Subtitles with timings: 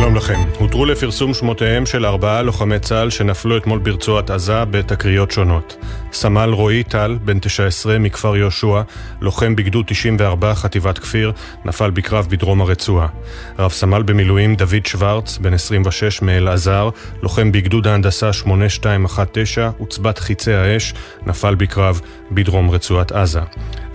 [0.00, 0.40] שלום לכם.
[0.58, 5.76] הותרו לפרסום שמותיהם של ארבעה לוחמי צה"ל שנפלו אתמול ברצועת עזה בתקריות שונות.
[6.16, 8.82] סמל רועי טל, בן 19 מכפר יהושע,
[9.20, 11.32] לוחם בגדוד 94 חטיבת כפיר,
[11.64, 13.06] נפל בקרב בדרום הרצועה.
[13.58, 16.90] רב סמל במילואים דוד שוורץ, בן 26 מאלעזר,
[17.22, 20.94] לוחם בגדוד ההנדסה 8219, עוצבת חיצי האש,
[21.26, 23.40] נפל בקרב בדרום רצועת עזה.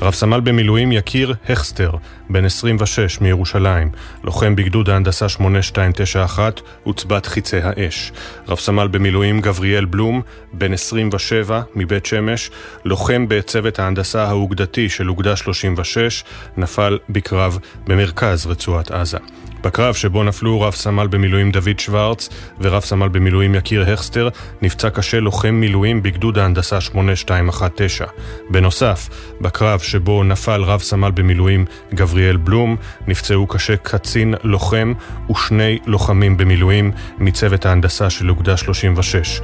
[0.01, 1.91] רב סמל במילואים יקיר הכסטר,
[2.29, 3.89] בן 26 מירושלים,
[4.23, 8.11] לוחם בגדוד ההנדסה 8291, עוצבת חיצי האש.
[8.47, 10.21] רב סמל במילואים גבריאל בלום,
[10.53, 12.51] בן 27 מבית שמש,
[12.85, 16.23] לוחם בצוות ההנדסה האוגדתי של אוגדה 36,
[16.57, 19.17] נפל בקרב במרכז רצועת עזה.
[19.63, 22.29] בקרב שבו נפלו רב סמל במילואים דוד שוורץ
[22.61, 24.29] ורב סמל במילואים יקיר הכסטר,
[24.61, 28.07] נפצע קשה לוחם מילואים בגדוד ההנדסה 8219.
[28.49, 29.09] בנוסף,
[29.41, 32.75] בקרב שבו נפל רב סמל במילואים גבריאל בלום,
[33.07, 34.93] נפצעו קשה קצין לוחם
[35.31, 39.41] ושני לוחמים במילואים מצוות ההנדסה של אוגדה 36.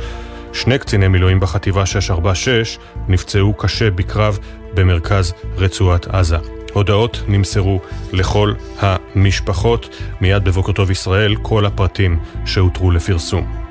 [0.58, 2.77] שני קציני מילואים בחטיבה 646
[3.08, 4.39] נפצעו קשה בקרב
[4.73, 6.38] במרכז רצועת עזה.
[6.73, 7.80] הודעות נמסרו
[8.11, 9.89] לכל המשפחות.
[10.22, 13.67] מיד בבוקר טוב ישראל, כל הפרטים שהותרו לפרסום.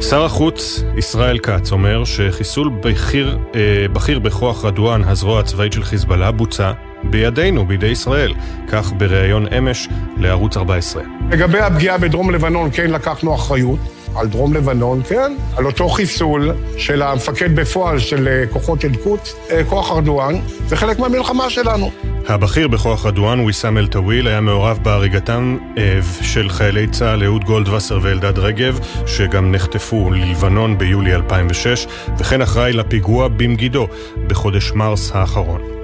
[0.00, 6.30] שר החוץ ישראל כץ אומר שחיסול בכיר, אה, בכיר בכוח רדואן, הזרוע הצבאית של חיזבאללה,
[6.30, 6.72] בוצע
[7.04, 8.34] בידינו, בידי ישראל.
[8.68, 11.02] כך בריאיון אמש לערוץ 14.
[11.30, 14.01] לגבי הפגיעה בדרום לבנון, כן לקחנו אחריות.
[14.16, 19.64] על דרום לבנון, כן, על אותו חיסול של המפקד בפועל של אה, כוחות אל-קודס, אה,
[19.64, 20.34] כוח רדואן,
[20.66, 21.90] זה חלק מהמלחמה שלנו.
[22.28, 28.38] הבכיר בכוח רדואן, ויסאם אל-טוויל, היה מעורב בהריגתם אה, של חיילי צה"ל אהוד גולדווסר ואלדד
[28.38, 31.86] רגב, שגם נחטפו ללבנון ביולי 2006,
[32.18, 33.86] וכן אחראי לפיגוע במגידו
[34.26, 35.81] בחודש מרס האחרון.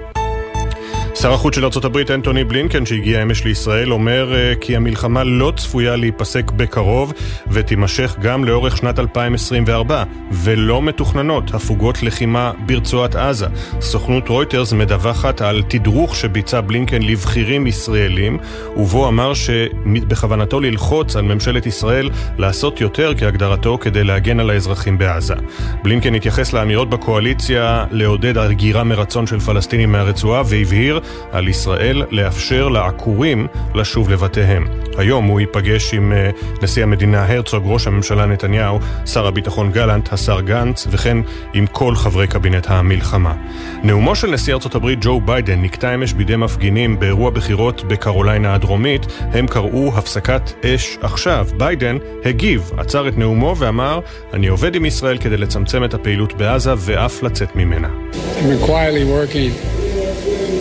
[1.20, 5.96] שר החוץ של ארה"ב אנטוני בלינקן שהגיע אמש לישראל אומר uh, כי המלחמה לא צפויה
[5.96, 7.12] להיפסק בקרוב
[7.46, 13.46] ותימשך גם לאורך שנת 2024 ולא מתוכננות הפוגות לחימה ברצועת עזה.
[13.80, 18.38] סוכנות רויטרס מדווחת על תדרוך שביצע בלינקן לבכירים ישראלים
[18.76, 25.34] ובו אמר שבכוונתו ללחוץ על ממשלת ישראל לעשות יותר כהגדרתו כדי להגן על האזרחים בעזה.
[25.82, 31.00] בלינקן התייחס לאמירות בקואליציה לעודד הגירה מרצון של פלסטינים מהרצועה והבהיר
[31.32, 34.66] על ישראל לאפשר לעקורים לשוב לבתיהם.
[34.98, 36.30] היום הוא ייפגש עם אה,
[36.62, 41.18] נשיא המדינה הרצוג, ראש הממשלה נתניהו, שר הביטחון גלנט, השר גנץ, וכן
[41.54, 43.34] עם כל חברי קבינט המלחמה.
[43.82, 49.06] נאומו של נשיא ארצות הברית ג'ו ביידן נקטע אמש בידי מפגינים באירוע בחירות בקרוליינה הדרומית.
[49.20, 51.46] הם קראו הפסקת אש עכשיו.
[51.56, 54.00] ביידן הגיב, עצר את נאומו ואמר,
[54.32, 57.88] אני עובד עם ישראל כדי לצמצם את הפעילות בעזה ואף לצאת ממנה.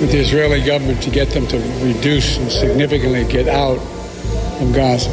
[0.02, 1.58] With the Israeli government to get them to
[1.90, 3.80] reduce and significantly get out
[4.58, 5.09] from Gaza.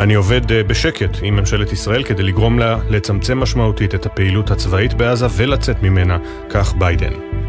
[0.00, 4.94] אני עובד אה, בשקט עם ממשלת ישראל כדי לגרום לה לצמצם משמעותית את הפעילות הצבאית
[4.94, 6.18] בעזה ולצאת ממנה,
[6.50, 7.41] כך ביידן.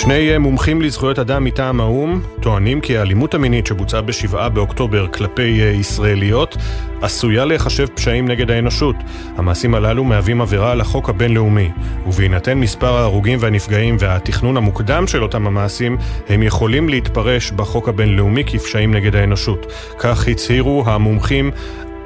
[0.00, 5.66] שני מומחים לזכויות אדם מטעם האו"ם טוענים כי האלימות המינית שבוצעה בשבעה באוקטובר כלפי אה,
[5.66, 6.56] ישראליות
[7.02, 8.96] עשויה להיחשב פשעים נגד האנושות.
[9.36, 11.70] המעשים הללו מהווים עבירה על החוק הבינלאומי,
[12.06, 15.96] ובהינתן מספר ההרוגים והנפגעים והתכנון המוקדם של אותם המעשים,
[16.28, 19.72] הם יכולים להתפרש בחוק הבינלאומי כפשעים נגד האנושות.
[19.98, 21.50] כך הצהירו המומחים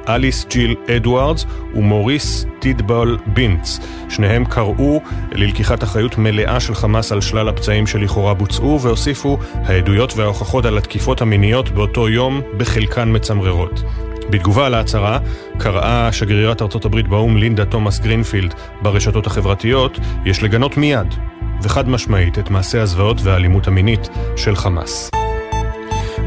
[0.09, 3.79] אליס ג'יל אדוארדס ומוריס טידבול בינץ.
[4.09, 5.01] שניהם קראו
[5.31, 11.21] ללקיחת אחריות מלאה של חמאס על שלל הפשעים שלכאורה בוצעו, והוסיפו, העדויות וההוכחות על התקיפות
[11.21, 13.83] המיניות באותו יום בחלקן מצמררות.
[14.29, 15.19] בתגובה על ההצהרה,
[15.57, 21.07] קראה שגרירת ארצות הברית באו"ם לינדה תומאס גרינפילד ברשתות החברתיות, יש לגנות מיד
[21.61, 25.24] וחד משמעית את מעשי הזוועות והאלימות המינית של חמאס.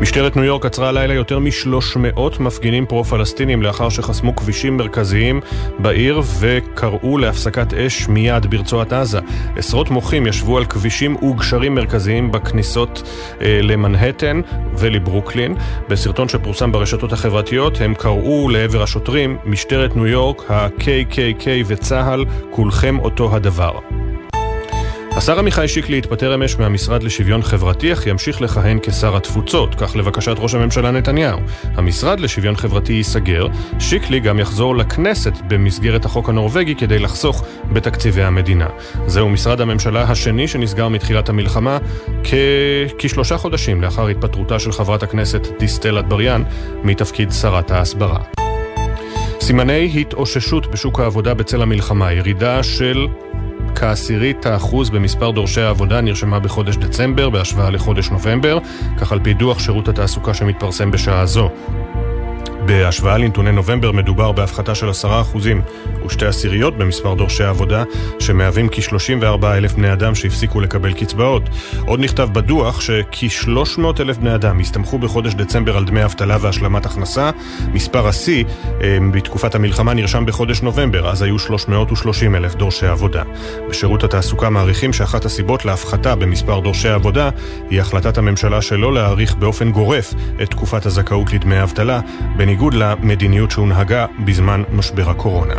[0.01, 5.41] משטרת ניו יורק עצרה הלילה יותר מ-300 מפגינים פרו-פלסטינים לאחר שחסמו כבישים מרכזיים
[5.79, 9.21] בעיר וקראו להפסקת אש מיד ברצועת עזה.
[9.57, 13.03] עשרות מוחים ישבו על כבישים וגשרים מרכזיים בכניסות
[13.41, 14.41] אה, למנהטן
[14.79, 15.55] ולברוקלין.
[15.89, 23.37] בסרטון שפורסם ברשתות החברתיות הם קראו לעבר השוטרים, משטרת ניו יורק, ה-KKK וצה"ל, כולכם אותו
[23.37, 23.79] הדבר.
[25.19, 30.35] השר עמיחי שיקלי התפטר אמש מהמשרד לשוויון חברתי, אך ימשיך לכהן כשר התפוצות, כך לבקשת
[30.39, 31.39] ראש הממשלה נתניהו.
[31.65, 33.47] המשרד לשוויון חברתי ייסגר,
[33.79, 38.67] שיקלי גם יחזור לכנסת במסגרת החוק הנורבגי כדי לחסוך בתקציבי המדינה.
[39.07, 41.79] זהו משרד הממשלה השני שנסגר מתחילת המלחמה
[42.25, 42.35] כ...
[42.99, 46.43] כשלושה חודשים לאחר התפטרותה של חברת הכנסת דיסטל אטבריאן
[46.85, 48.19] מתפקיד שרת ההסברה.
[49.41, 53.07] סימני התאוששות בשוק העבודה בצל המלחמה, ירידה של
[53.79, 58.59] כעשירית האחוז במספר דורשי העבודה נרשמה בחודש דצמבר בהשוואה לחודש נובמבר,
[58.99, 61.51] כך על פי דוח שירות התעסוקה שמתפרסם בשעה זו.
[62.69, 65.63] בהשוואה לנתוני נובמבר מדובר בהפחתה של עשרה אחוזים
[66.07, 67.85] ושתי עשיריות במספר דורשי העבודה,
[68.19, 71.43] שמהווים כ-34 אלף בני אדם שהפסיקו לקבל קצבאות.
[71.87, 77.31] עוד נכתב בדוח שכ-300 אלף בני אדם הסתמכו בחודש דצמבר על דמי אבטלה והשלמת הכנסה.
[77.73, 78.45] מספר השיא
[78.83, 83.23] אה, בתקופת המלחמה נרשם בחודש נובמבר, אז היו 330 אלף דורשי עבודה.
[83.69, 87.31] בשירות התעסוקה מעריכים שאחת הסיבות להפחתה במספר דורשי העבודה
[87.71, 92.01] היא החלטת הממשלה שלא להאריך באופן גורף את תקופת הזכאות לדמי אבטלה,
[92.37, 95.55] בניגוד למדיניות שהונהגה בזמן משבר הקורונה.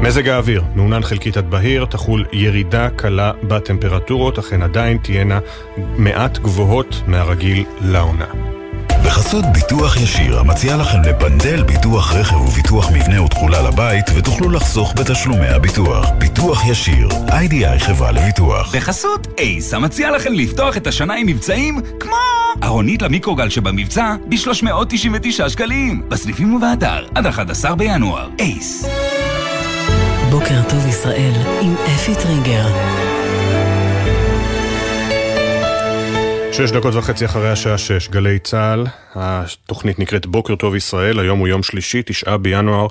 [0.00, 5.38] מזג האוויר, מעונן חלקית עד בהיר, תחול ירידה קלה בטמפרטורות, אך הן עדיין תהיינה
[5.76, 8.59] מעט גבוהות מהרגיל לעונה.
[9.04, 15.48] בחסות ביטוח ישיר, המציע לכם לפנדל ביטוח רכב וביטוח מבנה ותכולה לבית, ותוכלו לחסוך בתשלומי
[15.48, 16.10] הביטוח.
[16.18, 18.74] ביטוח ישיר, איי-די-איי חברה לביטוח.
[18.76, 22.16] בחסות אייס, המציע לכם לפתוח את השנה עם מבצעים כמו
[22.62, 26.02] ארונית למיקרוגל שבמבצע ב-399 שקלים.
[26.08, 28.28] בסניפים ובאתר, עד 11 בינואר.
[28.38, 28.86] אייס.
[30.30, 32.66] בוקר טוב ישראל עם אפי טריגר.
[36.66, 41.48] שש דקות וחצי אחרי השעה שש, גלי צה"ל, התוכנית נקראת בוקר טוב ישראל, היום הוא
[41.48, 42.86] יום שלישי, תשעה בינואר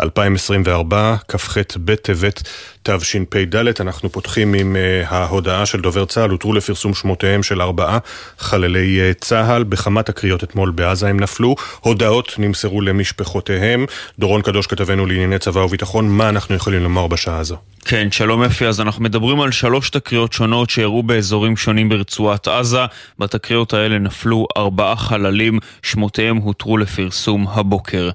[0.00, 2.42] 2024, כ"ח בטבת
[2.82, 3.80] תשפ"ד.
[3.80, 7.98] אנחנו פותחים עם uh, ההודעה של דובר צה"ל, הותרו לפרסום שמותיהם של ארבעה
[8.38, 13.86] חללי uh, צה"ל, בכמה תקריות אתמול בעזה הם נפלו, הודעות נמסרו למשפחותיהם.
[14.18, 17.56] דורון קדוש כתבנו לענייני צבא וביטחון, מה אנחנו יכולים לומר בשעה הזו?
[17.84, 22.84] כן, שלום אפי, אז אנחנו מדברים על שלוש תקריות שונות שאירעו באזורים שונים ברצועת עזה.
[23.18, 28.10] בתקריות האלה נפלו ארבעה חללים, שמותיהם הותרו לפרסום הבוקר.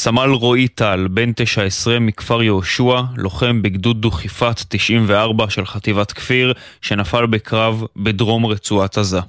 [0.00, 6.52] סמל רועי טל, בן 19 מכפר יהושע, לוחם בגדוד דוכיפת 94 של חטיבת כפיר,
[6.82, 9.20] שנפל בקרב בדרום רצועת עזה.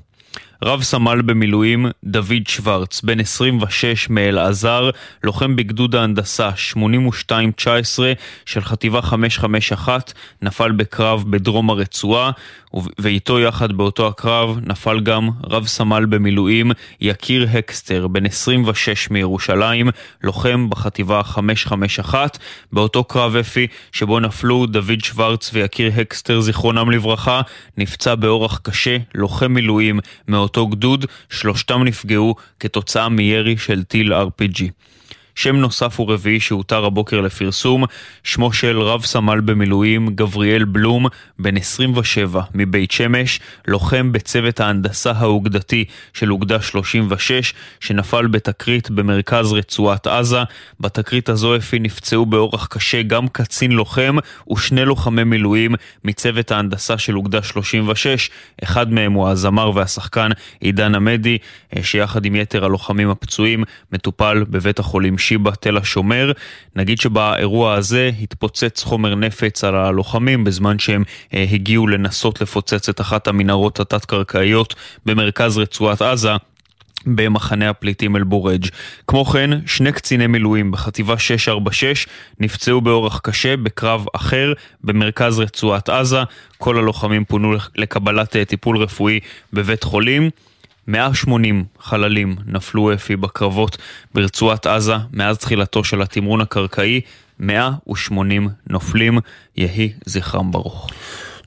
[0.64, 4.90] רב סמל במילואים דוד שוורץ, בן 26 מאלעזר,
[5.24, 8.14] לוחם בגדוד ההנדסה 8219
[8.46, 12.32] של חטיבה 551, נפל בקרב בדרום הרצועה,
[13.00, 16.72] ואיתו יחד באותו הקרב נפל גם רב סמל במילואים
[17.02, 19.90] יקיר הקסטר, בן 26 מירושלים,
[20.24, 22.38] לוחם בחטיבה 551,
[22.72, 27.42] באותו קרב אפי שבו נפלו דוד שוורץ ויקיר הקסטר, זיכרונם לברכה,
[27.78, 34.64] נפצע באורח קשה, לוחם מילואים מאותו גדוד, שלושתם נפגעו כתוצאה מירי של טיל RPG.
[35.40, 37.84] שם נוסף ורביעי שהותר הבוקר לפרסום,
[38.24, 41.06] שמו של רב סמל במילואים גבריאל בלום,
[41.40, 50.08] בן 27 מבית שמש, לוחם בצוות ההנדסה האוגדתי של אוגדה 36, שנפל בתקרית במרכז רצועת
[50.08, 50.44] עזה.
[50.80, 54.16] בתקרית הזו אפי נפצעו באורח קשה גם קצין לוחם
[54.52, 58.30] ושני לוחמי מילואים מצוות ההנדסה של אוגדה 36,
[58.64, 61.38] אחד מהם הוא הזמר והשחקן עידן עמדי,
[61.78, 66.32] אה, שיחד עם יתר הלוחמים הפצועים מטופל בבית החולים שיבא תל השומר.
[66.76, 73.02] נגיד שבאירוע הזה התפוצץ חומר נפץ על הלוחמים בזמן שהם אה, הגיעו לנסות לפוצץ את
[73.02, 74.76] אחת המנהרות התת-קרקעיות
[75.06, 76.32] במרכז רצועת עזה.
[77.06, 78.66] במחנה הפליטים אל-בורג'.
[79.08, 82.08] כמו כן, שני קציני מילואים בחטיבה 646
[82.40, 86.24] נפצעו באורח קשה בקרב אחר במרכז רצועת עזה.
[86.58, 89.20] כל הלוחמים פונו לקבלת אה, טיפול רפואי
[89.54, 90.30] בבית חולים.
[90.90, 93.78] 180 חללים נפלו אפי בקרבות
[94.14, 97.02] ברצועת עזה מאז תחילתו של התמרון הקרקעי,
[97.40, 99.20] 180 נופלים,
[99.58, 100.90] יהי זכרם ברוך.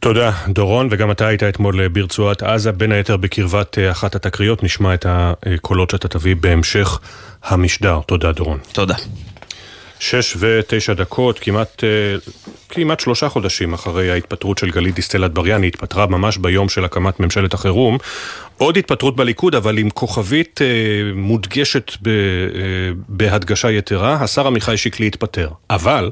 [0.01, 4.95] תודה, דורון, וגם אתה היית אתמול ברצועת עזה, בין היתר בקרבת אה, אחת התקריות, נשמע
[4.95, 6.99] את הקולות שאתה תביא בהמשך
[7.43, 8.01] המשדר.
[8.07, 8.59] תודה, דורון.
[8.73, 8.95] תודה.
[10.03, 11.89] שש ותשע דקות, כמעט, אה,
[12.69, 17.21] כמעט שלושה חודשים אחרי ההתפטרות של גלית דיסטל אטבריאן, היא התפטרה ממש ביום של הקמת
[17.21, 17.99] ממשלת החירום.
[18.59, 20.67] עוד התפטרות בליכוד, אבל עם כוכבית אה,
[21.15, 22.13] מודגשת אה,
[23.09, 25.49] בהדגשה יתרה, השר עמיחי שיקלי התפטר.
[25.71, 26.11] אבל...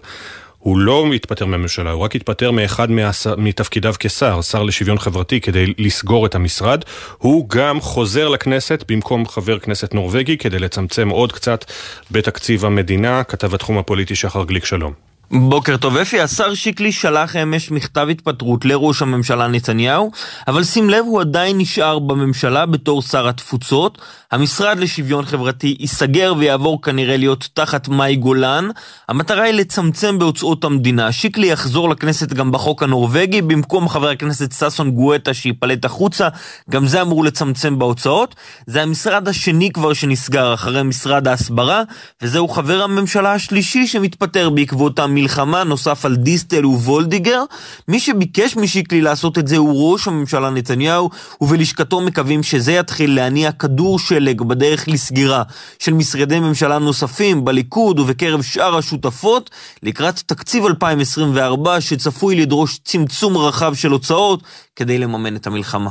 [0.60, 3.26] הוא לא מתפטר מהממשלה, הוא רק התפטר מאחד מהס...
[3.26, 6.84] מתפקידיו כשר, שר לשוויון חברתי, כדי לסגור את המשרד.
[7.18, 11.64] הוא גם חוזר לכנסת במקום חבר כנסת נורבגי, כדי לצמצם עוד קצת
[12.10, 13.24] בתקציב המדינה.
[13.24, 15.09] כתב התחום הפוליטי שחר גליק, שלום.
[15.32, 20.10] בוקר טוב אפי, השר שיקלי שלח אמש מכתב התפטרות לראש הממשלה נתניהו,
[20.48, 23.98] אבל שים לב, הוא עדיין נשאר בממשלה בתור שר התפוצות.
[24.32, 28.68] המשרד לשוויון חברתי ייסגר ויעבור כנראה להיות תחת מאי גולן.
[29.08, 31.12] המטרה היא לצמצם בהוצאות המדינה.
[31.12, 36.28] שיקלי יחזור לכנסת גם בחוק הנורבגי, במקום חבר הכנסת ששון גואטה שייפלט החוצה,
[36.70, 38.34] גם זה אמור לצמצם בהוצאות.
[38.66, 41.82] זה המשרד השני כבר שנסגר אחרי משרד ההסברה,
[42.22, 47.42] וזהו חבר הממשלה השלישי שמתפטר בעקבות המלחמה, נוסף על דיסטל ווולדיגר.
[47.88, 51.10] מי שביקש משיקלי לעשות את זה הוא ראש הממשלה נתניהו,
[51.40, 55.42] ובלשכתו מקווים שזה יתחיל להניע כדור שלג בדרך לסגירה
[55.78, 59.50] של משרדי ממשלה נוספים בליכוד ובקרב שאר השותפות,
[59.82, 64.42] לקראת תקציב 2024 שצפוי לדרוש צמצום רחב של הוצאות
[64.76, 65.90] כדי לממן את המלחמה.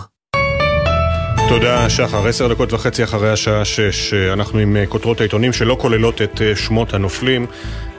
[1.50, 6.42] תודה שחר, עשר דקות וחצי אחרי השעה שש, אנחנו עם כותרות העיתונים שלא כוללות את
[6.56, 7.46] שמות הנופלים,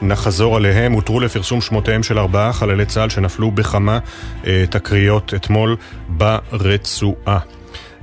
[0.01, 3.99] נחזור עליהם, הותרו לפרסום שמותיהם של ארבעה חללי צה"ל שנפלו בכמה
[4.47, 5.75] אה, תקריות אתמול
[6.09, 7.39] ברצועה.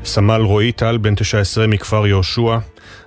[0.05, 2.59] סמל רועי טל, בן 19 מכפר יהושע,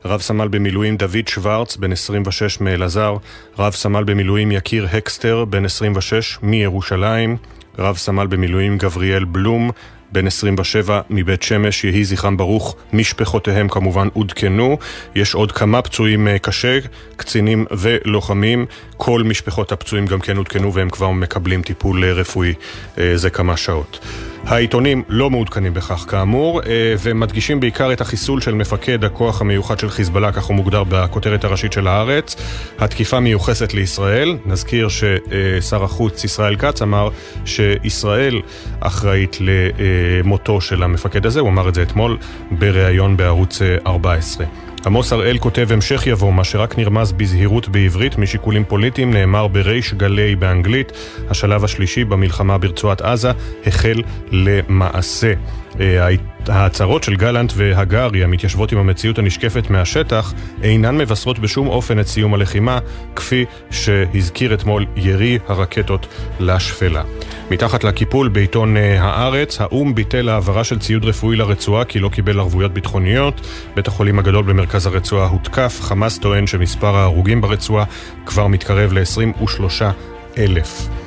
[0.05, 3.15] רב סמל במילואים דוד שוורץ, בן 26 מאלעזר,
[3.59, 7.37] רב סמל במילואים יקיר הקסטר, בן 26 מירושלים,
[7.79, 9.71] רב סמל במילואים גבריאל בלום,
[10.11, 14.77] בן 27 מבית שמש, יהי זכרם ברוך, משפחותיהם כמובן עודכנו.
[15.15, 16.79] יש עוד כמה פצועים אה, קשה,
[17.15, 18.65] קצינים ולוחמים.
[18.97, 22.53] כל משפחות הפצועים גם כן עודכנו והם כבר מקבלים טיפול אה, רפואי
[22.97, 23.99] אה, זה כמה שעות.
[24.45, 26.61] העיתונים לא מעודכנים בכך כאמור,
[26.99, 31.73] ומדגישים בעיקר את החיסול של מפקד הכוח המיוחד של חיזבאללה, כך הוא מוגדר בכותרת הראשית
[31.73, 32.35] של הארץ.
[32.79, 34.37] התקיפה מיוחסת לישראל.
[34.45, 37.09] נזכיר ששר החוץ ישראל כץ אמר
[37.45, 38.41] שישראל
[38.79, 42.17] אחראית למותו של המפקד הזה, הוא אמר את זה אתמול
[42.51, 44.45] בריאיון בערוץ 14.
[44.85, 50.35] עמוס הראל כותב המשך יבוא, מה שרק נרמז בזהירות בעברית משיקולים פוליטיים נאמר בריש גלי
[50.35, 50.91] באנגלית.
[51.29, 53.31] השלב השלישי במלחמה ברצועת עזה
[53.65, 55.33] החל למעשה.
[55.79, 56.15] אה,
[56.47, 62.33] ההצהרות של גלנט והגרי המתיישבות עם המציאות הנשקפת מהשטח אינן מבשרות בשום אופן את סיום
[62.33, 62.79] הלחימה,
[63.15, 66.07] כפי שהזכיר אתמול ירי הרקטות
[66.39, 67.03] לשפלה.
[67.51, 72.39] מתחת לקיפול בעיתון אה, הארץ, האו"ם ביטל העברה של ציוד רפואי לרצועה כי לא קיבל
[72.39, 73.41] ערבויות ביטחוניות.
[73.75, 75.79] בית החולים הגדול במרכז הרצועה הותקף.
[75.81, 77.85] חמאס טוען שמספר ההרוגים ברצועה
[78.25, 79.83] כבר מתקרב ל-23
[80.37, 81.00] אלף.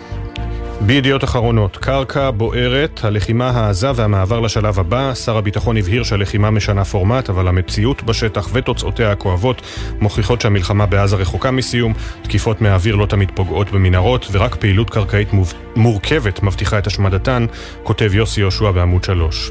[0.80, 5.14] בידיעות אחרונות, קרקע בוערת, הלחימה העזה והמעבר לשלב הבא.
[5.14, 9.62] שר הביטחון הבהיר שהלחימה משנה פורמט, אבל המציאות בשטח ותוצאותיה הכואבות
[10.00, 15.28] מוכיחות שהמלחמה בעזה רחוקה מסיום, תקיפות מהאוויר לא תמיד פוגעות במנהרות, ורק פעילות קרקעית
[15.76, 17.46] מורכבת מבטיחה את השמדתן,
[17.82, 19.50] כותב יוסי יהושע בעמוד 3.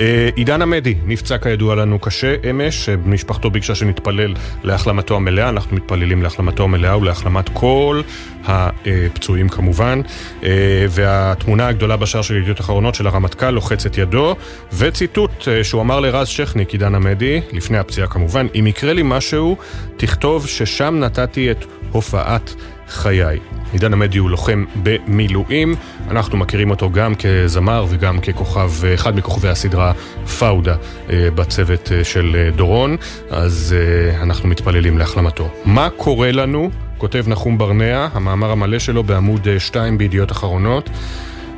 [0.00, 6.22] אה, עידן עמדי נפצע כידוע לנו קשה אמש, משפחתו ביקשה שנתפלל להחלמתו המלאה, אנחנו מתפללים
[6.22, 8.02] להחלמתו המלאה ולהחלמת כל
[8.44, 10.00] הפצועים כמובן.
[10.42, 14.36] אה, והתמונה הגדולה בשער של ידיעות אחרונות של הרמטכ"ל לוחץ את ידו,
[14.72, 19.56] וציטוט אה, שהוא אמר לרז שכניק, עידן עמדי, לפני הפציעה כמובן, אם יקרה לי משהו,
[19.96, 22.54] תכתוב ששם נתתי את הופעת
[22.90, 23.38] חיי.
[23.72, 25.74] עידן עמדי הוא לוחם במילואים,
[26.10, 29.92] אנחנו מכירים אותו גם כזמר וגם ככוכב, אחד מכוכבי הסדרה
[30.38, 30.76] פאודה
[31.10, 32.96] אה, בצוות אה, של אה, דורון,
[33.30, 33.74] אז
[34.20, 35.48] אנחנו מתפללים להחלמתו.
[35.64, 36.70] מה קורה לנו?
[36.98, 40.90] כותב נחום ברנע, המאמר המלא שלו בעמוד 2 בידיעות אחרונות.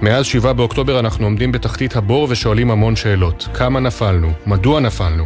[0.02, 3.48] מאז 7 באוקטובר אנחנו עומדים בתחתית הבור ושואלים המון שאלות.
[3.54, 4.32] כמה נפלנו?
[4.46, 5.24] מדוע נפלנו?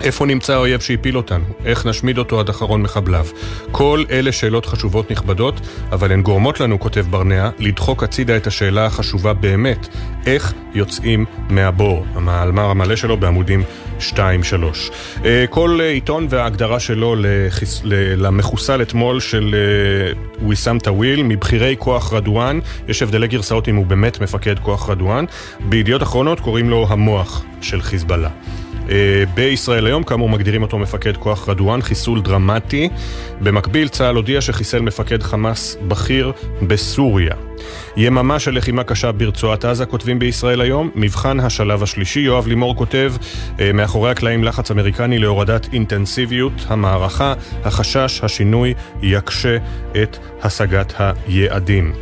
[0.00, 1.44] איפה נמצא האויב שהפיל אותנו?
[1.64, 3.26] איך נשמיד אותו עד אחרון מחבליו?
[3.70, 5.60] כל אלה שאלות חשובות נכבדות,
[5.92, 9.88] אבל הן גורמות לנו, כותב ברנע, לדחוק הצידה את השאלה החשובה באמת,
[10.26, 12.06] איך יוצאים מהבור?
[12.14, 13.62] המאמר המלא שלו בעמודים
[14.00, 14.14] 2-3.
[15.24, 17.16] אה, כל עיתון וההגדרה שלו
[18.16, 19.54] למחוסל אתמול של
[20.48, 25.24] ויסאם טוויל, מבכירי כוח רדואן, יש הבדלי גרסאות אם הוא באמת מפקד כוח רדואן,
[25.60, 28.30] בידיעות אחרונות קוראים לו המוח של חיזבאללה.
[28.90, 32.88] אה, בישראל היום, כאמור מגדירים אותו מפקד כוח רדואן, חיסול דרמטי.
[33.40, 37.34] במקביל, צה"ל הודיע שחיסל מפקד חמאס בכיר בסוריה.
[37.96, 40.90] יממה של לחימה קשה ברצועת עזה, כותבים בישראל היום.
[40.94, 43.12] מבחן השלב השלישי, יואב לימור כותב,
[43.60, 49.56] אה, מאחורי הקלעים לחץ אמריקני להורדת אינטנסיביות המערכה, החשש, השינוי יקשה
[50.02, 51.92] את השגת היעדים.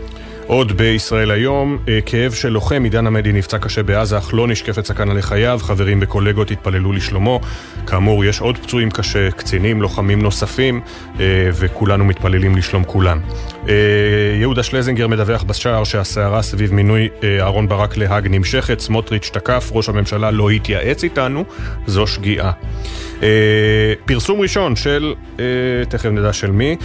[0.46, 4.84] עוד בישראל היום, אה, כאב של לוחם, עידן עמדי נפצע קשה בעזה, אך לא נשקפת
[4.84, 7.40] סכנה לחייו, חברים וקולגות התפללו לשלומו.
[7.86, 10.80] כאמור, יש עוד פצועים קשה, קצינים, לוחמים נוספים,
[11.20, 13.20] אה, וכולנו מתפללים לשלום כולם.
[13.68, 13.74] אה,
[14.40, 17.08] יהודה שלזינגר מדווח בשער שהסערה סביב מינוי
[17.40, 21.44] אהרן ברק להאג נמשכת, סמוטריץ' תקף, ראש הממשלה לא התייעץ איתנו,
[21.86, 22.50] זו שגיאה.
[24.04, 25.14] פרסום ראשון של,
[25.88, 26.76] תכף נדע של מי,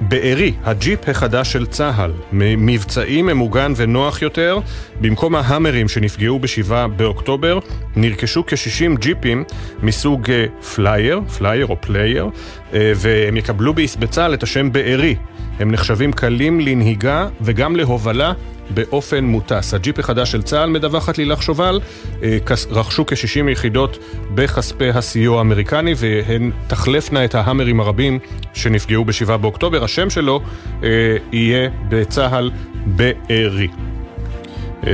[0.00, 4.58] בארי, הג'יפ החדש של צה"ל, מבצעי ממוגן ונוח יותר,
[5.00, 7.58] במקום ההאמרים שנפגעו ב-7 באוקטובר,
[7.96, 9.44] נרכשו כ-60 ג'יפים
[9.82, 10.30] מסוג
[10.74, 12.28] Flyer, Flyer או פלייר,
[12.72, 15.16] והם יקבלו בצה"ל את השם בארי.
[15.60, 18.32] הם נחשבים קלים לנהיגה וגם להובלה
[18.74, 19.74] באופן מוטס.
[19.74, 21.80] הג'יפ החדש של צה"ל, מדווחת לילך שובל,
[22.22, 22.38] אה,
[22.70, 23.98] רכשו כ-60 יחידות
[24.34, 28.18] בכספי הסיוע האמריקני והן תחלפנה את ההאמרים הרבים
[28.54, 29.84] שנפגעו ב-7 באוקטובר.
[29.84, 30.40] השם שלו
[30.82, 32.50] אה, יהיה בצה"ל
[32.86, 33.68] בארי.
[34.86, 34.92] אה,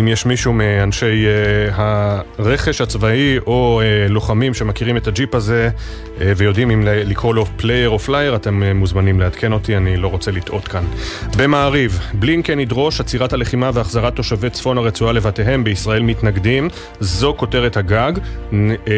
[0.00, 5.70] אם יש מישהו מאנשי אה, הרכש הצבאי או אה, לוחמים שמכירים את הג'יפ הזה
[6.36, 10.68] ויודעים אם לקרוא לו פלייר או פלייר, אתם מוזמנים לעדכן אותי, אני לא רוצה לטעות
[10.68, 10.84] כאן.
[11.36, 16.68] במעריב, בלינקן ידרוש עצירת הלחימה והחזרת תושבי צפון הרצועה לבתיהם, בישראל מתנגדים.
[17.00, 18.12] זו כותרת הגג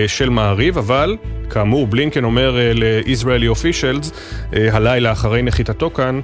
[0.06, 1.16] של מעריב, אבל
[1.50, 4.14] כאמור, בלינקן אומר ל-Israeli officials
[4.52, 6.20] הלילה אחרי נחיתתו כאן,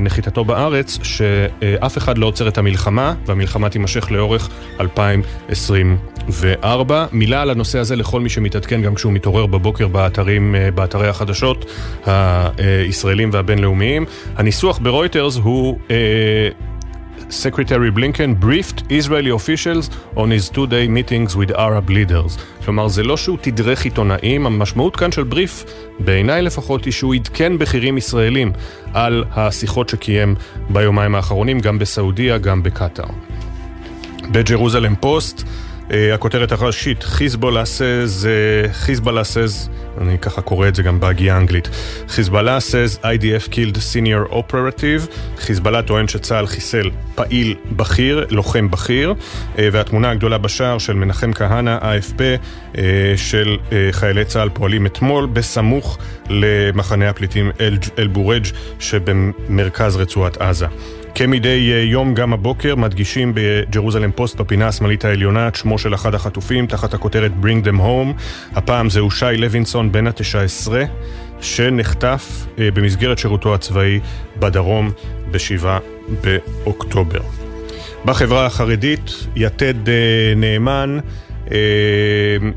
[0.00, 2.69] נחיתתו בארץ, שאף אחד לא עוצר את המ...
[2.70, 4.48] המלחמה, והמלחמה תימשך לאורך
[4.80, 7.06] 2024.
[7.12, 11.64] מילה על הנושא הזה לכל מי שמתעדכן גם כשהוא מתעורר בבוקר באתרים, אה, באתרי החדשות
[12.06, 14.04] הישראלים והבינלאומיים.
[14.36, 15.78] הניסוח ברויטרס הוא...
[17.46, 19.84] Secretary Blinken briefed Israeli officials
[20.16, 22.32] on his two-day meetings with Arab leaders.
[22.70, 25.64] כלומר, זה לא שהוא תדרך עיתונאים, המשמעות כאן של בריף,
[25.98, 28.52] בעיניי לפחות, היא שהוא עדכן בכירים ישראלים
[28.94, 30.34] על השיחות שקיים
[30.68, 33.04] ביומיים האחרונים, גם בסעודיה, גם בקטאר.
[34.32, 35.44] בג'רוזלם פוסט,
[36.14, 38.26] הכותרת הראשית, חיזבאללה says,
[38.72, 39.70] חיזבאללה says,
[40.00, 41.68] אני ככה קורא את זה גם בהגייה האנגלית.
[42.08, 49.14] חיזבאללה says IDF killed senior operative, חיזבאללה טוען שצה"ל חיסל פעיל בכיר, לוחם בכיר,
[49.58, 52.20] אה, והתמונה הגדולה בשער של מנחם כהנא, AFP,
[52.78, 52.82] אה,
[53.16, 53.56] של
[53.92, 57.50] חיילי צה"ל פועלים אתמול, בסמוך למחנה הפליטים
[57.98, 58.46] אל-בורג'
[58.80, 60.66] שבמרכז רצועת עזה.
[61.14, 66.14] כמדי אה, יום גם הבוקר מדגישים בג'רוזלם פוסט בפינה השמאלית העליונה את שמו של אחד
[66.14, 68.20] החטופים תחת הכותרת Bring them home.
[68.52, 70.72] הפעם זהו שי לוינסון בן ה-19
[71.40, 74.00] שנחטף אה, במסגרת שירותו הצבאי
[74.38, 74.90] בדרום
[75.30, 75.66] ב-7
[76.24, 77.20] באוקטובר.
[78.04, 79.94] בחברה החרדית יתד אה,
[80.36, 80.98] נאמן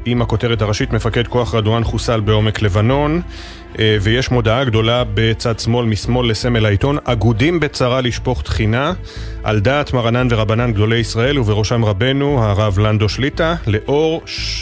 [0.05, 3.21] עם הכותרת הראשית מפקד כוח רדואן חוסל בעומק לבנון
[3.79, 8.93] ויש מודעה גדולה בצד שמאל, משמאל לסמל העיתון, אגודים בצרה לשפוך תחינה,
[9.43, 14.21] על דעת מרנן ורבנן גדולי ישראל, ובראשם רבנו, הרב לנדו שליטה, לאור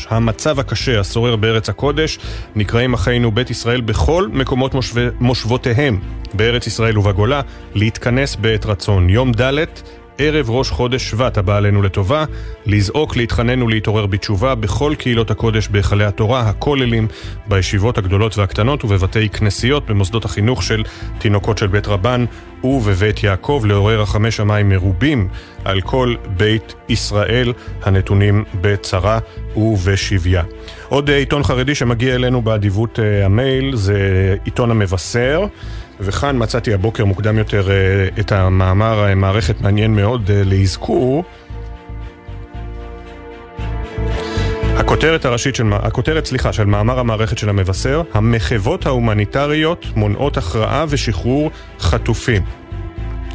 [0.09, 2.19] המצב הקשה השורר בארץ הקודש,
[2.55, 5.09] נקראים אחינו בית ישראל בכל מקומות מושב...
[5.19, 5.99] מושבותיהם
[6.33, 7.41] בארץ ישראל ובגולה,
[7.75, 9.09] להתכנס בעת רצון.
[9.09, 9.65] יום ד'
[10.21, 12.25] ערב ראש חודש שבט הבא עלינו לטובה,
[12.65, 17.07] לזעוק, להתחנן ולהתעורר בתשובה בכל קהילות הקודש בהיכלי התורה, הכוללים,
[17.47, 20.83] בישיבות הגדולות והקטנות ובבתי כנסיות, במוסדות החינוך של
[21.19, 22.25] תינוקות של בית רבן
[22.63, 25.27] ובבית יעקב, לעורר רחמי שמיים מרובים
[25.65, 27.53] על כל בית ישראל
[27.83, 29.19] הנתונים בצרה
[29.55, 30.43] ובשביה.
[30.89, 35.45] עוד עיתון חרדי שמגיע אלינו באדיבות אה, המייל זה עיתון המבשר.
[35.99, 41.23] וכאן מצאתי הבוקר מוקדם יותר אה, את המאמר, אה, מערכת מעניין מאוד אה, לאזכור.
[44.77, 51.51] הכותרת הראשית של, הכותרת, סליחה, של מאמר המערכת של המבשר, המחוות ההומניטריות מונעות הכרעה ושחרור
[51.79, 52.60] חטופים.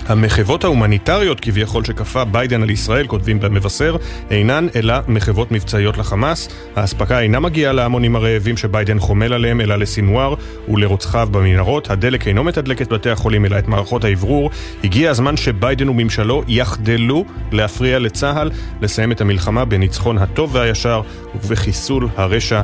[0.08, 3.96] המחוות ההומניטריות כביכול שכפה ביידן על ישראל, כותבים במבשר,
[4.30, 6.48] אינן אלא מחוות מבצעיות לחמאס.
[6.76, 10.34] האספקה אינה מגיעה להמונים הרעבים שביידן חומל עליהם, אלא לסינואר
[10.68, 11.90] ולרוצחיו במנהרות.
[11.90, 14.50] הדלק אינו מתדלק את בתי החולים, אלא את מערכות האוורור.
[14.84, 21.00] הגיע הזמן שביידן וממשלו יחדלו להפריע לצה"ל לסיים את המלחמה בניצחון הטוב והישר
[21.34, 22.60] ובחיסול הרשע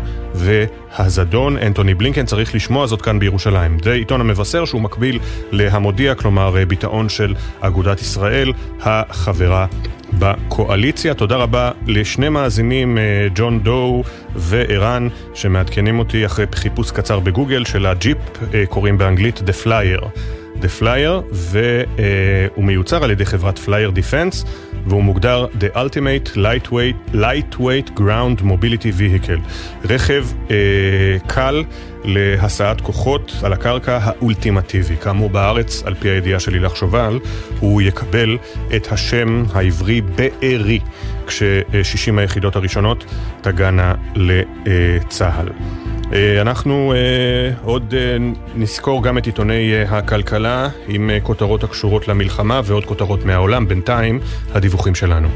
[0.99, 1.59] והזדון.
[1.59, 3.77] אנטוני בלינקן צריך לשמוע זאת כאן בירושלים.
[3.85, 5.19] זה עיתון המבשר שהוא מקביל
[5.53, 9.67] להמודיע, כלומר ביטאון של של אגודת ישראל, החברה
[10.19, 11.15] בקואליציה.
[11.15, 14.03] תודה רבה לשני מאזינים, אה, ג'ון דו
[14.37, 18.19] וערן, שמעדכנים אותי אחרי חיפוש קצר בגוגל של הג'יפ,
[18.55, 20.09] אה, קוראים באנגלית The Flyer.
[20.63, 24.47] The Flyer, והוא מיוצר על ידי חברת Flyer Defense,
[24.87, 29.41] והוא מוגדר The Ultimate Lightweight, Lightweight Ground Mobility Vehicle,
[29.85, 30.57] רכב אה,
[31.27, 31.65] קל
[32.05, 34.97] להסעת כוחות על הקרקע האולטימטיבי.
[34.97, 37.19] כאמור בארץ, על פי הידיעה של לילך שובל,
[37.61, 38.39] הוא יקבל
[38.77, 40.79] את השם העברי בארי,
[41.27, 43.05] כש-60 היחידות הראשונות
[43.41, 45.49] תגענה לצה"ל.
[46.13, 48.17] אה, אנחנו אה, עוד אה,
[48.55, 53.69] נזכור גם את עיתוני הכלכלה עם כותרות הקשורות למלחמה ועוד כותרות מהעולם.
[53.69, 54.21] בינתיים,
[54.55, 55.29] הדיווחים שלנו.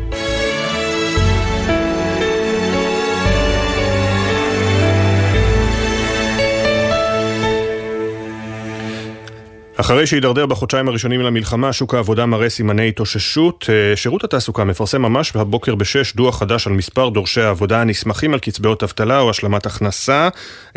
[9.80, 13.66] אחרי שהידרדר בחודשיים הראשונים למלחמה, שוק העבודה מראה סימני התאוששות.
[13.68, 18.40] אה, שירות התעסוקה מפרסם ממש הבוקר בשש דוח חדש על מספר דורשי העבודה הנסמכים על
[18.40, 20.28] קצבאות אבטלה או השלמת הכנסה,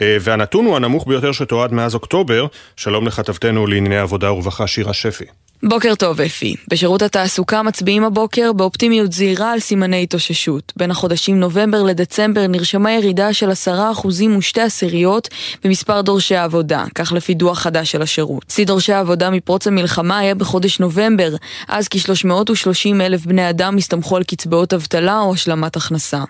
[0.01, 2.47] אה, והנתון הוא הנמוך ביותר שתועד מאז אוקטובר.
[2.75, 5.25] שלום לכתבתנו לענייני עבודה ורווחה שירה שפי.
[5.63, 6.55] בוקר טוב, אפי.
[6.67, 10.73] בשירות התעסוקה מצביעים הבוקר באופטימיות זהירה על סימני התאוששות.
[10.75, 15.27] בין החודשים נובמבר לדצמבר נרשמה ירידה של עשרה אחוזים ושתי עשיריות
[15.63, 18.45] במספר דורשי העבודה, כך לפי דוח חדש של השירות.
[18.49, 21.35] שיא דורשי העבודה מפרוץ המלחמה היה בחודש נובמבר,
[21.67, 26.23] אז כ-330 אלף בני אדם הסתמכו על קצבאות אבטלה או השלמת הכנסה.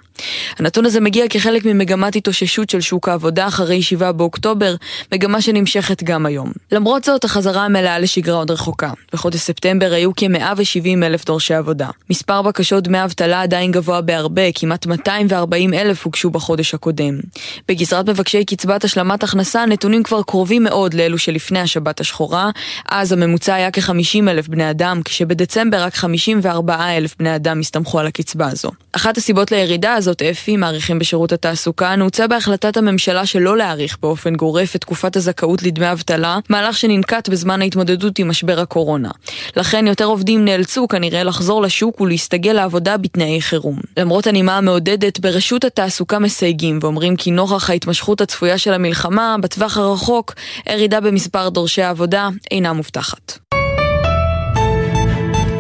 [0.60, 4.76] הנתון הזה מגיע כחלק ממגמת התאוששות של שוק העבודה אחרי 7 באוקטובר,
[5.14, 6.52] מגמה שנמשכת גם היום.
[6.72, 8.92] למרות זאת, החזרה המלאה לשגרה עוד רחוקה.
[9.20, 11.90] בחודש ספטמבר היו כ-170 אלף דורשי עבודה.
[12.10, 17.20] מספר בקשות דמי אבטלה עדיין גבוה בהרבה, כמעט 240 אלף הוגשו בחודש הקודם.
[17.68, 22.50] בגזרת מבקשי קצבת השלמת הכנסה הנתונים כבר קרובים מאוד לאלו שלפני השבת השחורה,
[22.90, 28.08] אז הממוצע היה כ-50 אלף בני אדם, כשבדצמבר רק 54 אלף בני אדם הסתמכו על
[28.08, 28.72] הקצבה הזו.
[28.92, 34.76] אחת הסיבות לירידה הזאת, אפי, מעריכים בשירות התעסוקה, נעוצה בהחלטת הממשלה שלא להאריך באופן גורף
[34.76, 39.09] את תקופת הזכאות לדמי אבטלה, מהלך שננקט בזמן ההתמודדות עם משבר הקורונה.
[39.10, 39.30] הקורונה.
[39.56, 43.80] לכן יותר עובדים נאלצו כנראה לחזור לשוק ולהסתגל לעבודה בתנאי חירום.
[43.98, 50.34] למרות הנימה המעודדת, ברשות התעסוקה מסייגים ואומרים כי נוכח ההתמשכות הצפויה של המלחמה, בטווח הרחוק,
[50.70, 53.40] ירידה במספר דורשי העבודה אינה מובטחת.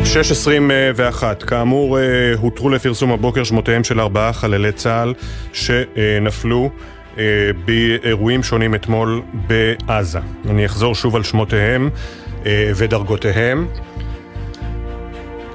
[0.03, 1.97] 6.21, כאמור
[2.37, 5.13] הותרו לפרסום הבוקר שמותיהם של ארבעה חללי צה"ל
[5.53, 6.69] שנפלו
[7.65, 10.19] באירועים שונים אתמול בעזה.
[10.49, 11.89] אני אחזור שוב על שמותיהם.
[12.45, 13.67] אה, ודרגותיהם.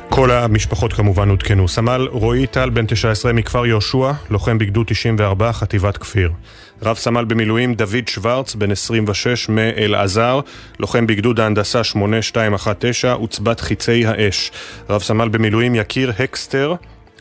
[0.09, 1.68] כל המשפחות כמובן עודכנו.
[1.68, 6.33] סמל רועי טל, בן 19 מכפר יהושע, לוחם בגדוד 94, חטיבת כפיר.
[6.83, 10.40] רב סמל במילואים דוד שוורץ, בן 26 מאלעזר,
[10.79, 14.51] לוחם בגדוד ההנדסה 8219, עוצבת חיצי האש.
[14.90, 16.75] רב סמל במילואים יקיר הקסטר,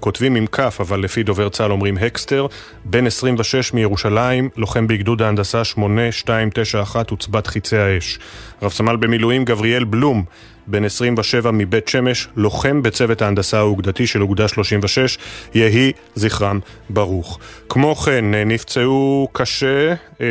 [0.04, 2.48] כותבים עם כף, אבל לפי דובר צה"ל אומרים הקסטר,
[2.86, 8.20] בן 26 מירושלים, לוחם בגדוד ההנדסה 8291, עוצבת חיצי האש.
[8.62, 10.24] רב סמל במילואים גבריאל בלום,
[10.68, 15.18] בן 27 מבית שמש, לוחם בצוות ההנדסה האוגדתי של אוגדה 36,
[15.54, 17.40] יהי זכרם ברוך.
[17.70, 20.26] כמו כן, נפצעו קשה, אה,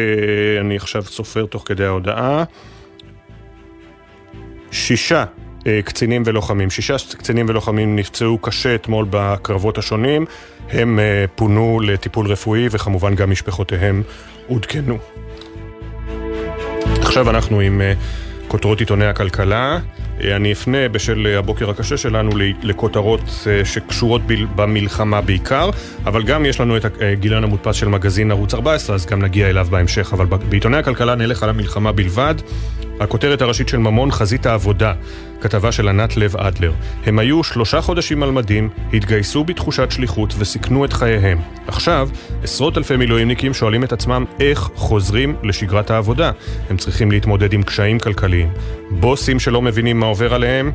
[0.61, 2.45] אני עכשיו סופר תוך כדי ההודעה,
[4.71, 5.42] שישה אה,
[5.85, 6.71] קצינים ולוחמים.
[6.71, 10.27] שישה קצינים ולוחמים נפצעו קשה אתמול בקרבות השונים.
[10.71, 14.03] הם אה, פונו לטיפול רפואי וכמובן גם משפחותיהם
[14.49, 14.99] עודכנו.
[17.01, 17.93] עכשיו אנחנו עם אה,
[18.49, 19.79] כותרות עיתוני הכלכלה.
[20.21, 22.31] אני אפנה בשל הבוקר הקשה שלנו
[22.63, 23.21] לכותרות
[23.65, 24.23] שקשורות
[24.57, 25.71] במלחמה בעיקר,
[26.05, 29.67] אבל גם יש לנו את הגילן המודפס של מגזין ערוץ 14, אז גם נגיע אליו
[29.71, 30.13] בהמשך.
[30.13, 32.35] אבל בעיתוני הכלכלה נלך על המלחמה בלבד.
[33.01, 34.93] הכותרת הראשית של ממון, חזית העבודה,
[35.41, 36.73] כתבה של ענת לב אדלר.
[37.07, 41.39] הם היו שלושה חודשים על מדים, התגייסו בתחושת שליחות וסיכנו את חייהם.
[41.67, 42.09] עכשיו,
[42.43, 46.31] עשרות אלפי מילואימניקים שואלים את עצמם איך חוזרים לשגרת העבודה.
[46.71, 48.51] הם צריכים להתמודד עם קשיים כלכליים.
[48.91, 50.73] בוסים שלא מבינים מה עובר עליהם,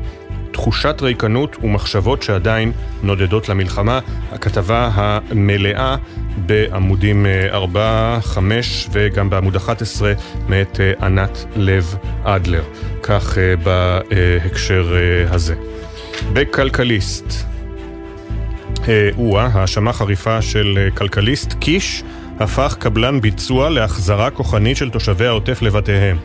[0.52, 3.98] תחושת ריקנות ומחשבות שעדיין נודדות למלחמה.
[4.32, 5.96] הכתבה המלאה
[6.46, 10.12] בעמודים 4, אה, 5 וגם בעמוד 11
[10.48, 12.62] מאת אה, ענת לב אדלר.
[13.02, 14.94] כך אה, בהקשר
[15.30, 15.54] הזה.
[16.32, 17.32] בכלכליסט,
[19.16, 22.02] או-אה, האשמה חריפה של כלכליסט, קיש
[22.40, 26.16] הפך קבלן ביצוע להחזרה כוחנית של תושבי העוטף לבתיהם.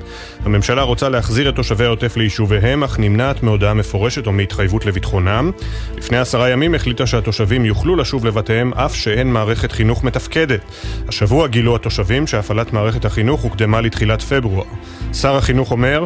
[0.45, 5.52] הממשלה רוצה להחזיר את תושבי העוטף ליישוביהם, אך נמנעת מהודעה מפורשת או מהתחייבות לביטחונם.
[5.97, 10.62] לפני עשרה ימים החליטה שהתושבים יוכלו לשוב לבתיהם אף שאין מערכת חינוך מתפקדת.
[11.08, 14.65] השבוע גילו התושבים שהפעלת מערכת החינוך הוקדמה לתחילת פברואר.
[15.13, 16.06] שר החינוך אומר,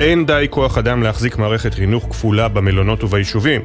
[0.00, 3.60] אין די כוח אדם להחזיק מערכת חינוך כפולה במלונות וביישובים.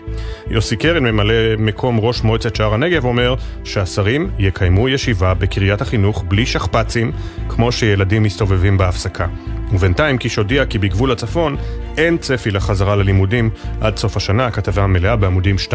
[0.48, 6.46] יוסי קרן, ממלא מקום ראש מועצת שער הנגב, אומר שהשרים יקיימו ישיבה בקריית החינוך בלי
[6.46, 7.12] שכפ"צים,
[7.50, 9.28] כמו שילדים מסתובבים בהפסקה.
[9.74, 11.56] ובינתיים קיש הודיע כי בגבול הצפון
[11.98, 13.50] אין צפי לחזרה ללימודים
[13.82, 15.70] עד סוף השנה, הכתבה המלאה בעמודים 2-3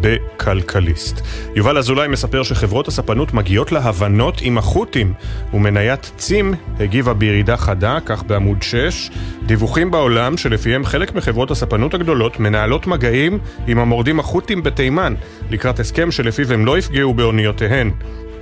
[0.00, 1.20] בכלכליסט.
[1.54, 5.12] יובל אזולאי מספר שחברות הספנות מגיעות להבנות עם החות'ים,
[5.54, 9.10] ומניית צים הגיבה בירידה חדה, כך בעמוד 6.
[9.46, 15.14] דיווחים בעולם שלפיהם חלק מחברות הספנות הגדולות מנהלות מגעים עם המורדים החות'ים בתימן,
[15.50, 17.90] לקראת הסכם שלפיו הם לא יפגעו באוניותיהן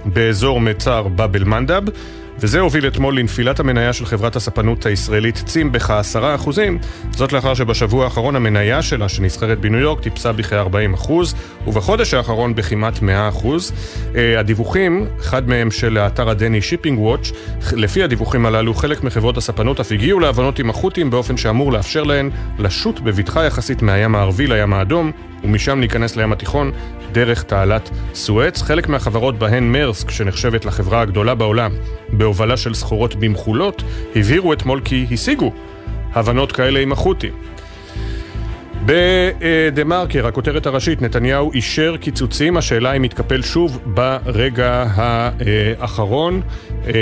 [0.05, 1.83] באזור מצר באב אל-מנדב.
[2.41, 6.79] וזה הוביל אתמול לנפילת המניה של חברת הספנות הישראלית צים בכ-10 אחוזים,
[7.11, 11.35] זאת לאחר שבשבוע האחרון המניה שלה, שנסחרת בניו יורק, טיפסה בכ-40 אחוז,
[11.67, 13.73] ובחודש האחרון בכמעט 100 אחוז.
[14.17, 17.31] אה, הדיווחים, אחד מהם של האתר הדני ShippingWatch,
[17.73, 22.31] לפי הדיווחים הללו, חלק מחברות הספנות אף הגיעו להבנות עם החות'ים באופן שאמור לאפשר להן
[22.59, 25.13] לשוט בבטחה יחסית מהים הערבי לים האדום,
[25.45, 26.73] ומשם להיכנס לים התיכון
[27.17, 28.63] דרך תעלת סואץ.
[28.63, 31.71] חלק מהחברות בהן מרסק, שנחשבת לחברה הגדולה בעולם
[32.09, 33.83] בהובלה של סחורות במכולות,
[34.17, 35.53] הבהירו אתמול כי השיגו
[36.13, 37.33] הבנות כאלה עם החות'ים.
[38.87, 46.41] בדה מרקר, הכותרת הראשית, נתניהו אישר קיצוצים, השאלה אם יתקפל שוב ברגע האחרון.
[46.87, 46.93] אה,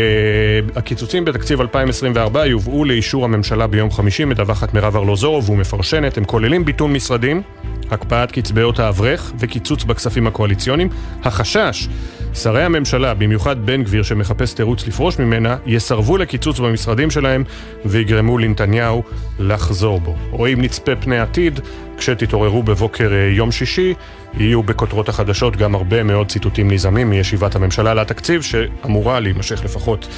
[0.76, 6.90] הקיצוצים בתקציב 2024 יובאו לאישור הממשלה ביום חמישי, מדווחת מירב ארלוזורוב ומפרשנת, הם כוללים ביטול
[6.90, 7.42] משרדים,
[7.90, 10.88] הקפאת קצבאות האברך וקיצוץ בכספים הקואליציוניים.
[11.22, 11.88] החשש,
[12.34, 17.44] שרי הממשלה, במיוחד בן גביר שמחפש תירוץ לפרוש ממנה, יסרבו לקיצוץ במשרדים שלהם
[17.84, 19.02] ויגרמו לנתניהו
[19.38, 20.14] לחזור בו.
[20.32, 21.60] או אם נצפה פני עתיד,
[21.98, 23.94] כשתתעוררו בבוקר אה, יום שישי,
[24.38, 30.08] יהיו בכותרות החדשות גם הרבה מאוד ציטוטים נזעמים מישיבת הממשלה לתקציב, שאמורה להימשך לפחות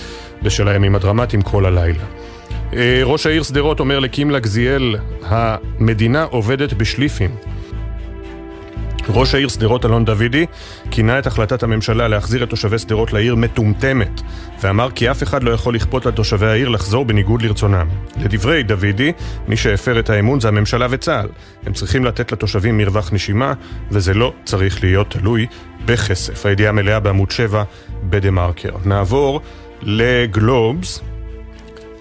[0.42, 2.04] בשל הימים הדרמטיים כל הלילה.
[2.72, 7.30] אה, ראש העיר שדרות אומר לקימלה גזיאל, המדינה עובדת בשליפים.
[9.08, 10.46] ראש העיר שדרות אלון דוידי
[10.90, 14.20] כינה את החלטת הממשלה להחזיר את תושבי שדרות לעיר מטומטמת
[14.60, 17.88] ואמר כי אף אחד לא יכול לכפות על תושבי העיר לחזור בניגוד לרצונם.
[18.24, 19.12] לדברי דוידי,
[19.48, 21.28] מי שהפר את האמון זה הממשלה וצה"ל.
[21.66, 23.52] הם צריכים לתת לתושבים מרווח נשימה
[23.90, 25.46] וזה לא צריך להיות תלוי
[25.84, 26.46] בכסף.
[26.46, 27.62] הידיעה מלאה בעמוד 7
[28.02, 28.70] בדה מרקר.
[28.84, 29.40] נעבור
[29.82, 31.15] לגלובס.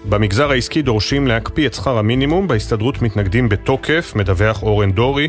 [0.08, 5.28] במגזר העסקי דורשים להקפיא את שכר המינימום, בהסתדרות מתנגדים בתוקף, מדווח אורן דורי.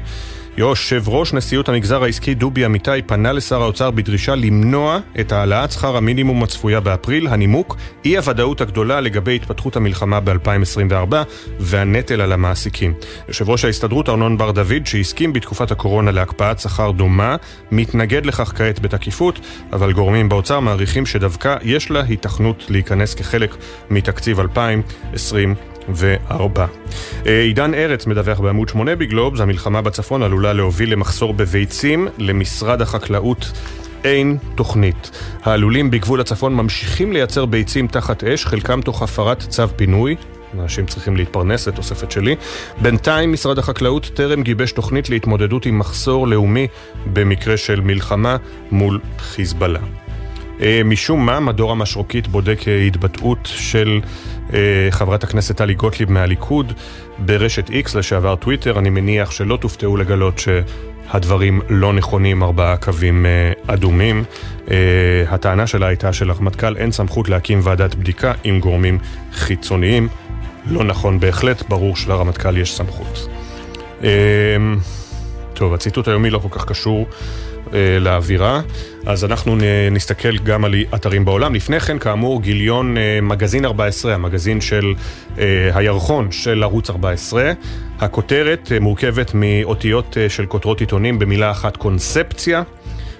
[0.58, 5.98] יושב ראש נשיאות המגזר העסקי דובי אמיתי פנה לשר האוצר בדרישה למנוע את העלאת שכר
[5.98, 11.16] המינימום הצפויה באפריל, הנימוק אי הוודאות הגדולה לגבי התפתחות המלחמה ב-2024
[11.60, 12.94] והנטל על המעסיקים.
[13.28, 17.36] יושב ראש ההסתדרות ארנון בר דוד, שהסכים בתקופת הקורונה להקפאת שכר דומה,
[17.72, 19.40] מתנגד לכך כעת בתקיפות,
[19.74, 23.56] אבל גורמים באוצר מעריכים שדווקא יש לה היתכנות להיכנס כחלק
[23.90, 25.68] מתקציב 2024.
[25.90, 26.66] וארבע.
[27.26, 33.52] אה, עידן ארץ מדווח בעמוד 8 בגלובס, המלחמה בצפון עלולה להוביל למחסור בביצים, למשרד החקלאות
[34.04, 35.12] אין תוכנית.
[35.44, 40.16] העלולים בגבול הצפון ממשיכים לייצר ביצים תחת אש, חלקם תוך הפרת צו פינוי.
[40.60, 42.36] אנשים צריכים להתפרנס, זה תוספת שלי.
[42.82, 46.68] בינתיים משרד החקלאות טרם גיבש תוכנית להתמודדות עם מחסור לאומי
[47.14, 48.38] במקרה של מלחמה
[48.72, 49.80] מול חיזבאללה.
[50.62, 54.02] אה, משום מה, מדור המשרוקית בודק התבטאות של
[54.54, 56.74] אה, חברת הכנסת טלי גוטליב מהליכוד
[57.20, 58.80] ברשת איקס לשעבר טוויטר.
[58.80, 64.24] אני מניח שלא תופתעו לגלות שהדברים לא נכונים, ארבעה קווים אה, אדומים.
[65.28, 69.00] הטענה שלה הייתה שלרמטכ"ל אין סמכות להקים ועדת בדיקה עם גורמים
[69.34, 70.08] חיצוניים.
[70.66, 73.28] לא נכון בהחלט, ברור שלרמטכ"ל יש סמכות.
[75.54, 77.08] טוב, הציטוט היומי לא כל כך קשור
[77.74, 78.62] אה, לאווירה,
[79.06, 79.56] אז אנחנו
[79.92, 81.56] נסתכל גם על אתרים בעולם.
[81.56, 84.94] לפני כן, כאמור, גיליון אה, מגזין 14, המגזין של
[85.40, 87.52] אה, הירחון של ערוץ 14.
[88.00, 92.64] הכותרת מורכבת מאותיות של כותרות עיתונים במילה אחת קונספציה.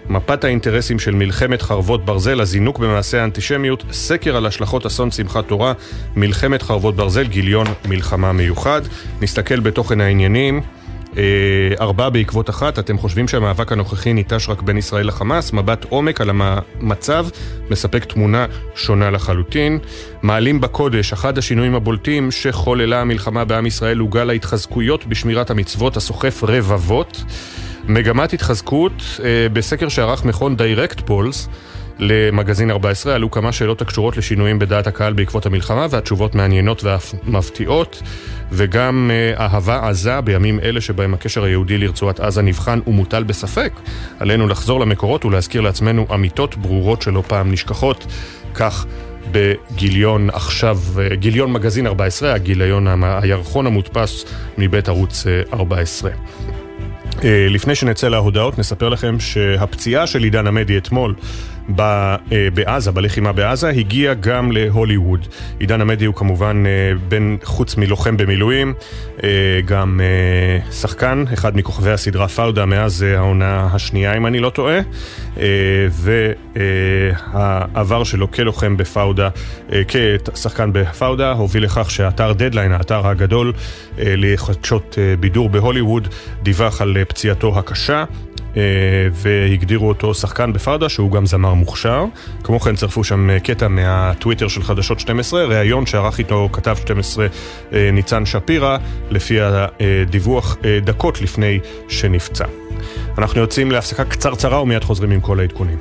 [0.10, 5.74] מפת האינטרסים של מלחמת חרבות ברזל, הזינוק במעשה האנטישמיות, סקר על השלכות אסון שמחת תורה,
[6.16, 8.82] מלחמת חרבות ברזל, גיליון מלחמה מיוחד.
[9.22, 10.62] נסתכל בתוכן העניינים.
[11.18, 11.24] אה,
[11.80, 15.54] ארבע בעקבות אחת, אתם חושבים שהמאבק הנוכחי ניטש רק בין ישראל לחמאס?
[15.54, 17.28] מבט עומק על המצב
[17.70, 19.80] מספק תמונה שונה לחלוטין.
[20.22, 26.44] מעלים בקודש, אחד השינויים הבולטים שחוללה המלחמה בעם ישראל הוא גל ההתחזקויות בשמירת המצוות הסוחף
[26.44, 27.24] רבבות.
[27.88, 31.50] מגמת התחזקות אה, בסקר שערך מכון Direct Polls
[32.00, 38.02] למגזין 14 עלו כמה שאלות הקשורות לשינויים בדעת הקהל בעקבות המלחמה והתשובות מעניינות ואף מפתיעות
[38.52, 43.72] וגם אה, אהבה עזה בימים אלה שבהם הקשר היהודי לרצועת עזה נבחן ומוטל בספק.
[44.20, 48.06] עלינו לחזור למקורות ולהזכיר לעצמנו אמיתות ברורות שלא פעם נשכחות.
[48.54, 48.86] כך
[49.32, 54.26] בגיליון עכשיו, אה, גיליון מגזין 14, הגיליון, הירחון המודפס
[54.58, 56.12] מבית ערוץ 14.
[57.24, 61.16] אה, לפני שנצא להודעות, נספר לכם שהפציעה של עידן עמדי אתמול
[62.54, 65.28] בעזה, בלחימה בעזה, הגיע גם להוליווד.
[65.60, 66.64] עידן עמדי הוא כמובן
[67.08, 68.74] בין, חוץ מלוחם במילואים,
[69.66, 70.02] גם
[70.72, 74.80] שחקן, אחד מכוכבי הסדרה פאודה מאז העונה השנייה, אם אני לא טועה,
[77.34, 79.30] והעבר שלו כלוחם בפאודה,
[80.34, 83.54] כשחקן בפאודה, הוביל לכך שהאתר דדליין, האתר הגדול
[83.98, 86.08] לחדשות בידור בהוליווד,
[86.44, 88.04] דיווח על פציעתו הקשה.
[89.12, 92.06] והגדירו אותו שחקן בפאודה שהוא גם זמר מוכשר.
[92.44, 97.28] כמו כן צרפו שם קטע מהטוויטר של חדשות 12, ראיון שערך איתו כתב 12
[97.94, 98.78] ניצן שפירא,
[99.10, 102.46] לפי הדיווח דקות לפני שנפצע.
[103.18, 105.78] אנחנו יוצאים להפסקה קצרצרה ומיד חוזרים עם כל העדכונים.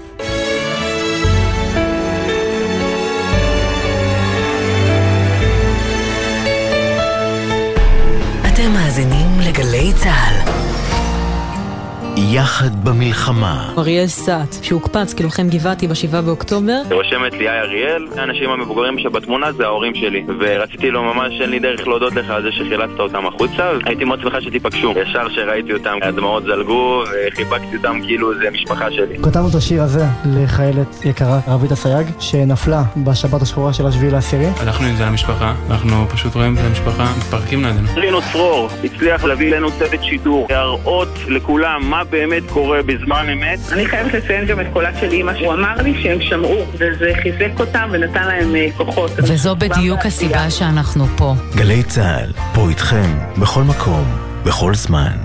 [12.36, 13.72] יחד במלחמה.
[13.78, 16.82] אריאל סאט, שהוקפץ כלוחם גבעתי ב-7 באוקטובר.
[16.90, 20.24] רושמת לי היי אריאל, האנשים המבוגרים שבתמונה זה ההורים שלי.
[20.40, 23.70] ורציתי לו ממש, אין לי דרך להודות לך על זה שחילצת אותם החוצה.
[23.84, 24.92] הייתי מאוד שמחה שתיפגשו.
[25.02, 29.18] ישר שראיתי אותם, הדמעות זלגו, וחיבקתי אותם כאילו זה משפחה שלי.
[29.22, 34.46] כתבנו את השיר הזה לחיילת יקרה, רבית אסייג, שנפלה בשבת השחורה של השביעי לעשירי.
[34.60, 37.88] הלכנו עם זה למשפחה, אנחנו פשוט רואים את המשפחה, מתפרקים לידינו.
[37.96, 43.58] רינו צרור הצליח להביא אלינו צוות שידור, להראות לכולם מה באמת קורה בזמן אמת.
[43.72, 47.60] אני חייבת לציין גם את קולה של אימא, הוא אמר לי שהם שמעו, וזה חיזק
[47.60, 49.10] אותם ונתן להם כוחות.
[49.16, 51.34] וזו בדיוק הסיבה שאנחנו פה.
[51.56, 54.04] גלי צה"ל, פה איתכם, בכל מקום,
[54.44, 55.16] בכל זמן.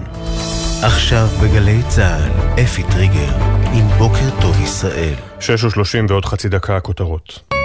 [0.83, 3.33] עכשיו בגלי צה"ל, אפי טריגר,
[3.73, 5.13] עם בוקר טוב ישראל.
[5.39, 7.60] 6 ו-30 ועוד חצי דקה הכותרות.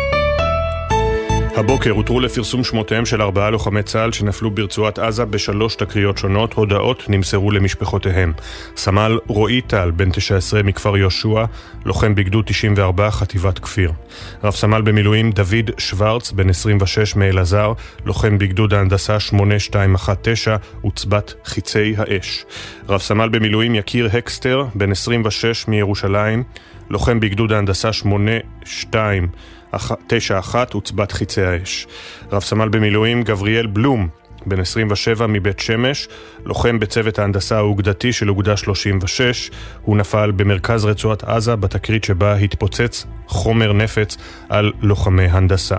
[1.57, 7.05] הבוקר הותרו לפרסום שמותיהם של ארבעה לוחמי צה"ל שנפלו ברצועת עזה בשלוש תקריות שונות, הודעות
[7.09, 8.33] נמסרו למשפחותיהם.
[8.77, 11.45] סמל רועי טל, בן 19 מכפר יהושע,
[11.85, 13.93] לוחם בגדוד 94, חטיבת כפיר.
[14.45, 17.73] רב סמל במילואים דוד שוורץ, בן 26 מאלעזר,
[18.05, 22.45] לוחם בגדוד ההנדסה 8219, עוצבת חיצי האש.
[22.89, 26.43] רב סמל במילואים יקיר הקסטר, בן 26 מירושלים,
[26.91, 29.29] לוחם בגדוד ההנדסה 82
[30.07, 31.87] 91 עוצבת חיצי האש.
[32.33, 34.09] רב סמל במילואים גבריאל בלום,
[34.47, 36.09] בן 27 מבית שמש,
[36.45, 39.51] לוחם בצוות ההנדסה האוגדתי של אוגדה 36,
[39.83, 44.17] הוא נפל במרכז רצועת עזה בתקרית שבה התפוצץ חומר נפץ
[44.49, 45.77] על לוחמי הנדסה.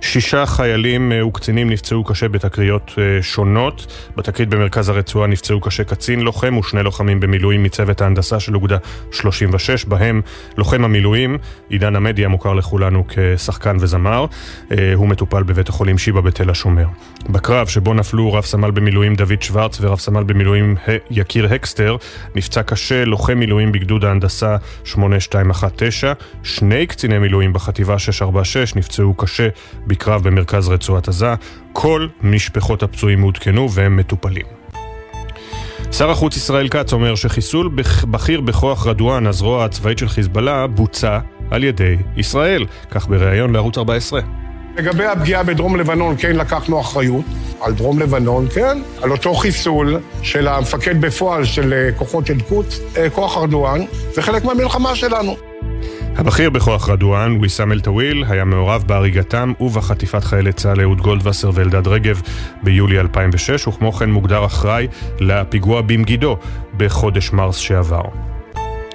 [0.00, 3.86] שישה חיילים אה, וקצינים נפצעו קשה בתקריות אה, שונות.
[4.16, 8.76] בתקרית במרכז הרצועה נפצעו קשה קצין לוחם ושני לוחמים במילואים מצוות ההנדסה של אוגדה
[9.12, 10.20] 36, בהם
[10.56, 14.26] לוחם המילואים, עידן עמדי המוכר לכולנו כשחקן וזמר,
[14.72, 16.86] אה, הוא מטופל בבית החולים שיבא בתל השומר.
[17.28, 20.76] בקרב שבו נפלו רב סמל במילואים דוד שוורץ ורב סמל במילואים
[21.10, 21.96] יקיר הקסטר,
[22.34, 29.48] נפצע קשה לוחם מילואים בגדוד ההנדסה 8219, שני קציני מילואים בחטיבה 646 נפצעו קשה
[29.86, 31.34] בקרב במרכז רצועת עזה.
[31.72, 34.46] כל משפחות הפצועים מעודכנו והם מטופלים.
[35.92, 37.70] שר החוץ ישראל כץ אומר שחיסול
[38.10, 41.18] בכיר בכוח רדואן, הזרוע הצבאית של חיזבאללה, בוצע
[41.50, 44.20] על ידי ישראל, כך בריאיון לערוץ 14.
[44.76, 47.24] לגבי הפגיעה בדרום לבנון, כן לקחנו אחריות
[47.60, 52.80] על דרום לבנון, כן, על אותו חיסול של המפקד בפועל של כוחות אל-קודס,
[53.12, 53.80] כוח רדואן,
[54.14, 55.53] זה חלק מהמלחמה שלנו.
[56.16, 62.22] הבכיר בכוח רדואן, ויסאם אל-טוויל, היה מעורב בהריגתם ובחטיפת חיילי צה"ל אהוד גולדווסר ואלדד רגב
[62.62, 64.88] ביולי 2006, וכמו כן מוגדר אחראי
[65.20, 66.36] לפיגוע במגידו
[66.76, 68.33] בחודש מרס שעבר.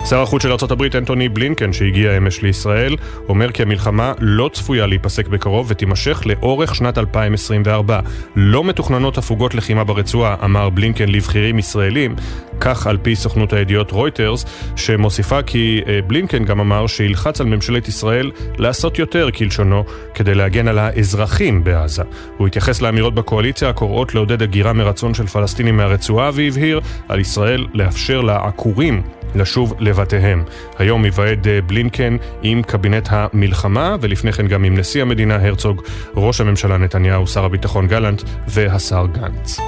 [0.06, 2.96] שר החוץ של ארה"ב אנטוני בלינקן, שהגיע אמש לישראל,
[3.30, 8.00] אומר כי המלחמה לא צפויה להיפסק בקרוב ותימשך לאורך שנת 2024.
[8.36, 12.16] לא מתוכננות הפוגות לחימה ברצועה, אמר בלינקן לבכירים ישראלים,
[12.60, 17.88] כך על פי סוכנות הידיעות רויטרס, שמוסיפה כי אה, בלינקן גם אמר שילחץ על ממשלת
[17.88, 19.84] ישראל לעשות יותר, כלשונו,
[20.14, 22.04] כדי להגן על האזרחים בעזה.
[22.38, 28.22] הוא התייחס לאמירות בקואליציה הקוראות לעודד הגירה מרצון של פלסטינים מהרצועה, והבהיר על ישראל לאפשר
[28.22, 29.02] לעקורים
[29.36, 30.44] לשוב לבתיהם.
[30.78, 35.82] היום יוועד אה, בלינקן עם קבינט המלחמה, ולפני כן גם עם נשיא המדינה הרצוג,
[36.16, 39.60] ראש הממשלה נתניהו, שר הביטחון גלנט והשר גנץ.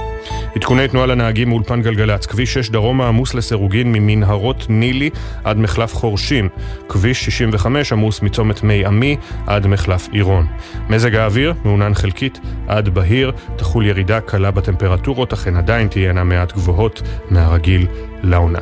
[0.56, 5.10] עדכוני תנועה לנהגים מאולפן גלגלצ, כביש 6 דרומה עמוס לסירוגין ממנהרות נילי
[5.44, 6.48] עד מחלף חורשים,
[6.88, 10.46] כביש 65 עמוס מצומת מי עמי עד מחלף עירון.
[10.88, 16.52] מזג האוויר מעונן חלקית עד בהיר, תחול ירידה קלה בטמפרטורות, אך הן עדיין תהיינה מעט
[16.52, 17.86] גבוהות מהרגיל
[18.22, 18.60] לעונה.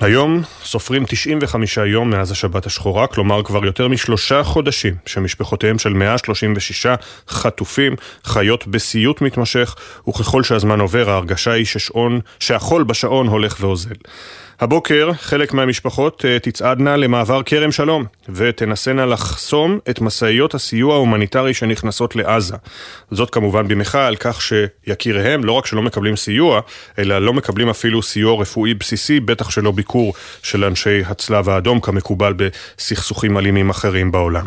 [0.00, 6.86] היום סופרים 95 יום מאז השבת השחורה, כלומר כבר יותר משלושה חודשים שמשפחותיהם של 136
[7.28, 9.74] חטופים חיות בסיוט מתמשך,
[10.08, 13.94] וככל שהזמן עובר ההרגשה היא ששעון, שהחול בשעון הולך ואוזל.
[14.60, 22.16] הבוקר חלק מהמשפחות אה, תצעדנה למעבר כרם שלום ותנסנה לחסום את משאיות הסיוע ההומניטרי שנכנסות
[22.16, 22.56] לעזה.
[23.10, 26.60] זאת כמובן במחאה על כך שיקיריהם לא רק שלא מקבלים סיוע,
[26.98, 32.34] אלא לא מקבלים אפילו סיוע רפואי בסיסי, בטח שלא ביקור של אנשי הצלב האדום כמקובל
[32.36, 34.46] בסכסוכים אלימים אחרים בעולם.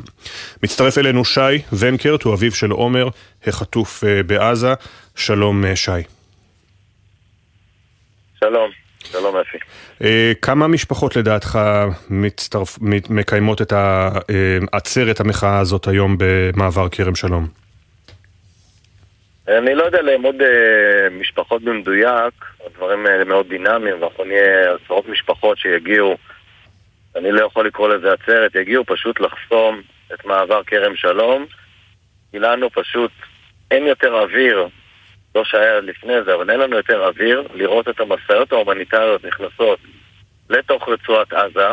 [0.63, 3.07] מצטרף אלינו שי ונקרט, הוא אביו של עומר,
[3.47, 4.73] החטוף אה, בעזה.
[5.15, 5.91] שלום אה, שי.
[8.39, 8.71] שלום.
[9.11, 9.58] שלום אפי.
[10.03, 11.59] אה, כמה משפחות לדעתך
[12.09, 12.77] מצטרפ...
[13.09, 17.47] מקיימות את העצרת המחאה הזאת היום במעבר כרם שלום?
[19.47, 22.33] אני לא יודע לאמוד אה, משפחות במדויק,
[22.65, 26.17] הדברים האלה מאוד דינמיים, ואנחנו נהיה עשרות משפחות שיגיעו,
[27.15, 29.81] אני לא יכול לקרוא לזה עצרת, יגיעו פשוט לחסום
[30.13, 31.45] את מעבר כרם שלום,
[32.31, 33.11] כי לנו פשוט
[33.71, 34.67] אין יותר אוויר
[35.39, 39.79] לא שהיה לפני זה, אבל אין לנו יותר אוויר לראות את המשאיות ההומניטריות נכנסות
[40.49, 41.67] לתוך רצועת עזה,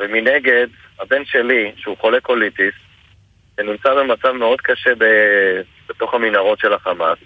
[0.00, 0.66] ומנגד,
[1.00, 2.74] הבן שלי, שהוא חולה קוליטיס,
[3.56, 5.04] שנמצא במצב מאוד קשה ב...
[5.88, 7.18] בתוך המנהרות של החמאס,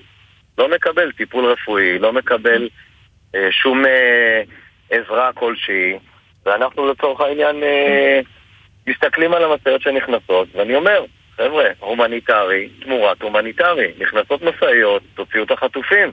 [0.58, 2.68] לא מקבל טיפול רפואי, לא מקבל
[3.34, 4.42] אה, שום אה,
[4.90, 5.98] עזרה כלשהי,
[6.46, 8.20] ואנחנו לצורך העניין אה,
[8.86, 11.04] מסתכלים על המשאיות שנכנסות, ואני אומר,
[11.38, 13.92] חבר'ה, הומניטרי תמורת הומניטרי.
[13.98, 16.12] נכנסות משאיות, תוציאו את החטופים.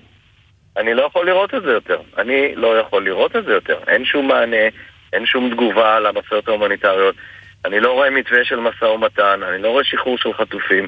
[0.77, 2.01] אני לא יכול לראות את זה יותר.
[2.17, 3.79] אני לא יכול לראות את זה יותר.
[3.87, 4.65] אין שום מענה,
[5.13, 7.15] אין שום תגובה למשאיות ההומניטריות.
[7.65, 10.87] אני לא רואה מתווה של משא ומתן, אני לא רואה שחרור של חטופים.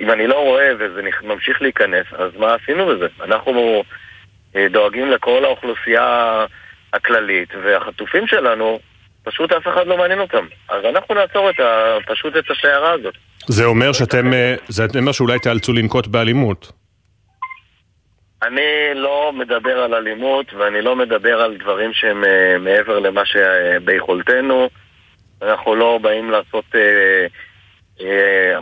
[0.00, 3.06] אם אני לא רואה וזה ממשיך להיכנס, אז מה עשינו בזה?
[3.20, 3.84] אנחנו
[4.56, 6.46] אה, דואגים לכל האוכלוסייה
[6.92, 8.78] הכללית, והחטופים שלנו,
[9.24, 10.46] פשוט אף אחד לא מעניין אותם.
[10.68, 13.14] אז אנחנו נעצור את ה, פשוט את השיירה הזאת.
[13.46, 16.72] זה אומר שאתם, אה, זה אומר שאולי תיאלצו לנקוט באלימות.
[18.42, 24.68] אני לא מדבר על אלימות ואני לא מדבר על דברים שהם uh, מעבר למה שביכולתנו.
[25.42, 28.04] אנחנו לא באים לעשות uh, uh,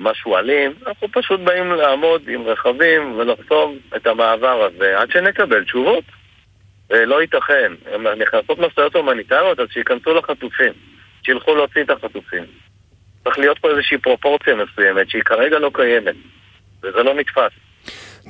[0.01, 6.05] משהו אלים, אנחנו פשוט באים לעמוד עם רכבים ולחסום את המעבר הזה עד שנקבל תשובות.
[6.93, 7.73] לא ייתכן.
[8.19, 10.73] נכנסות משאיות הומניטריות, אז שייכנסו לחטופים.
[11.23, 12.45] שילכו להוציא את החטופים.
[13.25, 16.15] צריך להיות פה איזושהי פרופורציה מסוימת שהיא כרגע לא קיימת,
[16.83, 17.53] וזה לא נתפס.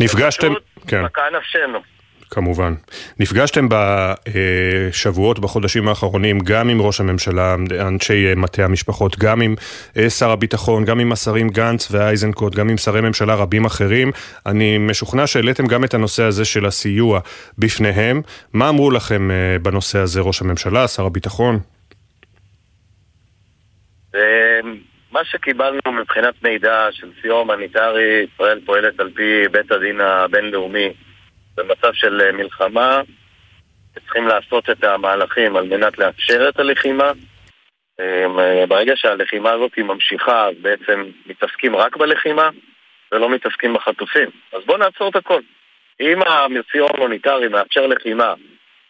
[0.01, 0.53] נפגשתם...
[0.89, 1.03] כן.
[1.03, 1.92] מכה נפשנו.
[2.33, 2.75] כמובן.
[3.19, 9.55] נפגשתם בשבועות, בחודשים האחרונים, גם עם ראש הממשלה, אנשי מטה המשפחות, גם עם
[9.97, 14.11] אה, שר הביטחון, גם עם השרים גנץ ואייזנקוט, גם עם שרי ממשלה רבים אחרים.
[14.47, 17.21] אני משוכנע שהעליתם גם את הנושא הזה של הסיוע
[17.59, 18.23] בפניהם.
[18.53, 21.59] מה אמרו לכם אה, בנושא הזה ראש הממשלה, שר הביטחון?
[25.13, 30.93] מה שקיבלנו מבחינת מידע של סיוע הומניטרי, ישראל פועלת על פי בית הדין הבינלאומי
[31.57, 33.01] במצב של מלחמה,
[33.95, 37.13] צריכים לעשות את המהלכים על מנת לאפשר את הלחימה.
[38.01, 42.51] אמ, ברגע שהלחימה הזאת היא ממשיכה, אז בעצם מתעסקים רק בלחימה
[43.13, 44.29] ולא מתעסקים בחטופים.
[44.53, 45.41] אז בואו נעצור את הכל.
[46.01, 48.35] אם הסיוע ההומניטרי מאפשר לחימה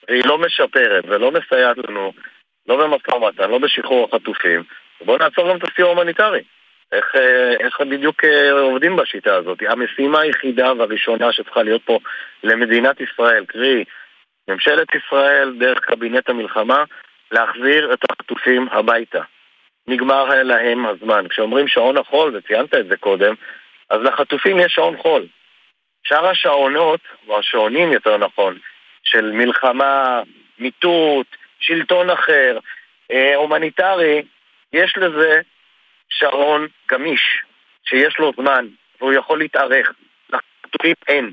[0.09, 2.13] והיא לא משפרת ולא מסייעת לנו,
[2.69, 4.63] לא במשא ומתן, לא בשחרור החטופים,
[5.05, 6.43] בואו נעצור גם את הסיוע ההומניטרי.
[6.93, 9.59] איך, אה, איך בדיוק אה, עובדים בשיטה הזאת?
[9.69, 11.99] המשימה היחידה והראשונה שצריכה להיות פה
[12.43, 13.85] למדינת ישראל, קרי
[14.49, 16.85] ממשלת ישראל דרך קבינט המלחמה,
[17.31, 19.23] להחזיר את החטופים הביתה.
[19.87, 21.29] נגמר להם הזמן.
[21.29, 23.35] כשאומרים שעון החול, וציינת את זה קודם,
[23.91, 25.27] אז לחטופים יש שעון חול.
[26.05, 28.59] שאר השעונות, או השעונים יותר נכון,
[29.05, 30.23] של מלחמה,
[30.59, 31.27] מיטוט,
[31.61, 32.59] שלטון אחר,
[33.13, 34.23] אה, הומניטרי,
[34.73, 35.41] יש לזה
[36.19, 37.23] שעון גמיש,
[37.85, 38.67] שיש לו זמן,
[39.01, 39.93] והוא יכול להתארך.
[40.31, 41.33] לחטופים אין.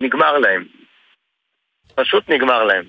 [0.00, 0.64] נגמר להם.
[1.94, 2.84] פשוט נגמר להם.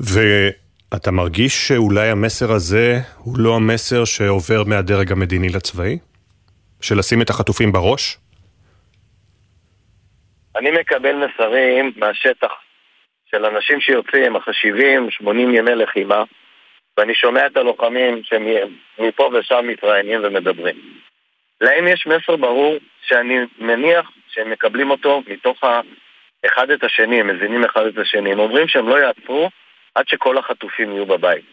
[0.00, 5.98] ואתה מרגיש שאולי המסר הזה הוא לא המסר שעובר מהדרג המדיני לצבאי?
[6.80, 8.18] של לשים את החטופים בראש?
[10.56, 12.52] אני מקבל מסרים מהשטח
[13.30, 16.24] של אנשים שיוצאים 70, 80 ימי לחימה,
[16.98, 20.76] ואני שומע את הלוחמים שמפה ושם מתראיינים ומדברים.
[21.60, 25.60] להם יש מסר ברור שאני מניח שהם מקבלים אותו מתוך
[26.46, 28.32] אחד את השני, הם מזינים אחד את השני.
[28.32, 29.50] הם אומרים שהם לא יעצרו
[29.94, 31.44] עד שכל החטופים יהיו בבית.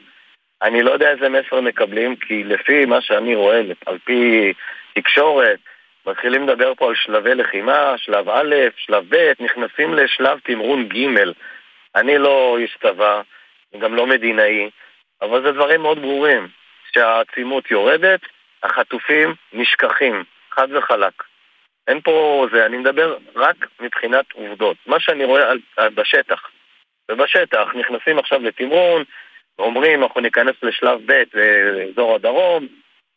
[0.61, 4.53] אני לא יודע איזה מסר מקבלים, כי לפי מה שאני רואה, על פי
[4.93, 5.59] תקשורת,
[6.07, 11.07] מתחילים לדבר פה על שלבי לחימה, שלב א', שלב ב', נכנסים לשלב תמרון ג'.
[11.95, 13.21] אני לא איש צבא,
[13.79, 14.69] גם לא מדינאי,
[15.22, 16.47] אבל זה דברים מאוד ברורים,
[16.93, 18.20] שהעצימות יורדת,
[18.63, 21.24] החטופים נשכחים, חד וחלק.
[21.88, 24.78] אין פה זה, אני מדבר רק מבחינת עובדות.
[24.86, 26.49] מה שאני רואה על, על, בשטח,
[27.11, 29.03] ובשטח נכנסים עכשיו לתמרון,
[29.59, 32.67] אומרים אנחנו ניכנס לשלב ב' באזור הדרום,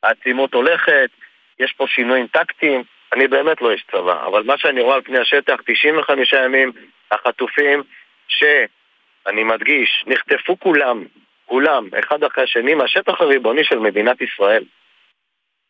[0.02, 1.10] העצימות הולכת,
[1.58, 2.82] יש פה שינויים טקטיים,
[3.12, 6.72] אני באמת לא איש צבא, אבל מה שאני רואה על פני השטח, 95 ימים,
[7.10, 7.82] החטופים,
[8.28, 11.04] שאני מדגיש, נחטפו כולם,
[11.52, 14.64] כולם, אחד אחרי השני, מהשטח הריבוני של מדינת ישראל.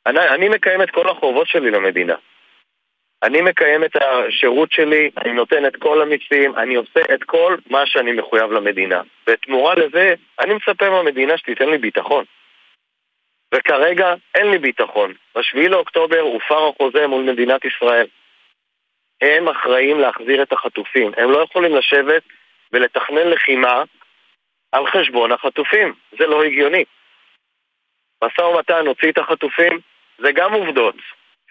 [0.07, 2.15] אני, אני מקיים את כל החובות שלי למדינה.
[3.23, 7.87] אני מקיים את השירות שלי, אני נותן את כל המיסים, אני עושה את כל מה
[7.87, 9.01] שאני מחויב למדינה.
[9.27, 12.25] בתמורה לזה, אני מצפה מהמדינה שתיתן לי ביטחון.
[13.55, 15.13] וכרגע אין לי ביטחון.
[15.35, 18.07] ב-7 לאוקטובר הופר החוזה מול מדינת ישראל.
[19.21, 21.13] הם אחראים להחזיר את החטופים.
[21.17, 22.23] הם לא יכולים לשבת
[22.73, 23.83] ולתכנן לחימה
[24.73, 25.95] על חשבון החטופים.
[26.19, 26.85] זה לא הגיוני.
[28.25, 29.81] משא ומתן, הוציא את החטופים,
[30.19, 30.95] זה גם עובדות.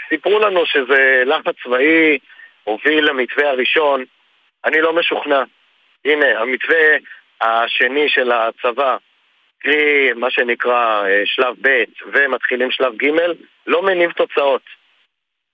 [0.10, 2.18] סיפרו לנו שזה לחץ צבאי
[2.64, 4.04] הוביל למתווה הראשון,
[4.66, 5.44] אני לא משוכנע.
[6.06, 6.98] הנה, המתווה
[7.42, 8.98] השני של הצבא,
[9.60, 13.12] קרי מה שנקרא אה, שלב ב' ומתחילים שלב ג',
[13.68, 14.62] לא מניב תוצאות.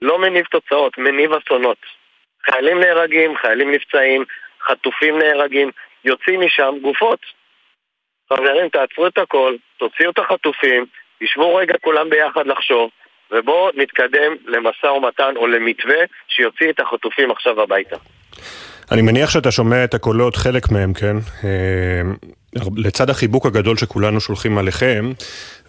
[0.02, 1.78] לא מניב תוצאות, מניב אסונות.
[2.46, 4.26] חיילים נהרגים, חיילים נפצעים,
[4.62, 5.72] חטופים נהרגים,
[6.06, 7.20] יוצאים משם גופות.
[8.34, 10.86] חברים, תעצרו את הכל, תוציאו את החטופים,
[11.24, 12.90] תשבו רגע כולם ביחד לחשוב,
[13.32, 17.96] ובואו נתקדם למשא ומתן או למתווה שיוציא את החטופים עכשיו הביתה.
[18.92, 21.16] אני מניח שאתה שומע את הקולות, חלק מהם, כן?
[21.44, 22.02] אה,
[22.78, 25.12] לצד החיבוק הגדול שכולנו שולחים עליכם,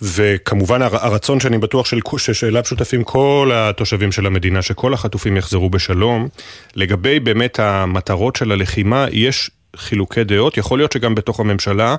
[0.03, 6.29] וכמובן הרצון שאני בטוח של, ששאליו שותפים כל התושבים של המדינה, שכל החטופים יחזרו בשלום,
[6.77, 11.97] לגבי באמת המטרות של הלחימה, יש חילוקי דעות, יכול להיות שגם בתוך הממשלה.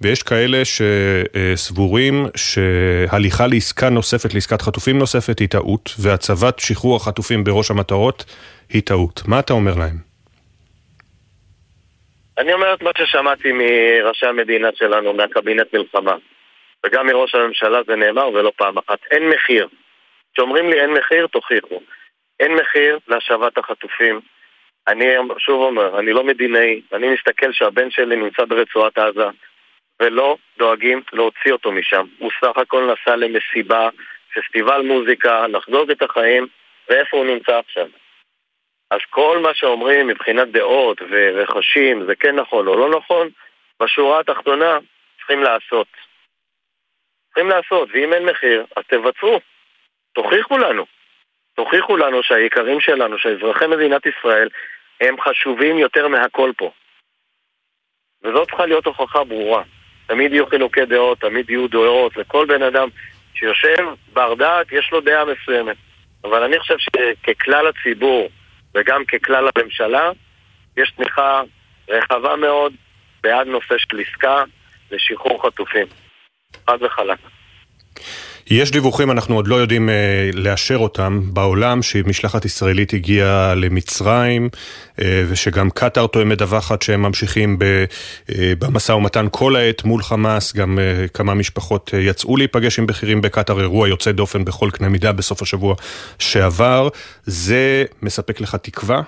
[0.00, 7.70] ויש כאלה שסבורים שהליכה לעסקה נוספת, לעסקת חטופים נוספת, היא טעות, והצבת שחרור החטופים בראש
[7.70, 8.24] המטרות
[8.70, 9.22] היא טעות.
[9.28, 9.96] מה אתה אומר להם?
[12.38, 16.16] אני אומר את מה ששמעתי מראשי המדינה שלנו, מהקבינט מלחמה.
[16.86, 18.98] וגם מראש הממשלה זה נאמר ולא פעם אחת.
[19.10, 19.68] אין מחיר.
[20.34, 21.80] כשאומרים לי אין מחיר, תוכיחו.
[22.40, 24.20] אין מחיר להשבת החטופים.
[24.88, 25.04] אני
[25.38, 29.28] שוב אומר, אני לא מדינאי, אני מסתכל שהבן שלי נמצא ברצועת עזה.
[30.00, 32.06] ולא דואגים להוציא אותו משם.
[32.18, 33.88] הוא סך הכל נסע למסיבה,
[34.34, 36.46] פסטיבל מוזיקה, לחגוג את החיים,
[36.88, 37.86] ואיפה הוא נמצא עכשיו?
[38.90, 43.28] אז כל מה שאומרים מבחינת דעות ורכשים, זה כן נכון או לא נכון,
[43.82, 44.78] בשורה התחתונה
[45.18, 45.86] צריכים לעשות.
[47.26, 49.40] צריכים לעשות, ואם אין מחיר, אז תבצעו.
[50.12, 50.86] תוכיחו לנו.
[51.54, 54.48] תוכיחו לנו שהיקרים שלנו, שאזרחי מדינת ישראל,
[55.00, 56.70] הם חשובים יותר מהכל פה.
[58.22, 59.62] וזאת צריכה להיות הוכחה ברורה.
[60.06, 62.88] תמיד יהיו חילוקי דעות, תמיד יהיו דעות, לכל בן אדם
[63.34, 65.76] שיושב בר דעת יש לו דעה מסוימת.
[66.24, 68.28] אבל אני חושב שככלל הציבור
[68.74, 70.10] וגם ככלל הממשלה,
[70.76, 71.42] יש תמיכה
[71.88, 72.72] רחבה מאוד
[73.22, 74.42] בעד נושא של עסקה
[74.90, 75.86] לשחרור חטופים.
[76.66, 77.18] חד וחלק.
[78.50, 84.48] יש דיווחים, אנחנו עוד לא יודעים אה, לאשר אותם, בעולם שמשלחת ישראלית הגיעה למצרים,
[85.00, 90.56] אה, ושגם קטאר תואם מדווחת שהם ממשיכים ב, אה, במשא ומתן כל העת מול חמאס,
[90.56, 94.88] גם אה, כמה משפחות אה, יצאו להיפגש עם בכירים בקטאר, אירוע יוצא דופן בכל קנה
[94.88, 95.74] מידה בסוף השבוע
[96.18, 96.88] שעבר.
[97.22, 99.00] זה מספק לך תקווה?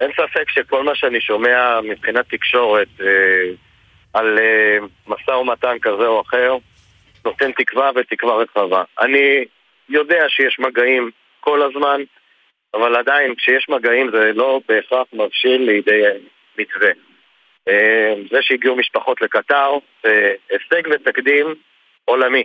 [0.00, 3.06] אין ספק שכל מה שאני שומע מבחינת תקשורת אה,
[4.12, 6.56] על אה, משא ומתן כזה או אחר,
[7.24, 8.84] נותן תקווה ותקווה רחבה.
[9.00, 9.44] אני
[9.88, 11.10] יודע שיש מגעים
[11.40, 12.02] כל הזמן,
[12.74, 16.02] אבל עדיין כשיש מגעים זה לא בהכרח מבשיל לידי
[16.58, 16.90] מתווה.
[17.68, 19.70] אה, זה שהגיעו משפחות לקטר
[20.50, 21.54] הישג ותקדים
[22.04, 22.44] עולמי.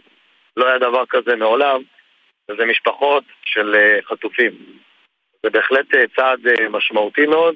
[0.58, 1.82] לא היה דבר כזה מעולם,
[2.52, 4.52] וזה משפחות של אה, חטופים.
[5.44, 7.56] זה בהחלט אה, צעד משמעותי מאוד,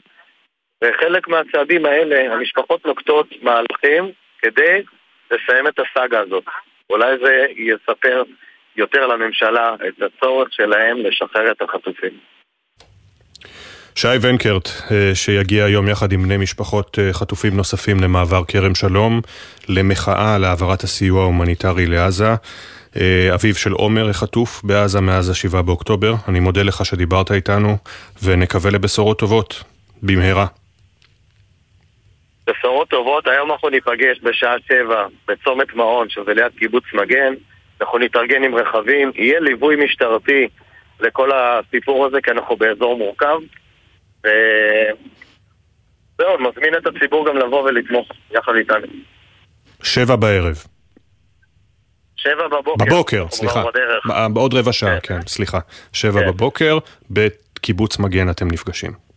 [0.83, 4.11] וחלק מהצעדים האלה, המשפחות נוקטות מהלכים
[4.41, 4.81] כדי
[5.31, 6.43] לסיים את הסאגה הזאת.
[6.89, 8.23] אולי זה יספר
[8.75, 12.19] יותר לממשלה את הצורך שלהם לשחרר את החטופים.
[13.95, 19.21] שי ונקרט, אה, שיגיע היום יחד עם בני משפחות אה, חטופים נוספים למעבר כרם שלום,
[19.69, 22.33] למחאה על העברת הסיוע ההומניטרי לעזה.
[22.97, 26.13] אה, אביו של עומר החטוף בעזה מאז ה-7 באוקטובר.
[26.27, 27.77] אני מודה לך שדיברת איתנו,
[28.23, 29.63] ונקווה לבשורות טובות,
[30.03, 30.45] במהרה.
[32.49, 37.33] בשורות טובות, היום אנחנו ניפגש בשעה שבע בצומת מעון, שזה ליד קיבוץ מגן,
[37.81, 40.47] אנחנו נתארגן עם רכבים, יהיה ליווי משטרתי
[40.99, 43.37] לכל הסיפור הזה, כי אנחנו באזור מורכב.
[44.23, 44.29] ו...
[46.17, 48.87] זהו, מזמין את הציבור גם לבוא ולתמוך יחד איתנו.
[49.83, 50.63] שבע בערב.
[52.15, 52.85] שבע בבוקר.
[52.85, 53.63] בבוקר, סליחה.
[54.33, 55.59] בעוד רבע שעה, כן, כן סליחה.
[55.93, 56.27] שבע כן.
[56.27, 56.77] בבוקר,
[57.11, 59.08] בקיבוץ מגן אתם נפגשים.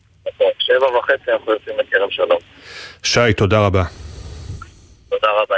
[0.67, 2.39] שבע וחצי אנחנו יוצאים לכרם שלום.
[3.03, 3.85] שי, תודה רבה.
[5.11, 5.57] תודה רבה.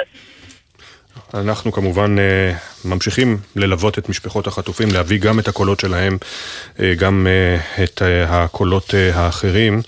[1.34, 2.52] אנחנו כמובן אה,
[2.84, 6.18] ממשיכים ללוות את משפחות החטופים, להביא גם את הקולות שלהם,
[6.80, 9.82] אה, גם אה, את הקולות האחרים.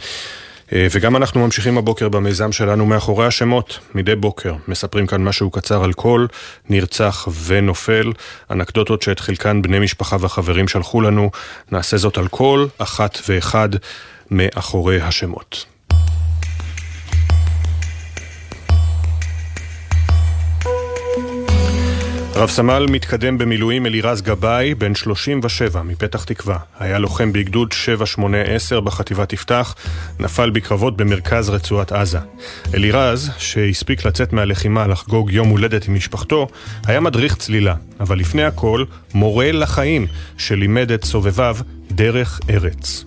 [0.72, 4.54] וגם אנחנו ממשיכים הבוקר במיזם שלנו מאחורי השמות, מדי בוקר.
[4.68, 6.26] מספרים כאן משהו קצר על כל
[6.68, 8.12] נרצח ונופל,
[8.50, 11.30] אנקדוטות שאת חלקן בני משפחה וחברים שלחו לנו.
[11.72, 13.68] נעשה זאת על כל אחת ואחד
[14.30, 15.66] מאחורי השמות.
[22.36, 26.58] רב סמל מתקדם במילואים אלירז גבאי, בן 37, מפתח תקווה.
[26.80, 27.72] היה לוחם בגדוד
[28.18, 29.74] 7-8-10 בחטיבת יפתח,
[30.20, 32.18] נפל בקרבות במרכז רצועת עזה.
[32.74, 36.48] אלירז, שהספיק לצאת מהלחימה לחגוג יום הולדת עם משפחתו,
[36.86, 40.06] היה מדריך צלילה, אבל לפני הכל, מורה לחיים,
[40.38, 41.56] שלימד את סובביו
[41.90, 43.04] דרך ארץ.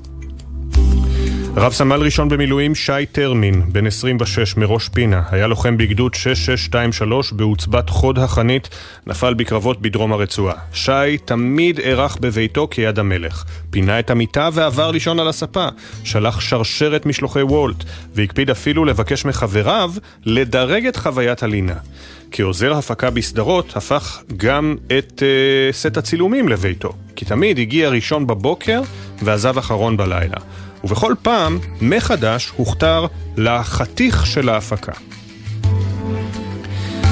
[1.55, 7.89] רב סמל ראשון במילואים שי טרמין, בן 26 מראש פינה, היה לוחם בגדוד 6623 בעוצבת
[7.89, 8.69] חוד החנית,
[9.07, 10.55] נפל בקרבות בדרום הרצועה.
[10.73, 13.43] שי תמיד אירח בביתו כיד המלך.
[13.69, 15.67] פינה את המיטה ועבר לישון על הספה.
[16.03, 17.83] שלח שרשרת משלוחי וולט,
[18.15, 19.91] והקפיד אפילו לבקש מחבריו
[20.25, 21.75] לדרג את חוויית הלינה.
[22.31, 26.93] כעוזר הפקה בסדרות, הפך גם את uh, סט הצילומים לביתו.
[27.15, 28.81] כי תמיד הגיע ראשון בבוקר
[29.21, 30.37] ועזב אחרון בלילה.
[30.83, 33.05] ובכל פעם, מחדש, הוכתר
[33.37, 34.91] לחתיך של ההפקה.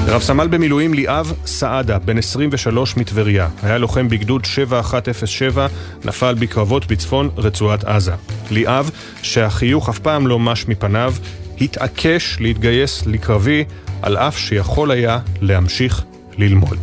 [0.07, 5.67] רב סמל במילואים ליאב סעדה, בן 23 מטבריה, היה לוחם בגדוד 7107,
[6.05, 8.13] נפל בקרבות בצפון רצועת עזה.
[8.51, 8.91] ליאב,
[9.21, 11.13] שהחיוך אף פעם לא מש מפניו,
[11.61, 13.63] התעקש להתגייס לקרבי,
[14.01, 16.03] על אף שיכול היה להמשיך
[16.37, 16.77] ללמוד.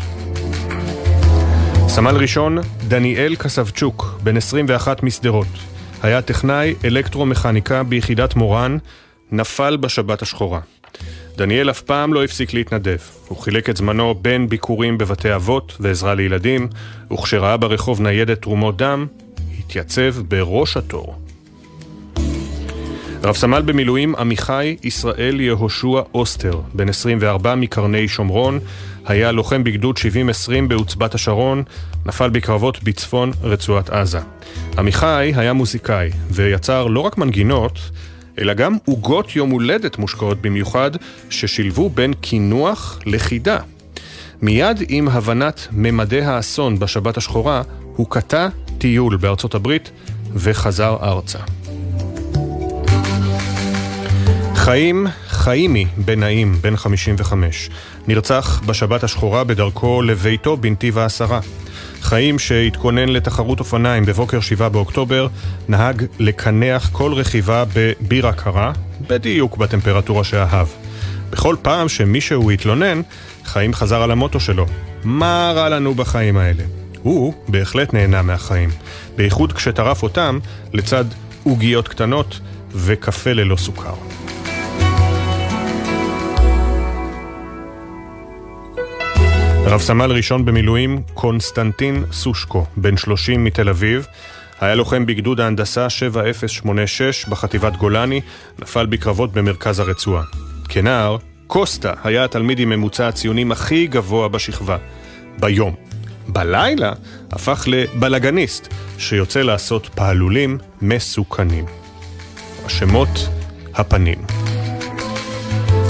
[1.95, 5.47] סמל ראשון, דניאל קסבצ'וק, בן 21 משדרות,
[6.03, 8.79] היה טכנאי אלקטרומכניקה ביחידת מורן,
[9.33, 10.61] נפל בשבת השחורה.
[11.37, 12.97] דניאל אף פעם לא הפסיק להתנדב.
[13.29, 16.69] הוא חילק את זמנו בין ביקורים בבתי אבות ועזרה לילדים,
[17.13, 19.07] וכשראה ברחוב ניידת תרומות דם,
[19.59, 21.15] התייצב בראש התור.
[23.25, 28.61] רב סמל במילואים עמיחי ישראל יהושע אוסטר, בן 24 מקרני שומרון,
[29.07, 30.01] היה לוחם בגדוד 70-20
[30.69, 31.63] בעוצבת השרון,
[32.07, 34.21] נפל בקרבות בצפון רצועת עזה.
[34.79, 37.79] עמיחי היה מוזיקאי, ויצר לא רק מנגינות,
[38.39, 40.91] אלא גם עוגות יום הולדת מושקעות במיוחד,
[41.31, 43.59] ששילבו בין קינוח לחידה.
[44.43, 47.63] מיד עם הבנת ממדי האסון בשבת השחורה,
[47.97, 48.49] הוא קטע
[48.79, 49.91] טיול בארצות הברית
[50.35, 51.39] וחזר ארצה.
[54.65, 57.71] חיים חיימי בן נעים, בן 55,
[58.09, 61.41] נרצח בשבת השחורה בדרכו לביתו בנתיב העשרה.
[62.01, 65.27] חיים שהתכונן לתחרות אופניים בבוקר 7 באוקטובר,
[65.69, 68.73] נהג לקנח כל רכיבה בבירה קרה,
[69.09, 70.67] בדיוק בטמפרטורה שאהב.
[71.31, 73.01] בכל פעם שמישהו התלונן,
[73.45, 74.67] חיים חזר על המוטו שלו.
[75.05, 76.63] מה רע לנו בחיים האלה?
[77.03, 78.71] הוא בהחלט נהנה מהחיים,
[79.17, 80.39] בייחוד כשטרף אותם
[80.73, 81.05] לצד
[81.43, 82.41] עוגיות קטנות
[82.75, 83.95] וקפה ללא סוכר.
[89.67, 94.07] רב סמל ראשון במילואים, קונסטנטין סושקו, בן 30 מתל אביב,
[94.61, 98.21] היה לוחם בגדוד ההנדסה 7086 בחטיבת גולני,
[98.59, 100.23] נפל בקרבות במרכז הרצועה.
[100.69, 104.77] כנער, קוסטה היה התלמיד עם ממוצע הציונים הכי גבוה בשכבה,
[105.39, 105.75] ביום.
[106.29, 106.93] בלילה
[107.31, 111.65] הפך לבלגניסט, שיוצא לעשות פעלולים מסוכנים.
[112.65, 113.29] השמות,
[113.75, 114.19] הפנים.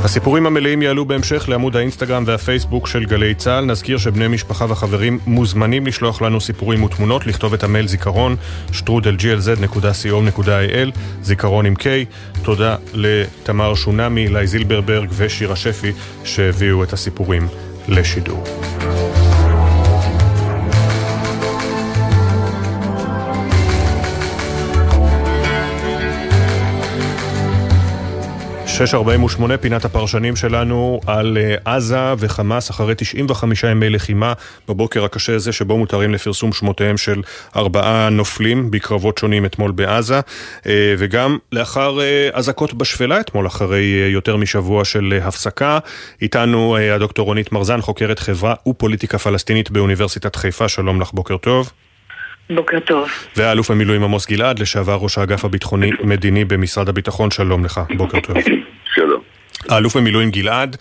[0.05, 3.65] הסיפורים המלאים יעלו בהמשך לעמוד האינסטגרם והפייסבוק של גלי צה"ל.
[3.65, 8.37] נזכיר שבני משפחה וחברים מוזמנים לשלוח לנו סיפורים ותמונות, לכתוב את המייל זיכרון,
[8.73, 11.85] שטרודלג'לז.co.il, זיכרון עם K.
[12.43, 15.93] תודה לתמר שונמי, לי זילברברג ושירה שפי
[16.25, 17.49] שהביאו את הסיפורים
[17.89, 18.45] לשידור.
[28.75, 34.33] 648, פינת הפרשנים שלנו על אה, עזה וחמאס אחרי 95 ימי לחימה
[34.69, 37.23] בבוקר הקשה הזה שבו מותרים לפרסום שמותיהם של
[37.57, 40.21] ארבעה נופלים בקרבות שונים אתמול בעזה
[40.67, 45.79] אה, וגם לאחר אה, אזעקות בשפלה אתמול אחרי יותר משבוע של הפסקה.
[46.23, 51.71] איתנו הדוקטור רונית מרזן, חוקרת חברה ופוליטיקה פלסטינית באוניברסיטת חיפה, שלום לך, בוקר טוב.
[52.51, 53.09] בוקר טוב.
[53.37, 58.37] והאלוף המילואים עמוס גלעד, לשעבר ראש האגף הביטחוני-מדיני במשרד הביטחון, שלום לך, בוקר טוב.
[59.69, 60.77] האלוף במילואים גלעד,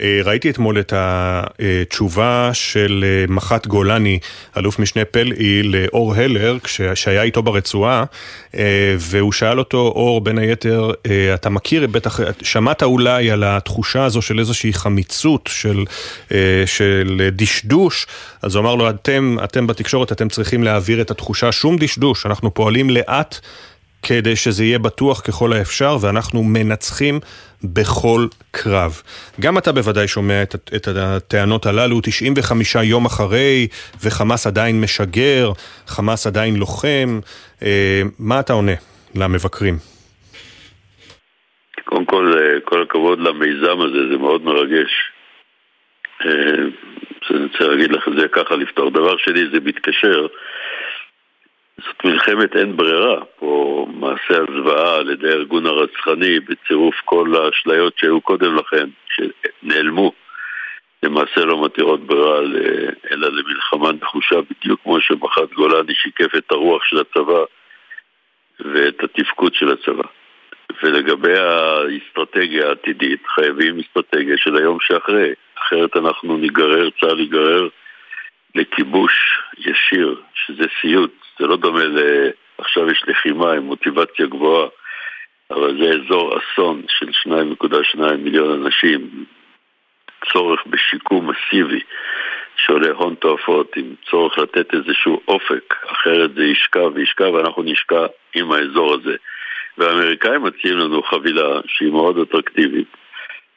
[0.00, 4.18] אה, ראיתי אתמול את התשובה של אה, מח"ט גולני,
[4.56, 6.56] אלוף משנה פלאי, לאור הלר,
[6.94, 8.04] שהיה איתו ברצועה,
[8.56, 10.90] אה, והוא שאל אותו, אור, בין היתר,
[11.34, 15.84] אתה מכיר, בטח, שמעת אולי על התחושה הזו של איזושהי חמיצות, של,
[16.66, 18.06] של דשדוש,
[18.42, 22.54] אז הוא אמר לו, אתם, אתם בתקשורת, אתם צריכים להעביר את התחושה, שום דשדוש, אנחנו
[22.54, 23.40] פועלים לאט.
[24.04, 27.20] כדי שזה יהיה בטוח ככל האפשר, ואנחנו מנצחים
[27.64, 29.02] בכל קרב.
[29.40, 33.68] גם אתה בוודאי שומע את, את הטענות הללו, 95 יום אחרי,
[34.04, 35.52] וחמאס עדיין משגר,
[35.86, 37.20] חמאס עדיין לוחם.
[37.62, 38.72] אה, מה אתה עונה
[39.14, 39.74] למבקרים?
[41.84, 44.90] קודם כל, אה, כל הכבוד למיזם הזה, זה מאוד מרגש.
[46.26, 46.30] אה,
[47.30, 48.90] אני רוצה להגיד לך את זה ככה לפתור.
[48.90, 50.26] דבר שני, זה מתקשר
[51.78, 58.20] זאת מלחמת אין ברירה, פה מעשה הזוועה על ידי הארגון הרצחני בצירוף כל האשליות שהיו
[58.20, 60.12] קודם לכן, שנעלמו,
[61.02, 62.38] למעשה לא מתירות ברירה
[63.12, 67.44] אלא למלחמה נחושה, בדיוק כמו שמח"ט גולני שיקף את הרוח של הצבא
[68.60, 70.08] ואת התפקוד של הצבא.
[70.82, 77.68] ולגבי האסטרטגיה העתידית, חייבים אסטרטגיה של היום שאחרי, אחרת אנחנו ניגרר, צה"ל ייגרר
[78.54, 79.12] לכיבוש
[79.58, 81.98] ישיר, שזה סיוט, זה לא דומה ל...
[82.58, 84.68] עכשיו יש לחימה עם מוטיבציה גבוהה,
[85.50, 89.24] אבל זה אזור אסון של 2.2 מיליון אנשים,
[90.32, 91.80] צורך בשיקום מסיבי
[92.56, 98.52] שעולה הון תועפות, עם צורך לתת איזשהו אופק, אחרת זה ישקע וישקע ואנחנו נשקע עם
[98.52, 99.16] האזור הזה.
[99.78, 102.88] והאמריקאים מציעים לנו חבילה שהיא מאוד אטרקטיבית,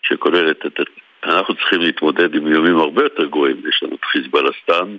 [0.04, 0.80] שכוללת את...
[1.24, 4.96] אנחנו צריכים להתמודד עם איומים הרבה יותר גרועים, יש לנו את חיזבאלסטן,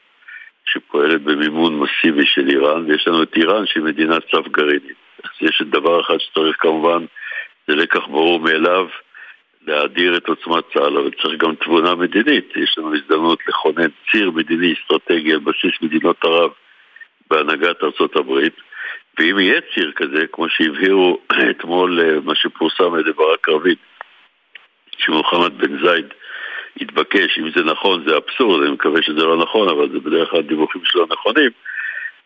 [0.72, 4.96] שפועלת במימון מסיבי של איראן, ויש לנו את איראן שהיא מדינת סף גרעינית.
[5.24, 7.04] אז יש דבר אחד שצריך כמובן,
[7.68, 8.86] זה לקח ברור מאליו,
[9.66, 12.52] להאדיר את עוצמת צה"ל, אבל צריך גם תבונה מדינית.
[12.56, 16.50] יש לנו הזדמנות לכונן ציר מדיני אסטרטגי על בסיס מדינות ערב
[17.30, 18.54] בהנהגת ארצות הברית,
[19.18, 21.18] ואם יהיה ציר כזה, כמו שהבהירו
[21.50, 23.78] אתמול אה, מה שפורסם על ידי ברק רביד,
[24.98, 26.06] שמוחמד בן זייד
[26.80, 30.42] יתבקש, אם זה נכון זה אבסורד, אני מקווה שזה לא נכון, אבל זה בדרך כלל
[30.42, 31.50] דיווחים שלא נכונים,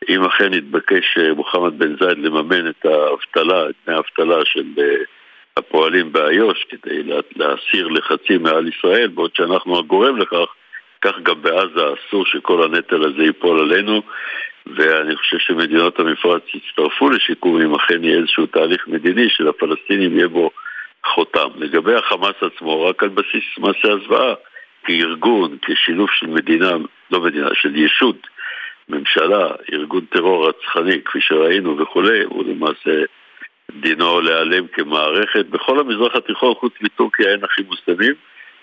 [0.09, 4.97] אם אכן יתבקש אה, מוחמד בן זייד לממן את האבטלה, את דמי האבטלה של אה,
[5.57, 7.03] הפועלים באיו"ש כדי
[7.37, 10.47] להסיר לחצים מעל ישראל, בעוד שאנחנו הגורם לכך,
[11.03, 14.03] כך גם בעזה אסור שכל הנטל הזה ייפול עלינו,
[14.67, 20.51] ואני חושב שמדינות המפרץ יצטרפו לשיקום אם אכן יהיה איזשהו תהליך מדיני שלפלסטינים יהיה בו
[21.07, 21.49] חותם.
[21.57, 24.35] לגבי החמאס עצמו, רק על בסיס מעשה הזוועה,
[24.85, 26.71] כארגון, כשילוב של מדינה,
[27.11, 28.27] לא מדינה, של ישות,
[28.89, 33.05] ממשלה, ארגון טרור רצחני, כפי שראינו וכולי, הוא למעשה
[33.81, 35.47] דינו להיעלם כמערכת.
[35.47, 38.15] בכל המזרח התיכון, חוץ מטורקיה, אין אחים מוסלמים,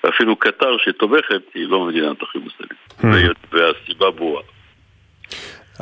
[0.03, 2.77] ואפילו קטר שתומכת היא לא מדינת אחים מוסלמים.
[3.01, 3.33] Hmm.
[3.51, 4.41] והסיבה ברורה.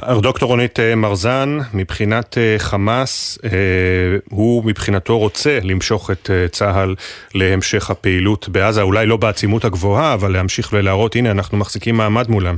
[0.05, 3.49] דוקטור רונית אה, מרזן, מבחינת אה, חמאס, אה,
[4.29, 6.95] הוא מבחינתו רוצה למשוך את צה"ל
[7.35, 12.55] להמשך הפעילות בעזה, אולי לא בעצימות הגבוהה, אבל להמשיך ולהראות, הנה, אנחנו מחזיקים מעמד מולם.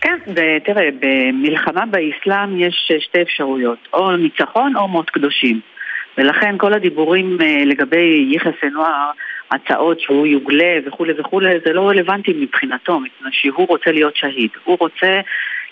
[0.00, 0.18] כן,
[0.64, 5.60] תראה, במלחמה באסלאם יש שתי אפשרויות, או ניצחון או מות קדושים.
[6.18, 9.10] ולכן כל הדיבורים לגבי יחיא סנואר,
[9.50, 14.50] הצעות שהוא יוגלה וכולי וכולי, זה לא רלוונטי מבחינתו, מפני שהוא רוצה להיות שהיד.
[14.64, 15.20] הוא רוצה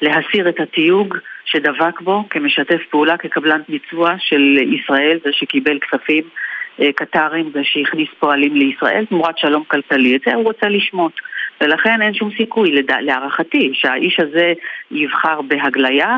[0.03, 6.25] להסיר את התיוג שדבק בו כמשתף פעולה, כקבלן ביצוע של ישראל, זה שקיבל כספים
[6.81, 10.17] אה, קטרים ושהכניס פועלים לישראל תמורת שלום כלכלי.
[10.17, 11.13] את זה הוא רוצה לשמוט.
[11.61, 14.53] ולכן אין שום סיכוי, להערכתי, שהאיש הזה
[14.91, 16.17] יבחר בהגליה,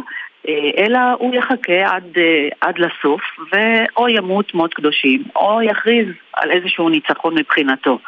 [0.48, 3.22] אה, אלא הוא יחכה עד, אה, עד לסוף,
[3.52, 7.98] ואו ימות מות קדושים, או יכריז על איזשהו ניצחון מבחינתו.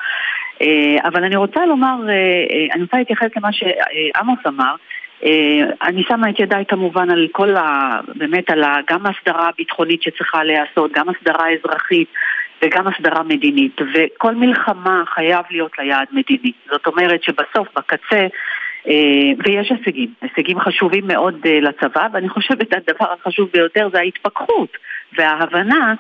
[1.05, 1.95] אבל אני רוצה לומר,
[2.75, 4.75] אני רוצה להתייחס למה שעמוס אמר,
[5.83, 8.01] אני שמה את ידיי כמובן על כל ה...
[8.15, 12.09] באמת על ה, גם הסדרה הביטחונית שצריכה להיעשות, גם הסדרה אזרחית
[12.63, 13.81] וגם הסדרה מדינית.
[13.95, 16.53] וכל מלחמה חייב להיות לה יעד מדיני.
[16.71, 18.27] זאת אומרת שבסוף, בקצה,
[18.89, 24.77] אה, ויש הישגים, הישגים חשובים מאוד אה, לצבא, ואני חושבת שהדבר החשוב ביותר זה ההתפכחות
[25.19, 25.95] וההבנה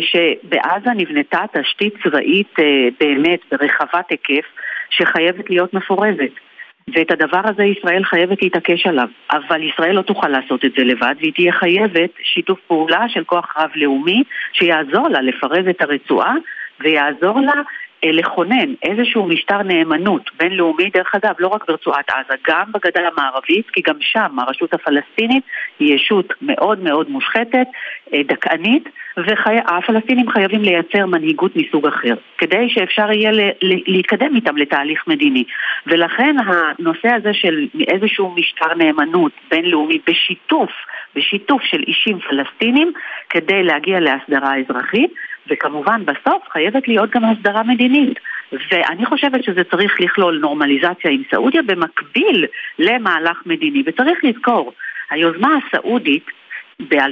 [0.00, 2.54] שבעזה נבנתה תשתית צבאית
[3.00, 4.46] באמת ברחבת היקף
[4.90, 6.45] שחייבת להיות מפורזת.
[6.94, 9.08] ואת הדבר הזה ישראל חייבת להתעקש עליו.
[9.30, 13.54] אבל ישראל לא תוכל לעשות את זה לבד, והיא תהיה חייבת שיתוף פעולה של כוח
[13.58, 14.22] רב-לאומי
[14.52, 16.34] שיעזור לה לפרז את הרצועה
[16.80, 17.62] ויעזור לה
[18.04, 23.80] לכונן איזשהו משטר נאמנות בינלאומי, דרך אגב, לא רק ברצועת עזה, גם בגדה המערבית, כי
[23.86, 25.44] גם שם הרשות הפלסטינית
[25.78, 27.66] היא ישות מאוד מאוד מושחתת,
[28.14, 33.30] אה, דכאנית, והפלסטינים חייבים לייצר מנהיגות מסוג אחר, כדי שאפשר יהיה
[33.62, 35.44] להתקדם איתם לתהליך מדיני.
[35.86, 40.70] ולכן הנושא הזה של איזשהו משטר נאמנות בינלאומי בשיתוף,
[41.14, 42.92] בשיתוף של אישים פלסטינים,
[43.30, 45.10] כדי להגיע להסדרה אזרחית,
[45.50, 48.18] וכמובן בסוף חייבת להיות גם הסדרה מדינית.
[48.52, 52.46] ואני חושבת שזה צריך לכלול נורמליזציה עם סעודיה במקביל
[52.78, 53.82] למהלך מדיני.
[53.86, 54.72] וצריך לזכור,
[55.10, 56.26] היוזמה הסעודית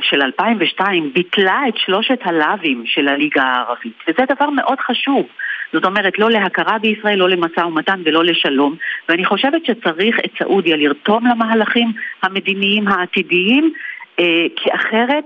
[0.02, 5.26] של 2002 ביטלה את שלושת הלאווים של הליגה הערבית, וזה דבר מאוד חשוב.
[5.72, 8.76] זאת אומרת, לא להכרה בישראל, לא למשא ומתן ולא לשלום,
[9.08, 13.72] ואני חושבת שצריך את סעודיה לרתום למהלכים המדיניים העתידיים,
[14.20, 15.24] אה, כי אחרת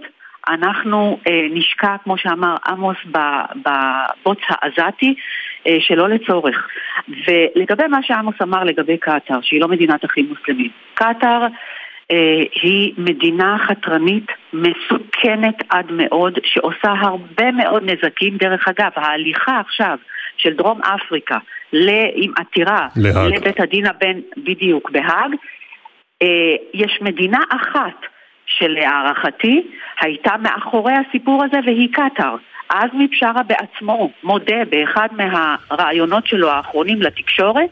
[0.49, 5.14] אנחנו אה, נשקע, כמו שאמר עמוס, בבוץ העזתי
[5.66, 6.68] אה, שלא לצורך.
[7.09, 11.46] ולגבי מה שעמוס אמר לגבי קטאר, שהיא לא מדינת אחים מוסלמים, קטאר
[12.11, 18.36] אה, היא מדינה חתרנית מסוכנת עד מאוד, שעושה הרבה מאוד נזקים.
[18.36, 19.99] דרך אגב, ההליכה עכשיו
[20.36, 21.38] של דרום אפריקה
[22.14, 23.34] עם עתירה להג.
[23.34, 25.34] לבית הדין הבין, בדיוק, בהאג,
[26.22, 28.07] אה, יש מדינה אחת
[28.49, 29.66] שלהערכתי
[30.01, 32.36] הייתה מאחורי הסיפור הזה והיא קטאר.
[32.68, 37.70] עזמי בשארה בעצמו מודה באחד מהרעיונות שלו האחרונים לתקשורת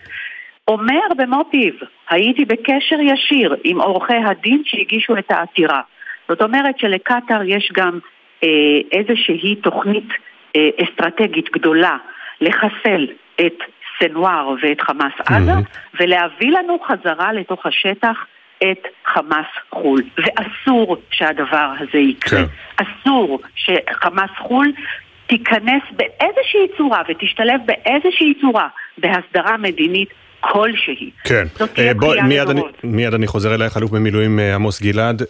[0.69, 1.73] אומר במו פיו,
[2.11, 5.81] הייתי בקשר ישיר עם עורכי הדין שהגישו את העתירה.
[6.29, 7.99] זאת אומרת שלקטאר יש גם
[8.45, 8.49] אה,
[8.93, 10.09] איזושהי תוכנית
[10.57, 11.97] אה, אסטרטגית גדולה
[12.41, 13.07] לחסל
[13.41, 13.59] את
[13.99, 16.01] סנוואר ואת חמאס עזה mm-hmm.
[16.01, 18.27] ולהביא לנו חזרה לתוך השטח
[18.59, 20.03] את חמאס חו"ל.
[20.19, 22.41] ואסור שהדבר הזה יקרה.
[22.41, 22.85] כן.
[22.85, 24.73] אסור שחמאס חו"ל
[25.27, 30.09] תיכנס באיזושהי צורה ותשתלב באיזושהי צורה בהסדרה מדינית
[30.41, 31.11] כלשהי.
[31.25, 31.47] כן.
[31.79, 35.23] אה, בוא, מיד, אני, מיד אני חוזר אלייך, אלוף במילואים אה, עמוס גלעד.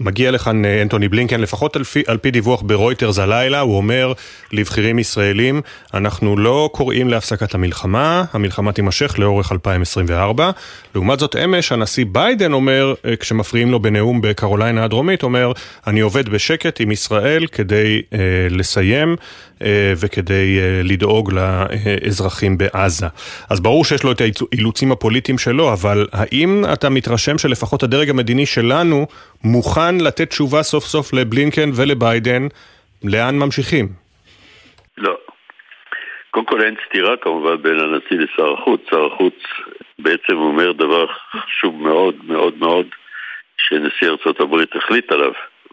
[0.00, 4.12] אה, מגיע לכאן אנטוני בלינקן, לפחות על פי, על פי דיווח ברויטרס הלילה, הוא אומר
[4.52, 5.60] לבכירים ישראלים,
[5.94, 10.50] אנחנו לא קוראים להפסקת המלחמה, המלחמה תימשך לאורך 2024.
[10.94, 15.52] לעומת זאת אמש, הנשיא ביידן אומר, כשמפריעים לו בנאום בקרוליינה הדרומית, אומר,
[15.86, 18.18] אני עובד בשקט עם ישראל כדי אה,
[18.50, 19.55] לסיים אה,
[19.96, 23.06] וכדי אה, לדאוג לאזרחים בעזה.
[23.50, 28.46] אז ברור שיש לו את האילוצים הפוליטיים שלו, אבל האם אתה מתרשם שלפחות הדרג המדיני
[28.46, 29.06] שלנו
[29.44, 32.46] מוכן לתת תשובה סוף סוף לבלינקן ולביידן
[33.04, 33.88] לאן ממשיכים?
[34.98, 35.16] לא.
[36.30, 38.80] קודם כל אין סתירה כמובן בין הנשיא לשר החוץ.
[38.90, 39.34] שר החוץ
[39.98, 42.86] בעצם אומר דבר חשוב מאוד מאוד מאוד
[43.58, 45.32] שנשיא ארצות הברית החליט עליו,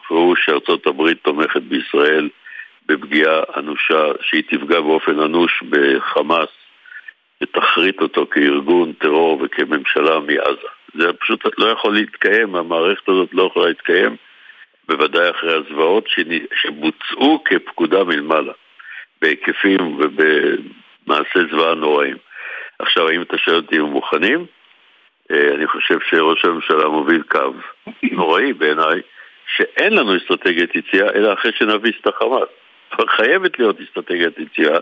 [0.09, 2.29] והוא שארצות הברית תומכת בישראל
[2.87, 6.49] בפגיעה אנושה שהיא תפגע באופן אנוש בחמאס
[7.41, 10.67] ותחריט אותו כארגון טרור וכממשלה מעזה.
[10.95, 14.15] זה פשוט לא יכול להתקיים, המערכת הזאת לא יכולה להתקיים,
[14.87, 16.07] בוודאי אחרי הזוועות
[16.61, 18.53] שבוצעו כפקודה מלמעלה,
[19.21, 22.17] בהיקפים ובמעשי זוועה נוראים.
[22.79, 24.45] עכשיו, האם אתה שואל אותי אם מוכנים?
[25.31, 27.53] אה, אני חושב שראש הממשלה מוביל קו
[28.11, 29.01] נוראי בעיניי,
[29.55, 32.62] שאין לנו אסטרטגיית יציאה, אלא אחרי שנביס את החמאס.
[33.09, 34.79] חייבת להיות אסטרטגיית יציאה,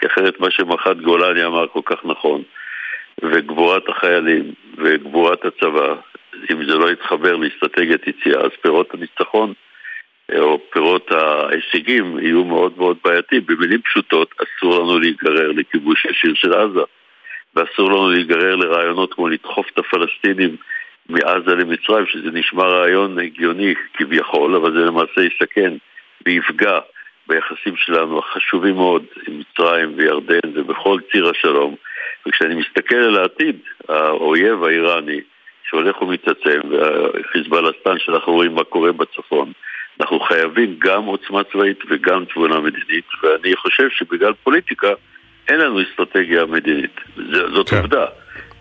[0.00, 2.42] כי אחרת מה שמח"ט גולני אמר כל כך נכון,
[3.22, 5.94] וגבורת החיילים וגבורת הצבא,
[6.52, 9.52] אם זה לא יתחבר לאסטרטגיית יציאה, אז פירות הניצחון
[10.38, 13.42] או פירות ההישגים יהיו מאוד מאוד בעייתיים.
[13.46, 16.80] במילים פשוטות, אסור לנו להיגרר לכיבוש ישיר של עזה,
[17.54, 20.56] ואסור לנו להיגרר לרעיונות כמו לדחוף את הפלסטינים
[21.08, 25.72] מעזה למצרים, שזה נשמע רעיון הגיוני כביכול, אבל זה למעשה יסכן
[26.26, 26.78] ויפגע
[27.28, 31.74] ביחסים שלנו החשובים מאוד עם מצרים וירדן ובכל ציר השלום.
[32.26, 33.56] וכשאני מסתכל על העתיד,
[33.88, 35.20] האויב האיראני
[35.68, 39.52] שהולך ומתעצם, והחיזבאללסטן שאנחנו רואים מה קורה בצפון,
[40.00, 44.88] אנחנו חייבים גם עוצמה צבאית וגם תבונה מדינית, ואני חושב שבגלל פוליטיקה
[45.48, 47.00] אין לנו אסטרטגיה מדינית.
[47.54, 47.76] זאת כן.
[47.76, 48.06] עובדה.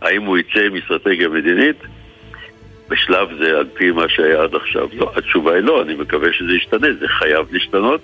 [0.02, 1.78] האם הוא יצא עם אסטרטגיה מדינית?
[2.90, 6.54] בשלב זה, על פי מה שהיה עד עכשיו, לא, התשובה היא לא, אני מקווה שזה
[6.54, 8.02] ישתנה, זה חייב להשתנות,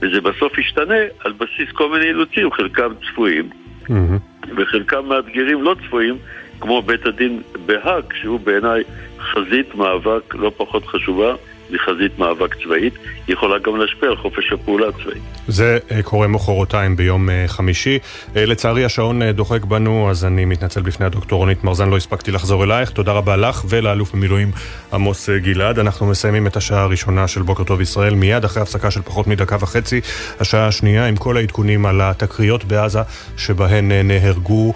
[0.00, 0.94] וזה בסוף ישתנה
[1.24, 3.50] על בסיס כל מיני אילוצים, חלקם צפויים,
[3.84, 4.48] mm-hmm.
[4.56, 6.18] וחלקם מאתגרים לא צפויים,
[6.60, 8.82] כמו בית הדין בהאג, שהוא בעיניי
[9.18, 11.34] חזית מאבק לא פחות חשובה,
[11.70, 12.94] מחזית מאבק צבאית,
[13.26, 15.22] היא יכולה גם להשפיע על חופש הפעולה הצבאית.
[15.48, 17.98] זה אה, קורה מחרתיים ביום אה, חמישי.
[18.36, 22.64] אה, לצערי השעון דוחק בנו, אז אני מתנצל בפני הדוקטור רונית מרזן, לא הספקתי לחזור
[22.64, 22.90] אלייך.
[22.90, 24.50] תודה רבה לך ולאלוף במילואים
[24.92, 25.78] עמוס גלעד.
[25.78, 29.56] אנחנו מסיימים את השעה הראשונה של בוקר טוב ישראל, מיד אחרי הפסקה של פחות מדקה
[29.60, 30.00] וחצי.
[30.40, 33.00] השעה השנייה עם כל העדכונים על התקריות בעזה
[33.36, 34.74] שבהן נהרגו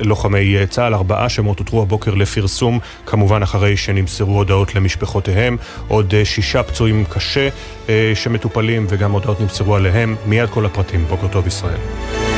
[0.00, 0.94] לוחמי צה"ל.
[0.94, 5.56] ארבעה שמות אותרו הבוקר לפרסום, כמובן אחרי שנמסרו הודעות למשפחותיהם.
[5.88, 7.48] עוד שישה פצועים קשה
[8.14, 10.16] שמטופלים וגם הודעות נמסרו עליהם.
[10.26, 11.04] מיד כל הפרטים.
[11.08, 12.31] בוקר טוב ישראל.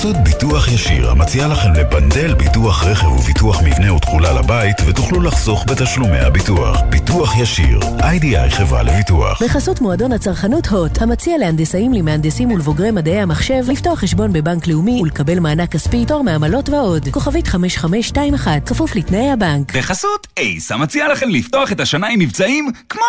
[0.00, 6.18] בחסות ביטוח ישיר, המציע לכם לפנדל ביטוח רכב וביטוח מבנה ותכולה לבית, ותוכלו לחסוך בתשלומי
[6.18, 6.80] הביטוח.
[6.88, 9.42] ביטוח ישיר, איי-די-איי חברה לביטוח.
[9.42, 15.38] בחסות מועדון הצרכנות הוט, המציע להנדסאים, למהנדסים ולבוגרי מדעי המחשב, לפתוח חשבון בבנק לאומי ולקבל
[15.38, 17.08] מענק כספי, תור מעמלות ועוד.
[17.10, 19.76] כוכבית 5521, כפוף לתנאי הבנק.
[19.76, 23.02] בחסות אייס, המציע לכם לפתוח את השנה עם מבצעים כמו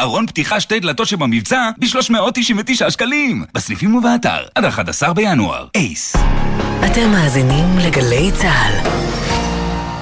[0.00, 3.44] ארון פתיחה שתי דלתות שבמבצע ב-399 שקלים.
[3.54, 5.66] בסניפים ובאתר, עד 11 בינואר.
[5.74, 6.25] אייס.
[6.86, 9.06] אתם מאזינים לגלי צה"ל.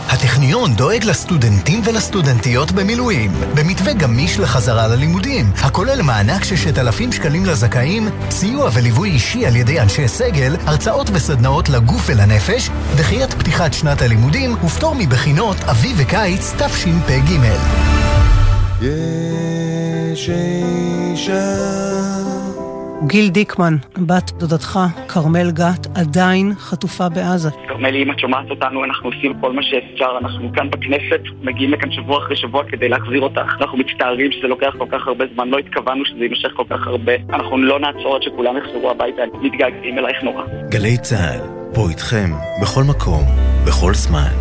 [0.08, 8.08] הטכניון דואג לסטודנטים ולסטודנטיות במילואים, במתווה גמיש לחזרה ללימודים, הכולל מענק ששת אלפים שקלים לזכאים,
[8.30, 14.56] סיוע וליווי אישי על ידי אנשי סגל, הרצאות וסדנאות לגוף ולנפש, דחיית פתיחת שנת הלימודים
[14.64, 17.38] ופטור מבחינות אביב וקיץ תשפ"ג.
[18.80, 22.03] יש אישה
[23.06, 24.78] גיל דיקמן, בת דודתך,
[25.08, 27.50] כרמל גת, עדיין חטופה בעזה.
[27.68, 30.18] כרמל, אם את שומעת אותנו, אנחנו עושים כל מה שאפשר.
[30.20, 33.50] אנחנו כאן בכנסת, מגיעים לכאן שבוע אחרי שבוע כדי להחזיר אותך.
[33.60, 37.12] אנחנו מצטערים שזה לוקח כל כך הרבה זמן, לא התכוונו שזה יימשך כל כך הרבה.
[37.32, 40.42] אנחנו לא נעצור עד שכולם יחזרו הביתה, מתגעגעים אלייך נורא.
[40.68, 41.40] גלי צה"ל,
[41.74, 42.30] פה איתכם,
[42.62, 43.24] בכל מקום,
[43.66, 44.32] בכל זמן.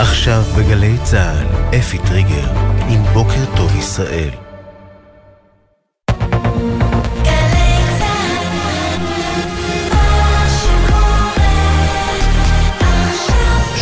[0.00, 1.46] עכשיו בגלי צה"ל,
[1.78, 2.46] אפי טריגר,
[2.90, 4.49] עם בוקר טוב ישראל.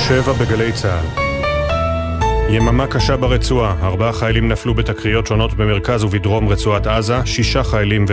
[0.08, 1.37] שבע בגלי צה"ל
[2.50, 8.04] יממה קשה ברצועה, ארבעה חיילים נפלו בתקריות שונות במרכז ובדרום רצועת עזה, שישה חיילים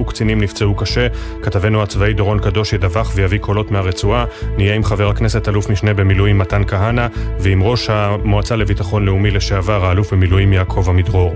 [0.00, 1.06] וקצינים נפצעו קשה.
[1.42, 4.24] כתבנו הצבאי דורון קדוש ידווח ויביא קולות מהרצועה.
[4.56, 7.06] נהיה עם חבר הכנסת אלוף משנה במילואים מתן כהנא,
[7.40, 11.34] ועם ראש המועצה לביטחון לאומי לשעבר, האלוף במילואים יעקב עמידרור.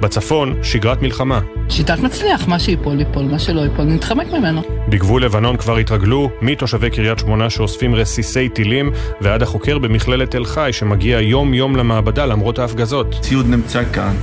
[0.00, 1.40] בצפון, שגרת מלחמה.
[1.68, 4.62] שיטת מצליח, מה שיפול ייפול, מה שלא ייפול נתחמק ממנו.
[4.88, 10.68] בגבול לבנון כבר התרגלו, מתושבי קריית שמונה שאוספים רסיסי טילים, ועד החוקר במכללת תל חי
[10.72, 13.14] שמגיע יום-יום למעבדה למרות ההפגזות.
[13.20, 14.14] ציוד נמצא כאן,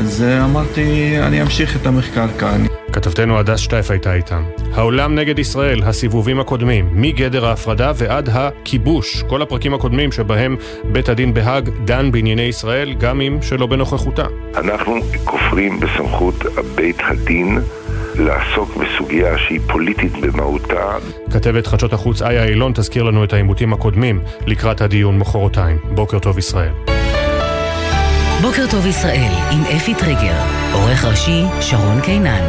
[0.00, 2.64] אז אה, אמרתי, אני אמשיך את המחקר כאן.
[2.92, 4.42] כתבתנו הדס שטייף הייתה איתם.
[4.74, 9.22] העולם נגד ישראל, הסיבובים הקודמים, מגדר ההפרדה ועד הכיבוש.
[9.28, 14.26] כל הפרקים הקודמים שבהם בית הדין בהאג דן בענייני ישראל, גם אם שלא בנוכחותה.
[14.56, 14.94] אנחנו
[15.24, 16.34] כופרים בסמכות
[16.74, 17.58] בית הדין
[18.18, 20.96] לעסוק בסוגיה שהיא פוליטית במהותה.
[21.32, 25.78] כתבת חדשות החוץ איה אילון תזכיר לנו את העימותים הקודמים לקראת הדיון מחרתיים.
[25.94, 26.72] בוקר טוב ישראל.
[28.42, 30.36] בוקר טוב ישראל עם אפי טריגר,
[30.72, 32.48] עורך ראשי שרון קינן.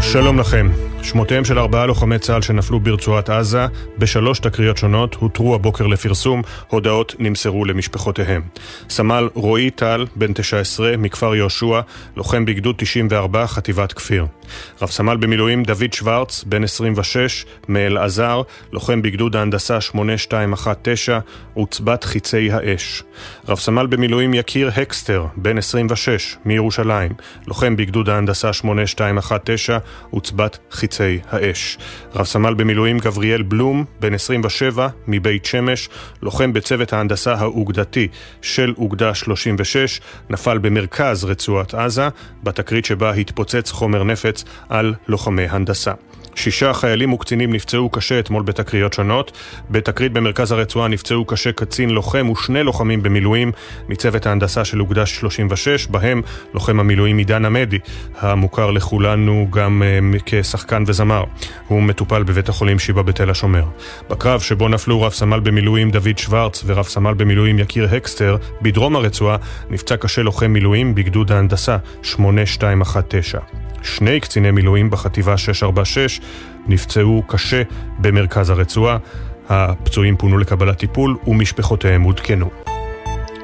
[0.00, 0.93] שלום לכם.
[1.04, 3.66] שמותיהם של ארבעה לוחמי צה"ל שנפלו ברצועת עזה
[3.98, 8.42] בשלוש תקריות שונות הותרו הבוקר לפרסום, הודעות נמסרו למשפחותיהם.
[8.90, 11.80] סמל רועי טל, בן 19, מכפר יהושע,
[12.16, 14.26] לוחם בגדוד 94, חטיבת כפיר.
[14.82, 18.42] רב סמל במילואים דוד שוורץ, בן 26, מאלעזר,
[18.72, 21.18] לוחם בגדוד ההנדסה 8219,
[21.54, 23.02] עוצבת חיצי האש.
[23.48, 27.12] רב סמל במילואים יקיר הקסטר, בן 26, מירושלים,
[27.46, 29.78] לוחם בגדוד ההנדסה 8219,
[30.10, 30.93] עוצבת חיצי
[31.30, 31.78] האש.
[32.14, 35.88] רב סמל במילואים גבריאל בלום, בן 27, מבית שמש,
[36.22, 38.08] לוחם בצוות ההנדסה האוגדתי
[38.42, 42.08] של אוגדה 36, נפל במרכז רצועת עזה,
[42.42, 45.92] בתקרית שבה התפוצץ חומר נפץ על לוחמי הנדסה.
[46.34, 49.32] שישה חיילים וקצינים נפצעו קשה אתמול בתקריות שונות.
[49.70, 53.52] בתקרית במרכז הרצועה נפצעו קשה קצין לוחם ושני לוחמים במילואים
[53.88, 56.22] מצוות ההנדסה של אוגדה 36, בהם
[56.54, 57.78] לוחם המילואים עידן עמדי,
[58.20, 59.82] המוכר לכולנו גם
[60.16, 61.24] uh, כשחקן וזמר.
[61.68, 63.64] הוא מטופל בבית החולים שיבא בתל השומר.
[64.10, 69.36] בקרב שבו נפלו רב סמל במילואים דוד שוורץ ורב סמל במילואים יקיר הקסטר, בדרום הרצועה
[69.70, 73.63] נפצע קשה לוחם מילואים בגדוד ההנדסה 8219.
[73.84, 76.20] שני קציני מילואים בחטיבה 646
[76.66, 77.62] נפצעו קשה
[77.98, 78.96] במרכז הרצועה.
[79.48, 82.50] הפצועים פונו לקבלת טיפול ומשפחותיהם עודכנו.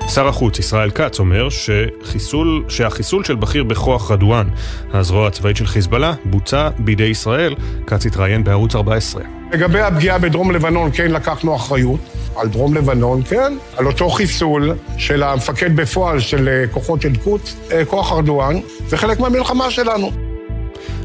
[0.08, 4.48] שר החוץ ישראל כץ אומר שחיסול, שהחיסול של בכיר בכוח רדואן,
[4.92, 7.54] הזרוע הצבאית של חיזבאללה, בוצע בידי ישראל.
[7.86, 9.22] כץ התראיין בערוץ 14.
[9.52, 12.00] לגבי הפגיעה בדרום לבנון, כן לקחנו אחריות.
[12.36, 17.56] על דרום לבנון, כן, על אותו חיסול של המפקד בפועל של אה, כוחות של קוץ,
[17.72, 18.56] אה, כוח ארדואן,
[18.88, 20.29] זה חלק מהמלחמה שלנו.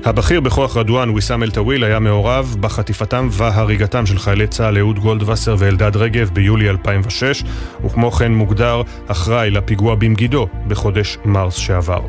[0.06, 5.96] הבכיר בכוח רדואן, ויסאם אל-טוויל, היה מעורב בחטיפתם והריגתם של חיילי צה"ל אהוד גולדווסר ואלדד
[5.96, 7.44] רגב ביולי 2006,
[7.86, 12.02] וכמו כן מוגדר אחראי לפיגוע במגידו בחודש מרס שעבר.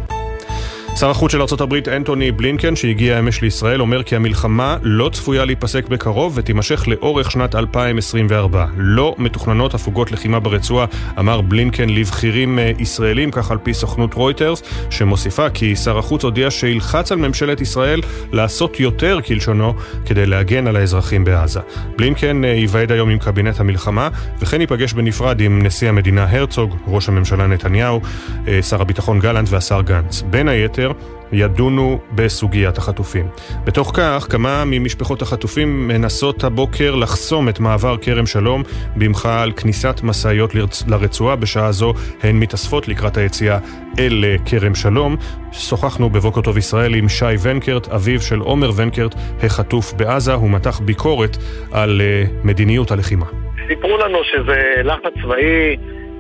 [1.01, 5.89] שר החוץ של ארה"ב אנטוני בלינקן, שהגיע אמש לישראל, אומר כי המלחמה לא צפויה להיפסק
[5.89, 8.67] בקרוב ותימשך לאורך שנת 2024.
[8.77, 10.87] לא מתוכננות הפוגות לחימה ברצועה,
[11.19, 16.51] אמר בלינקן לבכירים אה, ישראלים, כך על פי סוכנות רויטרס, שמוסיפה כי שר החוץ הודיע
[16.51, 18.01] שילחץ על ממשלת ישראל
[18.33, 19.75] לעשות יותר, כלשונו,
[20.07, 21.61] כדי להגן על האזרחים בעזה.
[21.97, 24.09] בלינקן אה, ייוועד היום עם קבינט המלחמה,
[24.41, 28.01] וכן ייפגש בנפרד עם נשיא המדינה הרצוג, ראש הממשלה נתניהו,
[28.49, 30.23] אה, שר הביטחון גלנט והשר גנץ.
[30.31, 30.86] בין היתר,
[31.33, 33.27] ידונו בסוגיית החטופים.
[33.65, 38.63] בתוך כך, כמה ממשפחות החטופים מנסות הבוקר לחסום את מעבר כרם שלום
[38.97, 40.55] במחאה על כניסת משאיות
[40.89, 41.37] לרצועה.
[41.37, 43.59] בשעה זו הן מתאספות לקראת היציאה
[43.99, 45.17] אל כרם שלום.
[45.53, 50.35] שוחחנו בבוקר טוב ישראל עם שי ונקרט, אביו של עומר ונקרט, החטוף בעזה.
[50.35, 51.37] הוא מתח ביקורת
[51.73, 53.27] על אה, מדיניות הלחימה.
[53.69, 55.77] סיפרו לנו שזה לחץ צבאי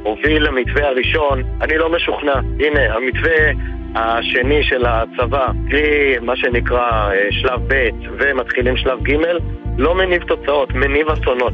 [0.07, 1.43] הוביל למתווה הראשון.
[1.61, 2.41] אני לא משוכנע.
[2.61, 3.53] הנה, המתווה
[3.95, 7.89] השני של הצבא, קרי מה שנקרא אה, שלב ב'
[8.19, 9.17] ומתחילים שלב ג',
[9.79, 11.53] לא מניב תוצאות, מניב אסונות.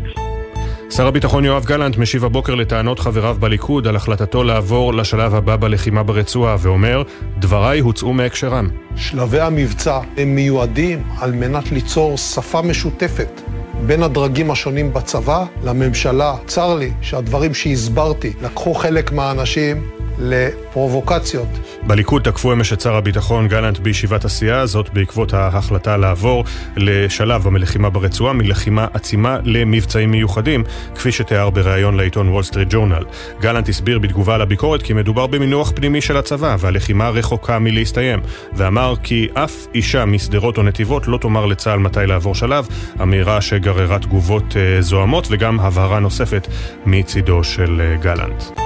[0.97, 6.03] שר הביטחון יואב גלנט משיב הבוקר לטענות חבריו בליכוד על החלטתו לעבור לשלב הבא בלחימה
[6.03, 7.03] ברצועה ואומר,
[7.38, 8.68] דבריי הוצאו מהקשרם.
[8.97, 13.40] שלבי המבצע הם מיועדים על מנת ליצור שפה משותפת
[13.86, 16.36] בין הדרגים השונים בצבא לממשלה.
[16.47, 21.48] צר לי שהדברים שהסברתי לקחו חלק מהאנשים לפרובוקציות.
[21.86, 26.44] בליכוד תקפו אמש את שר הביטחון גלנט בישיבת הסיעה, זאת בעקבות ההחלטה לעבור
[26.76, 33.04] לשלב המלחימה ברצועה, מלחימה עצימה למבצעים מיוחדים, כפי שתיאר בריאיון לעיתון וול סטריט ג'ורנל.
[33.40, 38.20] גלנט הסביר בתגובה על הביקורת כי מדובר במינוח פנימי של הצבא, והלחימה רחוקה מלהסתיים,
[38.52, 42.66] ואמר כי אף אישה משדרות או נתיבות לא תאמר לצה"ל מתי לעבור שלב,
[43.02, 46.48] אמירה שגררה תגובות אה, זוהמות וגם הבהרה נוספת
[46.86, 48.61] מצידו של אה, גלנט.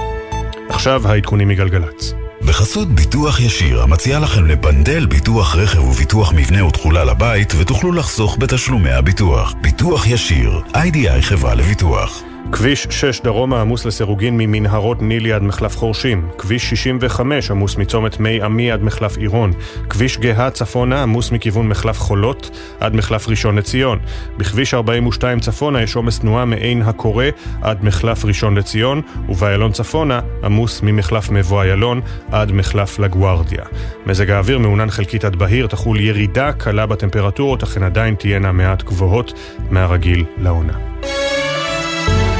[0.69, 2.13] עכשיו העדכונים מגלגלצ.
[2.41, 8.91] בחסות ביטוח ישיר, המציע לכם לפנדל ביטוח רכב וביטוח מבנה ותכולה לבית, ותוכלו לחסוך בתשלומי
[8.91, 9.53] הביטוח.
[9.61, 12.23] ביטוח ישיר, איי-די-איי חברה לביטוח.
[12.51, 16.27] כביש 6 דרומה עמוס לסירוגין ממנהרות נילי עד מחלף חורשים.
[16.37, 19.53] כביש 65 עמוס מצומת מי עמי עד מחלף עירון.
[19.89, 23.99] כביש גאה צפונה עמוס מכיוון מחלף חולות עד מחלף ראשון לציון.
[24.37, 27.25] בכביש 42 צפונה יש עומס תנועה מעין הקורא
[27.61, 33.63] עד מחלף ראשון לציון, ובאיילון צפונה עמוס ממחלף מבוא איילון עד מחלף לגוארדיה.
[34.05, 38.83] מזג האוויר מעונן חלקית עד בהיר, תחול ירידה קלה בטמפרטורות, אך הן עדיין תהיינה מעט
[38.83, 39.33] גבוהות
[39.71, 40.73] מהרגיל לעונה.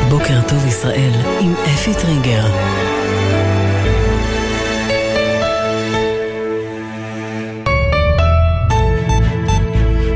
[0.10, 2.46] בוקר טוב ישראל עם אפי טריגר.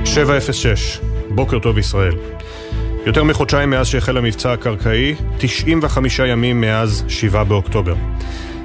[0.05, 2.13] שבע אפס שש, בוקר טוב ישראל.
[3.05, 7.95] יותר מחודשיים מאז שהחל המבצע הקרקעי, 95 ימים מאז 7 באוקטובר.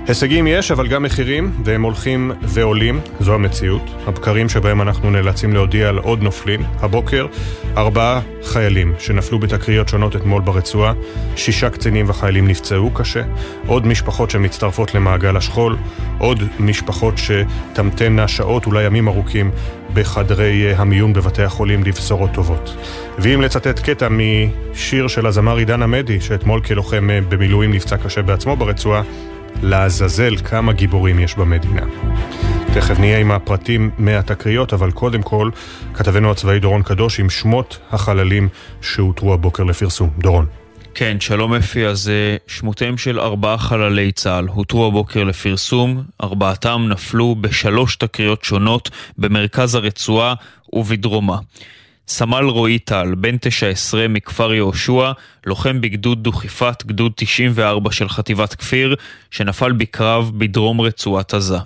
[0.08, 3.82] הישגים יש, אבל גם מחירים, והם הולכים ועולים, זו המציאות.
[4.06, 6.62] הבקרים שבהם אנחנו נאלצים להודיע על עוד נופלים.
[6.80, 7.26] הבוקר,
[7.76, 10.92] ארבעה חיילים שנפלו בתקריות שונות אתמול ברצועה,
[11.36, 13.22] שישה קצינים וחיילים נפצעו קשה,
[13.66, 15.76] עוד משפחות שמצטרפות למעגל השכול,
[16.18, 19.50] עוד משפחות שתמתנה שעות, אולי ימים ארוכים,
[19.94, 22.76] בחדרי אה, המיון בבתי החולים לבשורות טובות.
[23.18, 28.56] ואם לצטט קטע משיר של הזמר עידן עמדי, שאתמול כלוחם אה, במילואים נפצע קשה בעצמו
[28.56, 29.02] ברצועה,
[29.62, 31.82] לעזאזל כמה גיבורים יש במדינה.
[32.74, 35.50] תכף נהיה עם הפרטים מהתקריות, אבל קודם כל,
[35.94, 38.48] כתבנו הצבאי דורון קדוש עם שמות החללים
[38.80, 40.10] שהותרו הבוקר לפרסום.
[40.18, 40.46] דורון.
[40.94, 47.36] כן, שלום אפי, אז אה, שמותיהם של ארבעה חללי צה"ל הותרו הבוקר לפרסום, ארבעתם נפלו
[47.40, 50.34] בשלוש תקריות שונות במרכז הרצועה
[50.72, 51.38] ובדרומה.
[52.08, 55.12] סמל רועי טל, בן תשע עשרה מכפר יהושע,
[55.46, 58.96] לוחם בגדוד דוכיפת גדוד 94 של חטיבת כפיר,
[59.30, 61.58] שנפל בקרב בדרום רצועת עזה.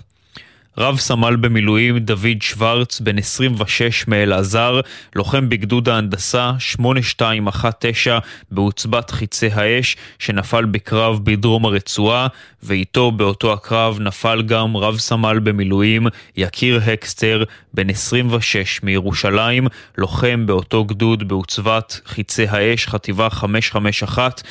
[0.77, 4.79] רב סמל במילואים דוד שוורץ, בן 26 מאלעזר,
[5.15, 8.19] לוחם בגדוד ההנדסה 8219
[8.51, 12.27] בעוצבת חיצי האש, שנפל בקרב בדרום הרצועה,
[12.63, 16.07] ואיתו באותו הקרב נפל גם רב סמל במילואים
[16.37, 17.43] יקיר הקסטר,
[17.73, 19.67] בן 26 מירושלים,
[19.97, 24.41] לוחם באותו גדוד בעוצבת חיצי האש, חטיבה 551,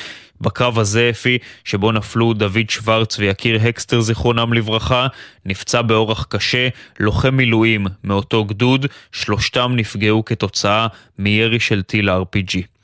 [0.41, 5.07] בקרב הזה, אפי, שבו נפלו דוד שוורץ ויקיר הקסטר זיכרונם לברכה,
[5.47, 6.69] נפצע באורח קשה,
[7.01, 10.87] לוחם מילואים מאותו גדוד, שלושתם נפגעו כתוצאה
[11.19, 12.80] מירי של טיל RPG.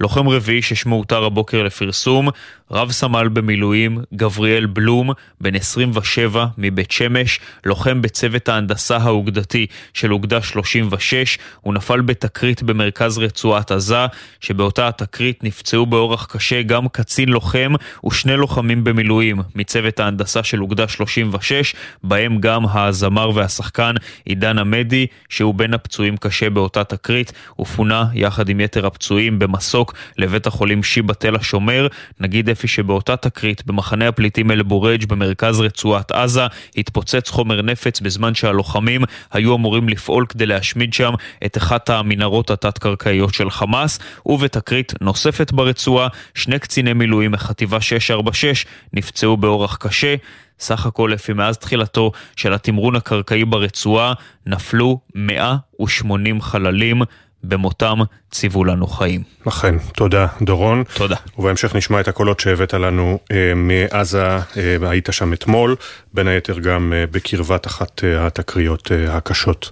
[0.00, 2.28] לוחם רביעי ששמו הותר הבוקר לפרסום,
[2.70, 10.42] רב סמל במילואים גבריאל בלום, בן 27 מבית שמש, לוחם בצוות ההנדסה האוגדתי של אוגדה
[10.42, 14.06] 36, הוא נפל בתקרית במרכז רצועת עזה,
[14.40, 17.72] שבאותה התקרית נפצעו באורח קשה גם קצין לוחם
[18.06, 23.94] ושני לוחמים במילואים מצוות ההנדסה של אוגדה 36, בהם גם הזמר והשחקן
[24.24, 29.85] עידן עמדי, שהוא בין הפצועים קשה באותה תקרית, ופונה יחד עם יתר הפצועים במסוק
[30.18, 31.86] לבית החולים שיבא תל השומר.
[32.20, 36.46] נגיד אפי שבאותה תקרית במחנה הפליטים אל-בורג' במרכז רצועת עזה
[36.76, 41.12] התפוצץ חומר נפץ בזמן שהלוחמים היו אמורים לפעול כדי להשמיד שם
[41.46, 49.36] את אחת המנהרות התת-קרקעיות של חמאס, ובתקרית נוספת ברצועה שני קציני מילואים מחטיבה 646 נפצעו
[49.36, 50.14] באורח קשה.
[50.60, 54.12] סך הכל לפי מאז תחילתו של התמרון הקרקעי ברצועה
[54.46, 57.02] נפלו 180 חללים.
[57.48, 57.98] במותם
[58.30, 59.22] ציוו לנו חיים.
[59.48, 60.84] אכן, תודה דורון.
[60.94, 61.16] תודה.
[61.38, 64.40] ובהמשך נשמע את הקולות שהבאת לנו אה, מעזה, אה,
[64.82, 65.76] היית שם אתמול,
[66.14, 69.70] בין היתר גם אה, בקרבת אחת אה, התקריות אה, הקשות.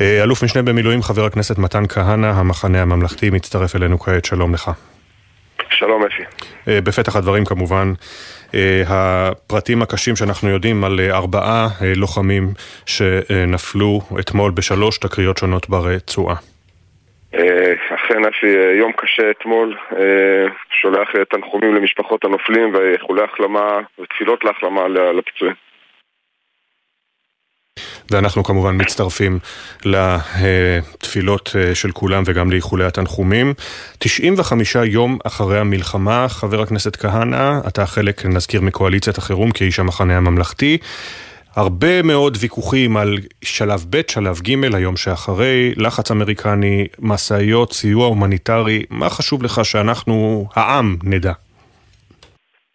[0.00, 4.70] אה, אלוף משנה במילואים חבר הכנסת מתן כהנא, המחנה הממלכתי, מצטרף אלינו כעת, שלום לך.
[5.70, 6.22] שלום אפי.
[6.68, 7.92] אה, בפתח הדברים כמובן,
[8.54, 12.54] אה, הפרטים הקשים שאנחנו יודעים על אה, ארבעה לוחמים
[12.86, 16.36] שנפלו אתמול בשלוש תקריות שונות ברצועה.
[17.94, 18.46] אכן אפי,
[18.78, 19.76] יום קשה אתמול,
[20.70, 25.54] שולח תנחומים למשפחות הנופלים ואיחולי החלמה ותפילות להחלמה לפצועים.
[28.10, 29.38] ואנחנו כמובן מצטרפים
[29.84, 33.54] לתפילות של כולם וגם לאיחולי התנחומים.
[33.98, 40.78] 95 יום אחרי המלחמה, חבר הכנסת כהנא, אתה חלק, נזכיר, מקואליציית החירום כאיש המחנה הממלכתי.
[41.56, 43.14] הרבה מאוד ויכוחים על
[43.44, 50.46] שלב ב', שלב ג', היום שאחרי, לחץ אמריקני, משאיות, סיוע הומניטרי, מה חשוב לך שאנחנו,
[50.56, 51.32] העם, נדע?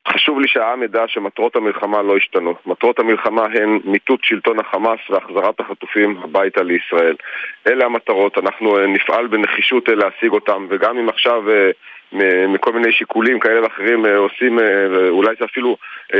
[0.07, 2.53] חשוב לי שהעם ידע שמטרות המלחמה לא השתנו.
[2.65, 7.15] מטרות המלחמה הן מיטוט שלטון החמאס והחזרת החטופים הביתה לישראל.
[7.67, 11.71] אלה המטרות, אנחנו אה, נפעל בנחישות אה, להשיג אותם, וגם אם עכשיו אה,
[12.47, 14.59] מכל מיני שיקולים כאלה ואחרים עושים,
[15.09, 15.77] אולי זה אפילו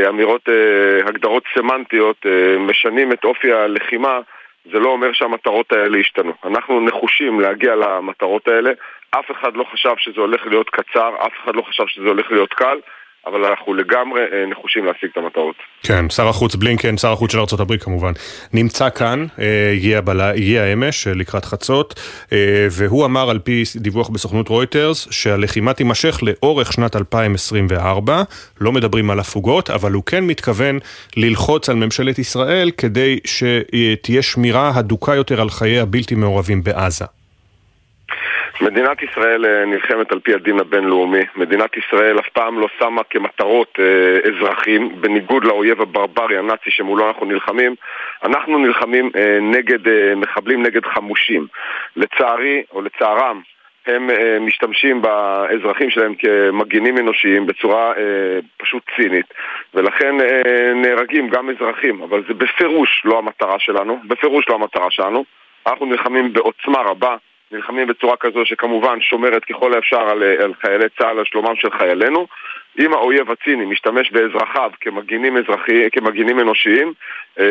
[0.09, 0.49] אמירות,
[1.05, 2.25] הגדרות סמנטיות,
[2.59, 4.19] משנים את אופי הלחימה,
[4.71, 6.33] זה לא אומר שהמטרות האלה ישתנו.
[6.45, 8.71] אנחנו נחושים להגיע למטרות האלה,
[9.11, 12.53] אף אחד לא חשב שזה הולך להיות קצר, אף אחד לא חשב שזה הולך להיות
[12.53, 12.79] קל.
[13.27, 15.55] אבל אנחנו לגמרי אה, נחושים להשיג את המטרות.
[15.83, 18.11] כן, שר החוץ בלינקן, שר החוץ של ארה"ב כמובן,
[18.53, 20.21] נמצא כאן, אה, הגיע, בל...
[20.21, 21.99] הגיע אמש אה, לקראת חצות,
[22.71, 28.23] והוא אמר על פי דיווח בסוכנות רויטרס שהלחימה תימשך לאורך שנת 2024,
[28.61, 30.79] לא מדברים על הפוגות, אבל הוא כן מתכוון
[31.17, 37.05] ללחוץ על ממשלת ישראל כדי שתהיה שמירה הדוקה יותר על חיי הבלתי מעורבים בעזה.
[38.61, 41.23] מדינת ישראל אה, נלחמת על פי הדין הבינלאומי.
[41.35, 47.25] מדינת ישראל אף פעם לא שמה כמטרות אה, אזרחים, בניגוד לאויב הברברי הנאצי שמולו אנחנו
[47.25, 47.75] נלחמים.
[48.23, 51.47] אנחנו נלחמים אה, נגד אה, מחבלים, נגד חמושים.
[51.95, 53.41] לצערי, או לצערם,
[53.85, 59.25] הם אה, משתמשים באזרחים שלהם כמגינים אנושיים בצורה אה, פשוט צינית
[59.73, 65.25] ולכן אה, נהרגים גם אזרחים, אבל זה בפירוש לא המטרה שלנו, בפירוש לא המטרה שלנו.
[65.67, 67.15] אנחנו נלחמים בעוצמה רבה
[67.51, 72.27] נלחמים בצורה כזו שכמובן שומרת ככל האפשר על, על חיילי צה"ל, על שלומם של חיילינו.
[72.79, 76.93] אם האויב הציני משתמש באזרחיו כמגינים, אזרחי, כמגינים אנושיים,
[77.39, 77.45] אה,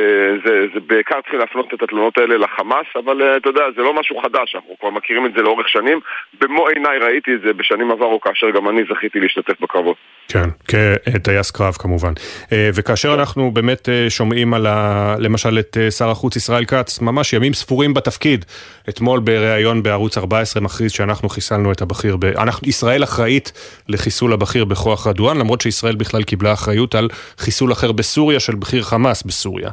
[0.44, 3.94] זה, זה בעיקר צריך להפנות את התלונות האלה לחמאס, אבל אה, אתה יודע, זה לא
[3.94, 6.01] משהו חדש, אנחנו כבר מכירים את זה לאורך שנים.
[6.40, 9.97] במו עיניי ראיתי את זה בשנים עברו, כאשר גם אני זכיתי להשתתף בקרבות.
[10.28, 12.12] כן, כטייס קרב כמובן.
[12.52, 17.52] אה, וכאשר אנחנו באמת שומעים על, ה, למשל, את שר החוץ ישראל כץ, ממש ימים
[17.52, 18.44] ספורים בתפקיד,
[18.88, 22.24] אתמול בריאיון בערוץ 14 מכריז שאנחנו חיסלנו את הבכיר, ב...
[22.24, 23.52] אנחנו, ישראל אחראית
[23.88, 27.09] לחיסול הבכיר בכוח רדואן, למרות שישראל בכלל קיבלה אחריות על
[27.39, 29.70] חיסול אחר בסוריה של בכיר חמאס בסוריה.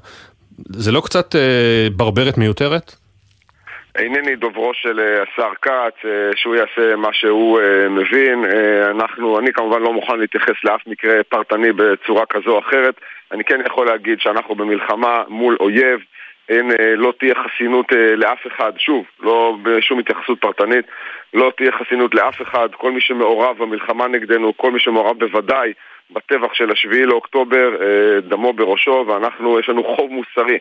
[0.70, 2.96] זה לא קצת אה, ברברת מיותרת?
[3.98, 8.46] אינני דוברו של אה, השר כץ, אה, שהוא יעשה מה שהוא אה, מבין.
[8.92, 12.96] אנחנו, אני כמובן לא מוכן להתייחס לאף מקרה פרטני בצורה כזו או אחרת.
[13.32, 16.00] אני כן יכול להגיד שאנחנו במלחמה מול אויב.
[16.50, 17.86] אין, לא תהיה חסינות
[18.16, 20.86] לאף אחד, שוב, לא בשום התייחסות פרטנית,
[21.38, 25.74] לא תהיה חסינות לאף אחד, כל מי שמעורב במלחמה נגדנו, כל מי שמעורב בוודאי
[26.12, 30.58] בטבח של השביעי לאוקטובר, אה, דמו בראשו, ואנחנו, יש לנו חוב מוסרי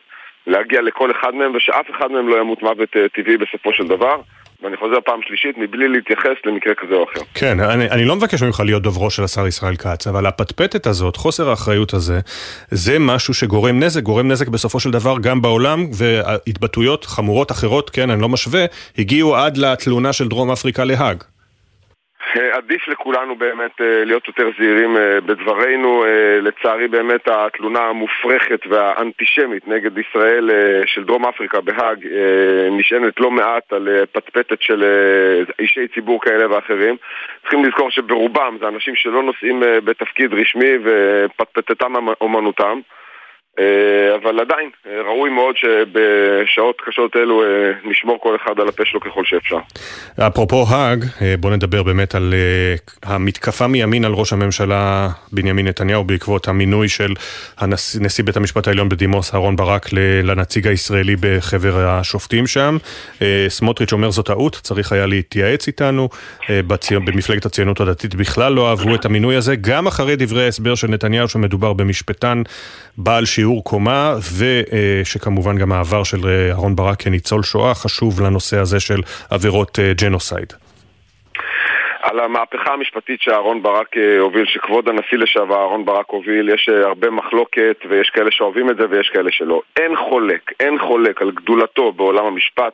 [0.47, 4.21] להגיע לכל אחד מהם, ושאף אחד מהם לא ימות מוות אה, טבעי בסופו של דבר.
[4.63, 7.21] ואני חוזר פעם שלישית, מבלי להתייחס למקרה כזה או אחר.
[7.35, 11.17] כן, אני, אני לא מבקש ממך להיות דוברו של השר ישראל כץ, אבל הפטפטת הזאת,
[11.17, 12.21] חוסר האחריות הזה,
[12.71, 18.11] זה משהו שגורם נזק, גורם נזק בסופו של דבר גם בעולם, והתבטאויות חמורות אחרות, כן,
[18.11, 18.65] אני לא משווה,
[18.99, 21.25] הגיעו עד לתלונה של דרום אפריקה להאג.
[22.37, 26.05] אה, עדיף לכולנו באמת אה, להיות יותר זהירים אה, בדברינו.
[26.43, 30.51] לצערי באמת התלונה המופרכת והאנטישמית נגד ישראל
[30.87, 32.07] של דרום אפריקה בהאג
[32.71, 34.85] נשענת לא מעט על פטפטת של
[35.59, 36.97] אישי ציבור כאלה ואחרים.
[37.41, 42.81] צריכים לזכור שברובם זה אנשים שלא נושאים בתפקיד רשמי ופטפטתם אומנותם.
[43.59, 47.49] אה, אבל עדיין, אה, ראוי מאוד שבשעות קשות אלו אה,
[47.85, 49.59] נשמור כל אחד על הפה שלו ככל שאפשר.
[50.21, 51.05] אפרופו האג,
[51.41, 52.35] בוא נדבר באמת על
[53.03, 57.15] המתקפה מימין על ראש הממשלה בנימין נתניהו בעקבות המינוי של
[58.01, 59.87] נשיא בית המשפט העליון בדימוס אהרן ברק
[60.23, 62.77] לנציג הישראלי בחבר השופטים שם.
[63.49, 66.09] סמוטריץ' אומר זו טעות, צריך היה להתייעץ איתנו.
[66.91, 71.29] במפלגת הציונות הדתית בכלל לא אהבו את המינוי הזה, גם אחרי דברי ההסבר של נתניהו
[71.29, 72.43] שמדובר במשפטן
[72.99, 73.46] בעל שיעור.
[73.47, 79.01] שיעור קומה, ושכמובן גם העבר של אה, אהרן ברק כניצול שואה חשוב לנושא הזה של
[79.31, 80.53] עבירות אה, ג'נוסייד.
[82.03, 87.11] על המהפכה המשפטית שאהרן ברק אה, הוביל, שכבוד הנשיא לשעבר אהרן ברק הוביל, יש הרבה
[87.11, 89.61] מחלוקת ויש כאלה שאוהבים את זה ויש כאלה שלא.
[89.77, 92.73] אין חולק, אין חולק על גדולתו בעולם המשפט,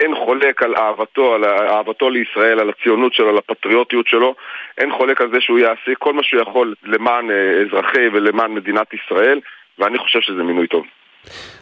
[0.00, 4.34] אין חולק על אהבתו, על אהבתו לישראל, על הציונות שלו, על הפטריוטיות שלו,
[4.78, 7.30] אין חולק על זה שהוא יעשה כל מה שהוא יכול למען
[7.66, 9.40] אזרחי ולמען מדינת ישראל.
[9.78, 10.84] ואני חושב שזה מינוי טוב.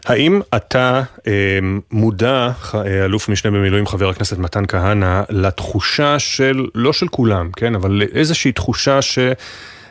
[0.07, 1.59] האם אתה אה,
[1.91, 7.75] מודע, אה, אלוף משנה במילואים חבר הכנסת מתן כהנא, לתחושה של, לא של כולם, כן,
[7.75, 9.19] אבל לאיזושהי תחושה ש...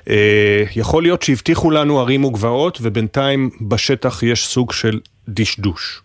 [0.10, 0.64] אה,
[1.04, 6.02] להיות שהבטיחו לנו ערים וגבעות ובינתיים בשטח יש סוג של דשדוש.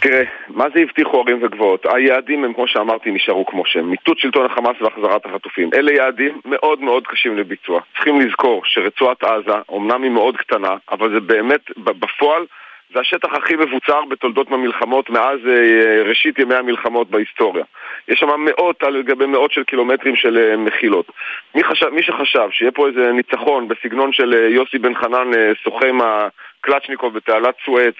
[0.00, 1.86] תראה, מה זה הבטיחו ערים וגבעות?
[1.94, 3.90] היעדים הם, כמו שאמרתי, נשארו כמו שהם.
[3.90, 5.70] מיטוט שלטון החמאס והחזרת החטופים.
[5.74, 7.80] אלה יעדים מאוד מאוד קשים לביצוע.
[7.94, 12.46] צריכים לזכור שרצועת עזה, אמנם היא מאוד קטנה, אבל זה באמת, בפועל,
[12.94, 17.64] זה השטח הכי מבוצר בתולדות המלחמות מאז אה, ראשית ימי המלחמות בהיסטוריה.
[18.08, 21.12] יש שם מאות על גבי מאות של קילומטרים של אה, מחילות.
[21.54, 25.30] מי, חשב, מי שחשב שיהיה פה איזה ניצחון בסגנון של אה, יוסי בן חנן,
[25.64, 27.94] סוחם הקלצ'ניקוב בתעלת סואץ,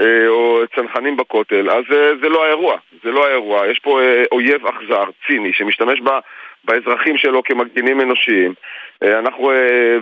[0.00, 3.66] או צנחנים בכותל, אז אה, זה לא האירוע, זה לא האירוע.
[3.66, 6.18] יש פה אה, אויב אכזר, ציני, שמשתמש בה,
[6.64, 8.54] באזרחים שלו כמגדינים אנושיים.
[9.02, 9.52] אנחנו,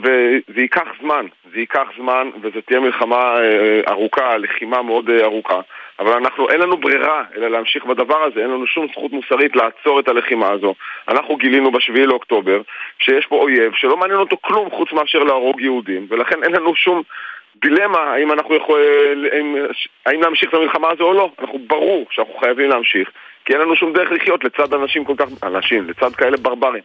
[0.03, 3.37] וזה ייקח זמן, זה ייקח זמן, וזו תהיה מלחמה
[3.89, 5.61] ארוכה, לחימה מאוד ארוכה.
[5.99, 10.01] אבל אנחנו, אין לנו ברירה אלא להמשיך בדבר הזה, אין לנו שום זכות מוסרית לעצור
[10.01, 10.75] את הלחימה הזו.
[11.09, 12.61] אנחנו גילינו בשביעי לאוקטובר
[12.99, 17.03] שיש פה אויב שלא מעניין אותו כלום חוץ מאשר להרוג יהודים, ולכן אין לנו שום
[17.61, 18.87] דילמה האם אנחנו יכולים,
[19.33, 19.57] האם,
[20.07, 21.31] האם להמשיך את המלחמה הזו או לא.
[21.41, 23.11] אנחנו ברור שאנחנו חייבים להמשיך,
[23.45, 26.83] כי אין לנו שום דרך לחיות לצד אנשים כל כך, אנשים, לצד כאלה ברברים.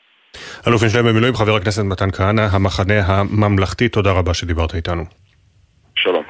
[0.68, 5.04] אלוף משנה במילואים, חבר הכנסת מתן כהנא, המחנה הממלכתי, תודה רבה שדיברת איתנו.
[5.96, 6.24] שלום.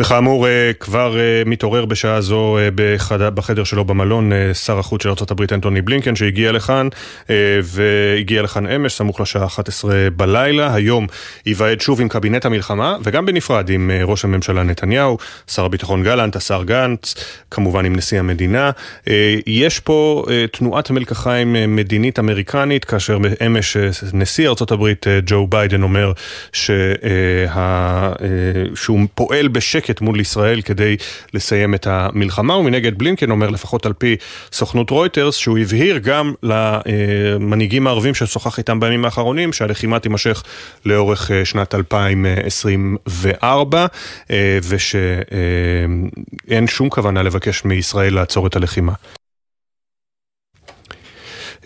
[0.00, 2.68] וכאמור, אה, כבר אה, מתעורר בשעה זו אה,
[3.10, 6.88] בחדר שלו במלון שר החוץ של ארה"ב אנטוני בלינקן שהגיע לכאן
[7.62, 10.74] והגיע לכאן אמש, סמוך לשעה 11 בלילה.
[10.74, 11.06] היום
[11.46, 15.18] ייוועד שוב עם קבינט המלחמה וגם בנפרד עם ראש הממשלה נתניהו,
[15.50, 17.14] שר הביטחון גלנט, השר גנץ,
[17.50, 18.70] כמובן עם נשיא המדינה.
[19.46, 23.76] יש פה תנועת מלקחיים מדינית אמריקנית, כאשר אמש
[24.12, 24.92] נשיא ארה"ב
[25.26, 26.12] ג'ו ביידן אומר
[26.52, 26.72] שה...
[28.74, 30.96] שהוא פועל בשקט בשקט מול ישראל כדי
[31.34, 34.16] לסיים את המלחמה, ומנגד בלינקן אומר לפחות על פי
[34.52, 40.42] סוכנות רויטרס שהוא הבהיר גם למנהיגים הערבים ששוחח איתם בימים האחרונים שהלחימה תימשך
[40.84, 43.86] לאורך אה, שנת 2024
[44.30, 46.10] אה, ושאין
[46.66, 48.92] שום כוונה לבקש מישראל לעצור את הלחימה.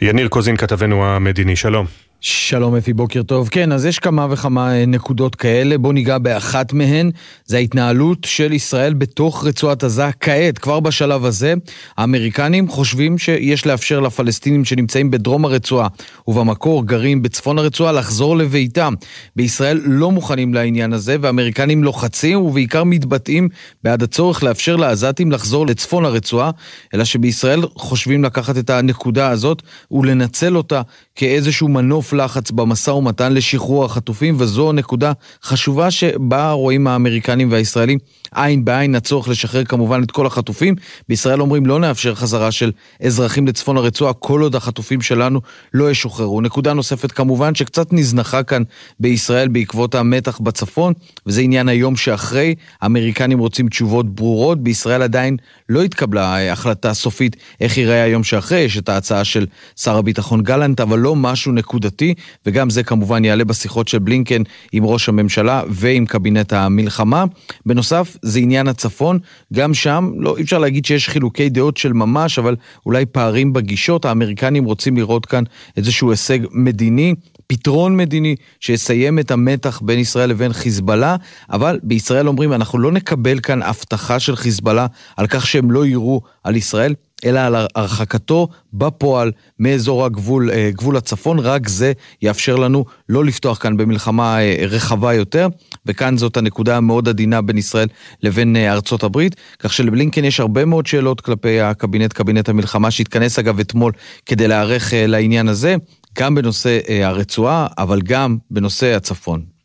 [0.02, 2.05] יניר קוזין כתבנו המדיני, שלום.
[2.28, 3.48] שלום אפי, בוקר טוב.
[3.48, 5.78] כן, אז יש כמה וכמה אה, נקודות כאלה.
[5.78, 7.10] בואו ניגע באחת מהן.
[7.44, 11.54] זה ההתנהלות של ישראל בתוך רצועת עזה כעת, כבר בשלב הזה.
[11.96, 15.88] האמריקנים חושבים שיש לאפשר לפלסטינים שנמצאים בדרום הרצועה
[16.28, 18.94] ובמקור גרים בצפון הרצועה לחזור לביתם.
[19.36, 23.48] בישראל לא מוכנים לעניין הזה, והאמריקנים לוחצים ובעיקר מתבטאים
[23.84, 26.50] בעד הצורך לאפשר לעזתים לחזור לצפון הרצועה,
[26.94, 30.82] אלא שבישראל חושבים לקחת את הנקודה הזאת ולנצל אותה
[31.16, 35.12] כאיזשהו מנוף לחץ במשא ומתן לשחרור החטופים, וזו נקודה
[35.42, 37.98] חשובה שבה רואים האמריקנים והישראלים
[38.36, 40.74] עין בעין הצורך לשחרר כמובן את כל החטופים.
[41.08, 42.72] בישראל אומרים לא נאפשר חזרה של
[43.02, 45.40] אזרחים לצפון הרצועה כל עוד החטופים שלנו
[45.74, 46.40] לא ישוחררו.
[46.40, 48.62] נקודה נוספת כמובן שקצת נזנחה כאן
[49.00, 50.92] בישראל בעקבות המתח בצפון,
[51.26, 52.54] וזה עניין היום שאחרי.
[52.82, 55.36] האמריקנים רוצים תשובות ברורות, בישראל עדיין
[55.68, 59.46] לא התקבלה החלטה סופית איך ייראה היום שאחרי, יש את ההצעה של
[59.76, 62.14] שר הביטחון גלנט, אבל לא משהו נקודתי,
[62.46, 64.42] וגם זה כמובן יעלה בשיחות של בלינקן
[64.72, 67.24] עם ראש הממשלה ועם קבינט המלחמה.
[67.66, 69.18] בנוסף, זה עניין הצפון,
[69.54, 74.04] גם שם, לא, אי אפשר להגיד שיש חילוקי דעות של ממש, אבל אולי פערים בגישות.
[74.04, 75.44] האמריקנים רוצים לראות כאן
[75.76, 77.14] איזשהו הישג מדיני.
[77.46, 81.16] פתרון מדיני שיסיים את המתח בין ישראל לבין חיזבאללה,
[81.50, 84.86] אבל בישראל אומרים אנחנו לא נקבל כאן הבטחה של חיזבאללה
[85.16, 86.94] על כך שהם לא יירו על ישראל,
[87.24, 91.92] אלא על הרחקתו בפועל מאזור הגבול, אה, גבול הצפון, רק זה
[92.22, 95.48] יאפשר לנו לא לפתוח כאן במלחמה אה, רחבה יותר,
[95.86, 97.88] וכאן זאת הנקודה המאוד עדינה בין ישראל
[98.22, 103.38] לבין אה, ארצות הברית, כך שלבלינקן יש הרבה מאוד שאלות כלפי הקבינט, קבינט המלחמה, שהתכנס
[103.38, 103.92] אגב אתמול
[104.26, 105.76] כדי להיערך לעניין הזה,
[106.18, 109.56] גם בנושא הרצועה, אבל גם בנושא הצפון.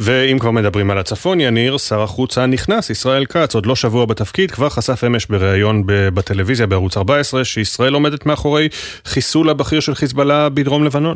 [0.00, 4.50] ואם כבר מדברים על הצפון, יניר, שר החוץ הנכנס, ישראל כץ, עוד לא שבוע בתפקיד,
[4.50, 8.68] כבר חשף אמש בריאיון בטלוויזיה בערוץ 14, שישראל עומדת מאחורי
[9.04, 11.14] חיסול הבכיר של חיזבאללה בדרום לבנון.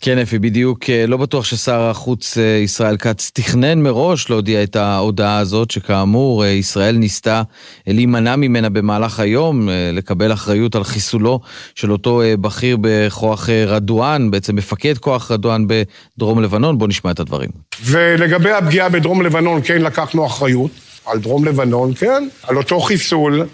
[0.00, 0.90] כן, אפי, בדיוק.
[0.90, 6.44] אה, לא בטוח ששר החוץ אה, ישראל כץ תכנן מראש להודיע את ההודעה הזאת, שכאמור,
[6.44, 7.42] אה, ישראל ניסתה
[7.86, 11.40] להימנע ממנה במהלך היום, לקבל אחריות על חיסולו
[11.74, 16.78] של אותו בכיר בכוח רדואן, בעצם מפקד כוח רדואן בדרום לבנון.
[16.78, 17.50] בואו נשמע את הדברים.
[17.84, 20.70] ולגבי הפגיעה בדרום לבנון, כן לקחנו אחריות.
[21.06, 23.46] על דרום לבנון, כן, על אותו חיסול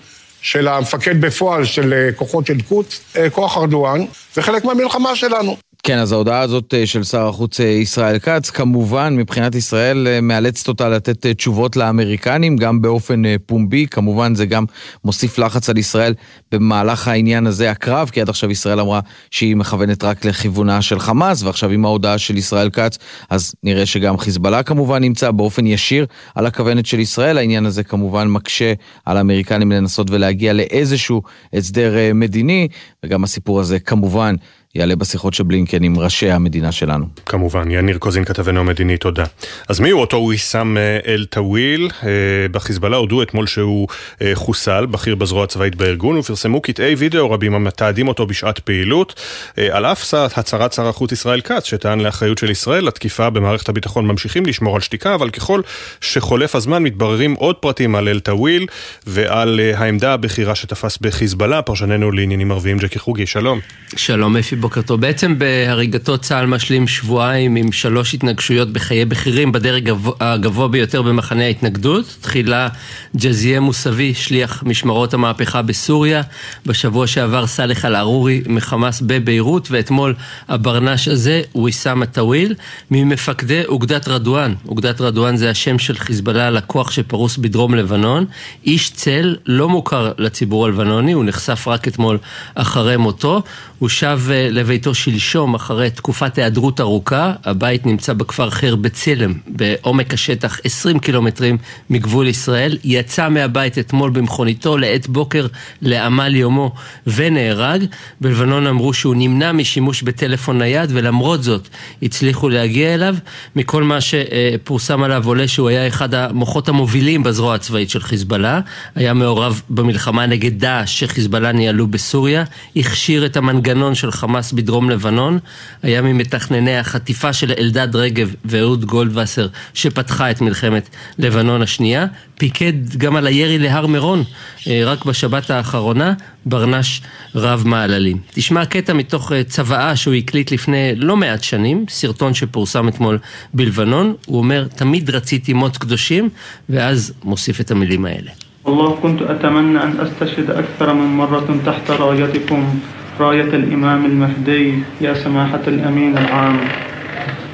[0.43, 3.01] של המפקד בפועל של כוחות של קוץ,
[3.33, 4.05] כוח ארדואן,
[4.35, 5.57] זה חלק מהמלחמה שלנו.
[5.87, 10.21] כן, אז ההודעה הזאת אה, של שר החוץ אה, ישראל כץ, כמובן, מבחינת ישראל אה,
[10.21, 14.65] מאלצת אותה לתת תשובות לאמריקנים, גם באופן פומבי, כמובן זה גם
[15.05, 16.15] מוסיף לחץ על ישראל
[16.53, 19.01] במהלך העניין הזה הקרב, כי עד עכשיו ישראל אמרה
[19.31, 22.99] שהיא מכוונת רק לכיוונה של חמאס, ועכשיו עם ההודעה של ישראל כץ,
[23.31, 27.39] אז נראה שגם חיזבאללה כמובן נמצא באופן ישיר על הכוונת של ישראל.
[27.39, 28.73] העניין הזה כמובן מקשה
[29.05, 31.23] על האמריקנים לנסות ולהגיע לאיזשהו
[31.53, 32.69] הסדר מדיני,
[33.05, 34.35] וגם הסיפור הזה כמובן
[34.75, 37.07] יעלה בשיחות של בלינקן עם ראשי המדינה שלנו.
[37.27, 39.25] כמובן, יניר קוזין כתבנו המדיני, תודה.
[39.69, 41.91] אז מי הוא אותו ויסאם אה, אל-טוויל?
[42.05, 42.09] אה,
[42.53, 43.89] בחיזבאללה הודו אתמול שהוא
[44.23, 49.21] אה, חוסל, בכיר בזרוע הצבאית בארגון, ופרסמו קטעי וידאו רבים המתעדים אותו בשעת פעילות.
[49.57, 54.47] על אף הצהרת שר החוץ ישראל כץ, שטען לאחריות של ישראל, התקיפה במערכת הביטחון ממשיכים
[54.47, 55.61] לשמור על שתיקה, אבל ככל
[56.01, 58.67] שחולף הזמן מתבררים עוד פרטים על אל-טוויל
[59.07, 61.63] ועל העמדה הבכירה שתפס בחיזבאללה.
[61.63, 63.61] פרשננו לעניינים ערביים ג'קי חוגי, שלום.
[63.97, 64.62] שלום אפי.
[64.63, 65.01] בוקר טוב.
[65.01, 72.17] בעצם בהריגתו צה"ל משלים שבועיים עם שלוש התנקשויות בחיי בכירים בדרג הגבוה ביותר במחנה ההתנגדות.
[72.21, 72.69] תחילה
[73.17, 76.23] ג'זיה מוסבי, שליח משמרות המהפכה בסוריה.
[76.67, 80.15] בשבוע שעבר סאלח אל-ערורי מחמאס בביירות, ואתמול
[80.49, 82.55] הברנש הזה, ויסאם א-טוויל,
[82.91, 84.55] ממפקדי אוגדת רדואן.
[84.69, 88.25] אוגדת רדואן זה השם של חיזבאללה, לקוח שפרוס בדרום לבנון.
[88.67, 92.19] איש צל לא מוכר לציבור הלבנוני, הוא נחשף רק אתמול
[92.55, 93.43] אחרי מותו.
[93.79, 97.33] הוא שב אה, לביתו שלשום אחרי תקופת היעדרות ארוכה.
[97.45, 101.59] הבית נמצא בכפר חיר בצלם, בעומק השטח 20 קילומטרים
[101.91, 102.79] מגבול ישראל.
[102.85, 105.47] יצא מהבית אתמול במכוניתו לעת בוקר
[105.83, 106.73] לעמל יומו
[107.07, 107.85] ונהרג.
[108.21, 111.69] בלבנון אמרו שהוא נמנע משימוש בטלפון נייד ולמרות זאת
[112.03, 113.17] הצליחו להגיע אליו.
[113.57, 118.61] מכל מה שפורסם עליו עולה שהוא היה אחד המוחות המובילים בזרוע הצבאית של חיזבאללה.
[118.95, 122.45] היה מעורב במלחמה נגד דאעש שחיזבאללה ניהלו בסוריה.
[122.77, 125.40] הכשיר את המנגנון של חמאס בדרום לבנון.
[125.84, 130.90] היה ממתכנני החטיפה של אלדד רגב ואהוד גולדווסר שפתחה את מלחמת
[131.20, 132.06] לבנון השנייה.
[132.38, 134.24] פיקד גם על הירי להר מירון,
[134.68, 136.14] אה, רק בשבת האחרונה,
[136.46, 137.02] ברנש
[137.36, 138.18] רב מעללים.
[138.32, 143.20] תשמע קטע מתוך אה, צוואה שהוא הקליט לפני לא מעט שנים, סרטון שפורסם אתמול
[143.54, 146.30] בלבנון, הוא אומר, תמיד רציתי מות קדושים,
[146.70, 148.32] ואז מוסיף את המילים האלה.
[148.66, 152.80] والله كنت أتمنى أن أستشهد أكثر من مرة تحت رايتكم
[153.21, 156.57] راية الإمام المهدي يا سماحة الأمين العام.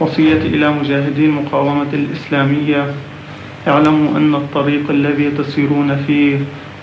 [0.01, 2.87] وصيتي إلى مجاهدي المقاومة الإسلامية.
[3.69, 6.37] اعلموا أن الطريق الذي تسيرون فيه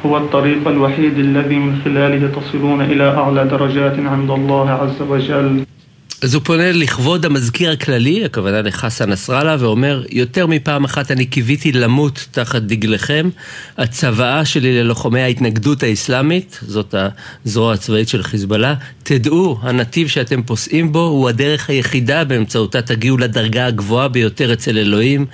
[0.05, 5.74] هو الطريق الوحيد الذي من خلاله تصلون إلى أعلى درجات عند الله عز وجل.
[6.21, 11.71] אז הוא פונה לכבוד המזכיר הכללי, הכוונה לחסן נסראללה, ואומר, יותר מפעם אחת אני קיוויתי
[11.71, 13.29] למות תחת דגלכם.
[13.77, 16.95] הצוואה שלי ללוחמי ההתנגדות האסלאמית, זאת
[17.45, 18.73] הזרוע הצבאית של חיזבאללה,
[19.03, 25.25] תדעו, הנתיב שאתם פוסעים בו הוא הדרך היחידה באמצעותה תגיעו לדרגה הגבוהה ביותר אצל אלוהים,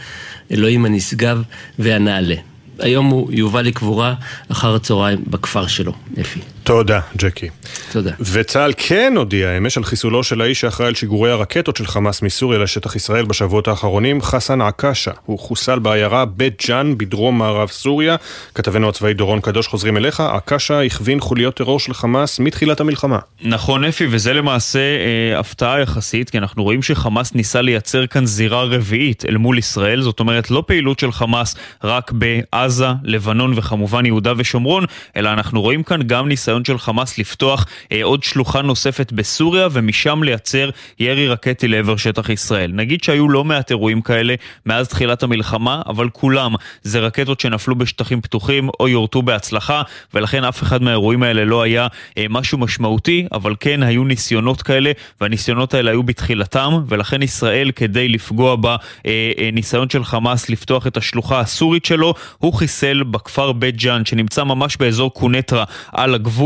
[0.51, 1.41] אלוהים הנשגב
[1.79, 2.35] והנעלה.
[2.79, 4.13] היום הוא יובא לקבורה
[4.51, 6.39] אחר הצהריים בכפר שלו, אפי.
[6.63, 7.49] תודה, ג'קי.
[7.91, 8.11] תודה.
[8.19, 12.59] וצה"ל כן הודיע אמש על חיסולו של האיש שאחראי על שיגורי הרקטות של חמאס מסוריה
[12.59, 15.11] לשטח ישראל בשבועות האחרונים, חסן עקאשה.
[15.25, 18.15] הוא חוסל בעיירה בית ג'אן בדרום מערב סוריה.
[18.55, 23.19] כתבנו הצבאי דורון קדוש חוזרים אליך, עקאשה הכווין חוליות טרור של חמאס מתחילת המלחמה.
[23.41, 28.63] נכון אפי, וזה למעשה אה, הפתעה יחסית, כי אנחנו רואים שחמאס ניסה לייצר כאן זירה
[28.63, 34.33] רביעית אל מול ישראל, זאת אומרת לא פעילות של חמאס רק בעזה, לבנון וכמובן יהודה
[34.38, 34.85] ושומרון,
[35.15, 40.23] אלא אנחנו רואים כאן גם ניסיון של חמאס לפתוח אה, עוד שלוחה נוספת בסוריה ומשם
[40.23, 40.69] לייצר
[40.99, 42.72] ירי רקטי לעבר שטח ישראל.
[42.73, 48.22] נגיד שהיו לא מעט אירועים כאלה מאז תחילת המלחמה, אבל כולם זה רקטות שנפלו בשטחים
[48.22, 49.82] פתוחים או יורטו בהצלחה,
[50.14, 51.88] ולכן אף אחד מהאירועים האלה לא היה
[52.18, 54.91] אה, משהו משמעותי, אבל כן היו ניסיונות כאלה,
[55.22, 61.86] והניסיונות האלה היו בתחילתם, ולכן ישראל כדי לפגוע בניסיון של חמאס לפתוח את השלוחה הסורית
[61.86, 66.40] שלו, הוא חיסל בכפר בית ג'אן, שנמצא ממש באזור קונטרה על הגבול,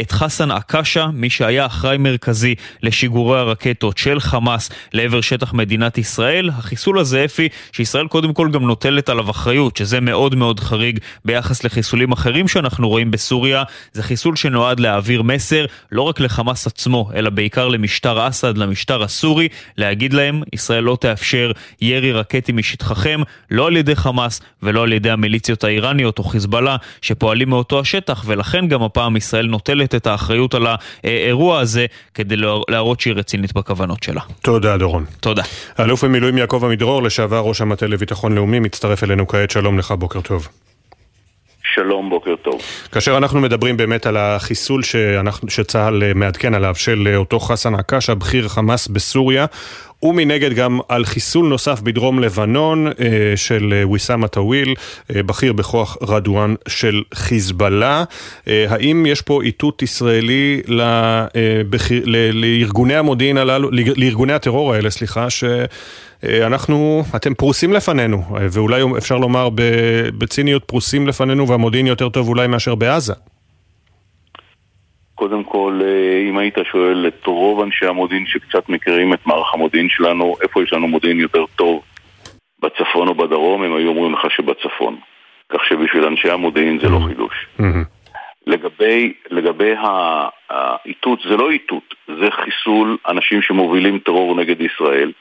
[0.00, 6.50] את חסן עקאשה, מי שהיה אחראי מרכזי לשיגורי הרקטות של חמאס לעבר שטח מדינת ישראל.
[6.58, 11.64] החיסול הזה, אפי, שישראל קודם כל גם נוטלת עליו אחריות, שזה מאוד מאוד חריג ביחס
[11.64, 13.62] לחיסולים אחרים שאנחנו רואים בסוריה,
[13.92, 19.48] זה חיסול שנועד להעביר מסר לא רק לחמאס עצמו, אלא בעיקר למשטר אסד, למשטר הסורי,
[19.76, 23.20] להגיד להם, ישראל לא תאפשר ירי רקטי משטחכם,
[23.50, 28.68] לא על ידי חמאס ולא על ידי המיליציות האיראניות או חיזבאללה שפועלים מאותו השטח, ולכן
[28.68, 30.66] גם הפעם ישראל נוטלת את האחריות על
[31.04, 32.36] האירוע הזה כדי
[32.68, 34.20] להראות שהיא רצינית בכוונות שלה.
[34.42, 35.04] תודה, דורון.
[35.20, 35.42] תודה.
[35.78, 40.20] האלוף במילואים יעקב עמידרור, לשעבר ראש המטה לביטחון לאומי, מצטרף אלינו כעת, שלום לך, בוקר
[40.20, 40.48] טוב.
[41.74, 42.60] שלום, בוקר טוב.
[42.92, 48.48] כאשר אנחנו מדברים באמת על החיסול שאנחנו, שצה"ל מעדכן עליו של אותו חסן עקאש, הבכיר
[48.48, 49.46] חמאס בסוריה,
[50.02, 52.92] ומנגד גם על חיסול נוסף בדרום לבנון אה,
[53.36, 54.74] של אה, ויסאם א-טוויל,
[55.16, 58.04] אה, בכיר בכוח רדואן של חיזבאללה.
[58.46, 60.62] האם יש פה איתות ישראלי
[62.34, 69.48] לארגוני המודיעין הללו, לארגוני הטרור האלה, סליחה, שאנחנו, אתם פרוסים לפנינו, ואולי אפשר לומר
[70.18, 73.14] בציניות פרוסים לפנינו והמודיעין יותר טוב אולי מאשר בעזה.
[75.16, 79.88] קודם כל, אה, אם היית שואל את רוב אנשי המודיעין שקצת מכירים את מערך המודיעין
[79.88, 81.82] שלנו, איפה יש לנו מודיעין יותר טוב,
[82.62, 84.96] בצפון או בדרום, הם היו אומרים לך שבצפון.
[85.48, 87.08] כך שבשביל אנשי המודיעין זה לא mm-hmm.
[87.08, 87.46] חידוש.
[87.60, 87.84] Mm-hmm.
[88.46, 89.74] לגבי, לגבי
[90.50, 95.12] האיתות, זה לא איתות, זה חיסול אנשים שמובילים טרור נגד ישראל.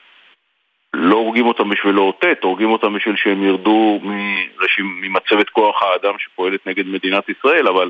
[0.94, 4.00] לא הורגים אותם בשביל לאותת, הורגים אותם בשביל שהם ירדו
[4.80, 7.90] ממצבת כוח האדם שפועלת נגד מדינת ישראל, אבל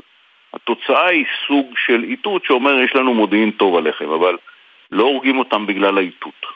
[0.54, 4.36] התוצאה היא סוג של איתות שאומר יש לנו מודיעין טוב עליכם, אבל
[4.90, 6.46] לא הורגים אותם בגלל האיתות.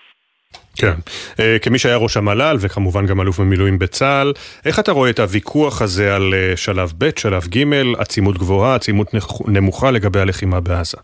[0.80, 0.94] כן.
[1.40, 4.32] אה, כמי שהיה ראש המל"ל וכמובן גם אלוף במילואים בצה"ל,
[4.66, 7.64] איך אתה רואה את הוויכוח הזה על אה, שלב ב', שלב ג',
[7.98, 9.08] עצימות גבוהה, עצימות
[9.48, 10.98] נמוכה לגבי הלחימה בעזה?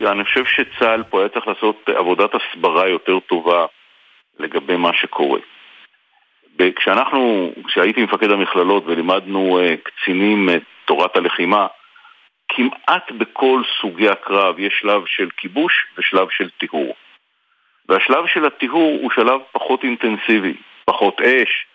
[0.00, 3.66] אני חושב שצה"ל פה היה צריך לעשות עבודת הסברה יותר טובה
[4.38, 5.40] לגבי מה שקורה.
[6.76, 11.66] כשאנחנו, כשהייתי מפקד המכללות ולימדנו uh, קצינים את תורת הלחימה,
[12.48, 16.94] כמעט בכל סוגי הקרב יש שלב של כיבוש ושלב של טיהור.
[17.88, 20.54] והשלב של הטיהור הוא שלב פחות אינטנסיבי,
[20.84, 21.66] פחות אש,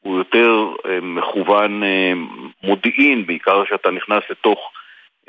[0.00, 2.16] הוא יותר uh, מכוון uh,
[2.62, 4.72] מודיעין, בעיקר כשאתה נכנס לתוך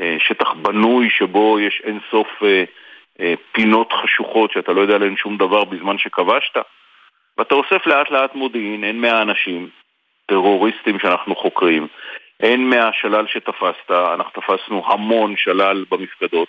[0.01, 2.27] uh, שטח בנוי שבו יש אין סוף
[3.51, 6.57] פינות חשוכות שאתה לא יודע עליהן שום דבר בזמן שכבשת.
[7.37, 9.69] ואתה אוסף לאט לאט מודיעין, הן מהאנשים,
[10.25, 11.87] טרוריסטים שאנחנו חוקרים,
[12.41, 16.47] הן מהשלל שתפסת, אנחנו תפסנו המון שלל במפקדות.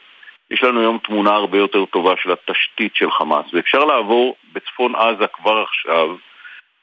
[0.51, 5.27] יש לנו היום תמונה הרבה יותר טובה של התשתית של חמאס, ואפשר לעבור בצפון עזה
[5.27, 6.17] כבר עכשיו,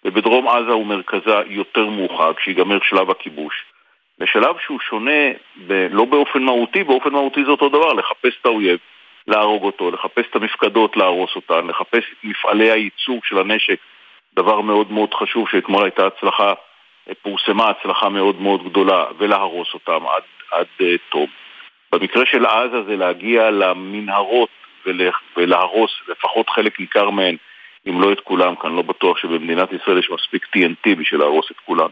[0.06, 3.54] ובדרום עזה ומרכזה יותר מאוחר, כשיגמר שלב הכיבוש.
[4.20, 5.32] לשלב שהוא שונה,
[5.68, 8.80] ב- לא באופן מהותי, באופן מהותי זה אותו דבר, לחפש את האויב,
[9.28, 13.80] להרוג אותו, לחפש את המפקדות, להרוס אותן, לחפש את מפעלי הייצור של הנשק,
[14.34, 16.54] דבר מאוד מאוד חשוב שאתמול הייתה הצלחה,
[17.22, 21.28] פורסמה הצלחה מאוד מאוד גדולה, ולהרוס אותם עד, עד uh, תום.
[21.92, 24.50] במקרה של עזה זה להגיע למנהרות
[24.86, 27.36] ולה, ולהרוס לפחות חלק ניכר מהן,
[27.88, 31.52] אם לא את כולם, כי אני לא בטוח שבמדינת ישראל יש מספיק TNT בשביל להרוס
[31.52, 31.90] את כולם.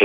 [0.00, 0.04] Uh,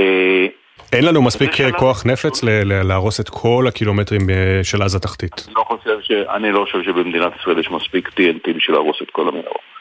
[0.92, 2.40] אין לנו מספיק אה, כוח נפץ
[2.84, 5.32] להרוס את כל הקילומטרים אה, של עזה תחתית.
[5.46, 6.10] אני לא חושב, ש...
[6.10, 9.72] אני לא חושב שבמדינת ישראל יש מספיק TNT בשביל להרוס את כל המנהרות.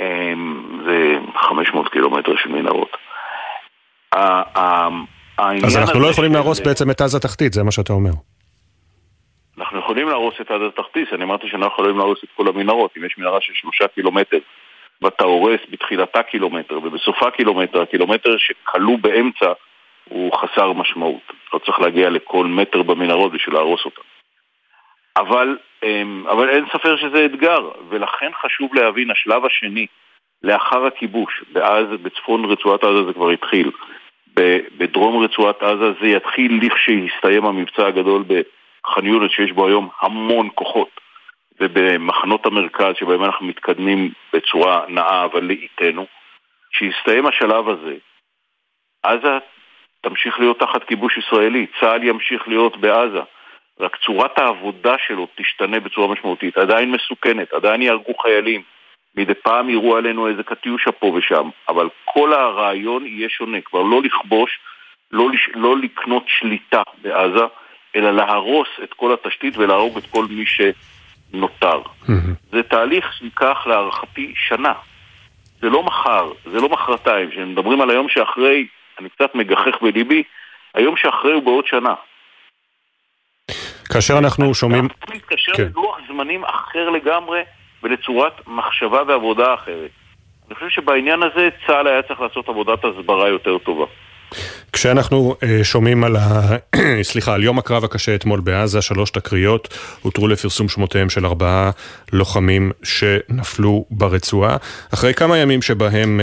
[0.00, 0.32] אה,
[0.86, 2.96] זה 500 קילומטר של מנהרות.
[5.38, 8.10] אז אנחנו לא יכולים להרוס בעצם את עזה תחתית, זה מה שאתה אומר.
[9.58, 12.90] אנחנו יכולים להרוס את עזה תחתית, אני אמרתי שאנחנו יכולים להרוס את כל המנהרות.
[12.98, 14.38] אם יש מנהרה של שלושה קילומטר
[15.02, 19.52] ואתה הורס בתחילתה קילומטר ובסופה קילומטר, הקילומטר שכלוא באמצע
[20.08, 21.32] הוא חסר משמעות.
[21.54, 24.02] לא צריך להגיע לכל מטר במנהרות בשביל להרוס אותם.
[25.18, 29.86] אבל, אמ, אבל אין ספר שזה אתגר, ולכן חשוב להבין, השלב השני,
[30.42, 33.70] לאחר הכיבוש, באז, בצפון רצועת עזה זה כבר התחיל,
[34.78, 41.00] בדרום רצועת עזה זה יתחיל לכשיסתיים המבצע הגדול בח'אן יונס, שיש בו היום המון כוחות,
[41.60, 46.06] ובמחנות המרכז שבהם אנחנו מתקדמים בצורה נאה אבל לאיטנו,
[46.70, 47.94] כשיסתיים השלב הזה,
[49.02, 49.38] עזה
[50.00, 53.20] תמשיך להיות תחת כיבוש ישראלי, צה"ל ימשיך להיות בעזה.
[53.80, 56.58] רק צורת העבודה שלו תשתנה בצורה משמעותית.
[56.58, 58.62] עדיין מסוכנת, עדיין יהרגו חיילים.
[59.16, 63.60] מדי פעם יראו עלינו איזה קטיושה פה ושם, אבל כל הרעיון יהיה שונה.
[63.60, 64.58] כבר לא לכבוש,
[65.12, 65.48] לא, לש...
[65.54, 67.44] לא לקנות שליטה בעזה,
[67.96, 71.82] אלא להרוס את כל התשתית ולהרוג את כל מי שנותר.
[72.50, 74.72] זה תהליך שייקח להערכתי שנה.
[75.60, 77.30] זה לא מחר, זה לא מחרתיים.
[77.30, 78.66] כשמדברים על היום שאחרי,
[78.98, 80.22] אני קצת מגחך בליבי,
[80.74, 81.94] היום שאחרי הוא בעוד שנה.
[83.94, 84.84] כאשר אנחנו שומעים...
[84.84, 85.62] אנחנו להתקשר כן.
[85.62, 87.40] ללוח זמנים אחר לגמרי
[87.82, 89.90] ולצורת מחשבה ועבודה אחרת.
[90.46, 93.84] אני חושב שבעניין הזה צה"ל היה צריך לעשות עבודת הסברה יותר טובה.
[94.72, 96.56] כשאנחנו uh, שומעים על, ה...
[97.02, 101.70] סליחה, על יום הקרב הקשה אתמול בעזה, שלוש תקריות הותרו לפרסום שמותיהם של ארבעה
[102.12, 104.56] לוחמים שנפלו ברצועה.
[104.94, 106.20] אחרי כמה ימים שבהם,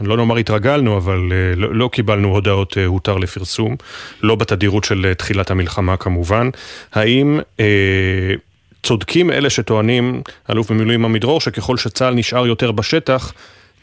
[0.00, 3.76] uh, לא נאמר התרגלנו, אבל uh, לא, לא קיבלנו הודעות uh, הותר לפרסום,
[4.22, 6.50] לא בתדירות של uh, תחילת המלחמה כמובן,
[6.92, 7.40] האם...
[7.56, 7.60] Uh,
[8.82, 13.32] צודקים אלה שטוענים, אלוף במילואים עמידרור, שככל שצה"ל נשאר יותר בשטח,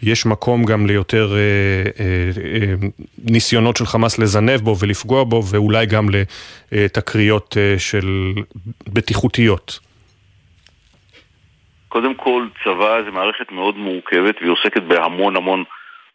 [0.03, 2.73] יש מקום גם ליותר אה, אה, אה,
[3.31, 6.05] ניסיונות של חמאס לזנב בו ולפגוע בו, ואולי גם
[6.72, 8.34] לתקריות אה, של
[8.93, 9.80] בטיחותיות.
[11.88, 15.63] קודם כל, צבא זה מערכת מאוד מורכבת והיא עוסקת בהמון המון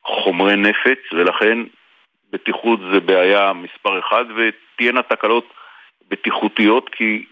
[0.05, 1.59] חומרי נפץ, ולכן
[2.33, 5.45] בטיחות זה בעיה מספר אחד, ותהיינה תקלות
[6.11, 7.25] בטיחותיות כי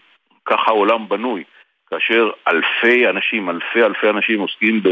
[0.45, 1.43] ככה העולם בנוי.
[1.89, 4.89] כאשר אלפי אנשים, אלפי אלפי אנשים עוסקים ב...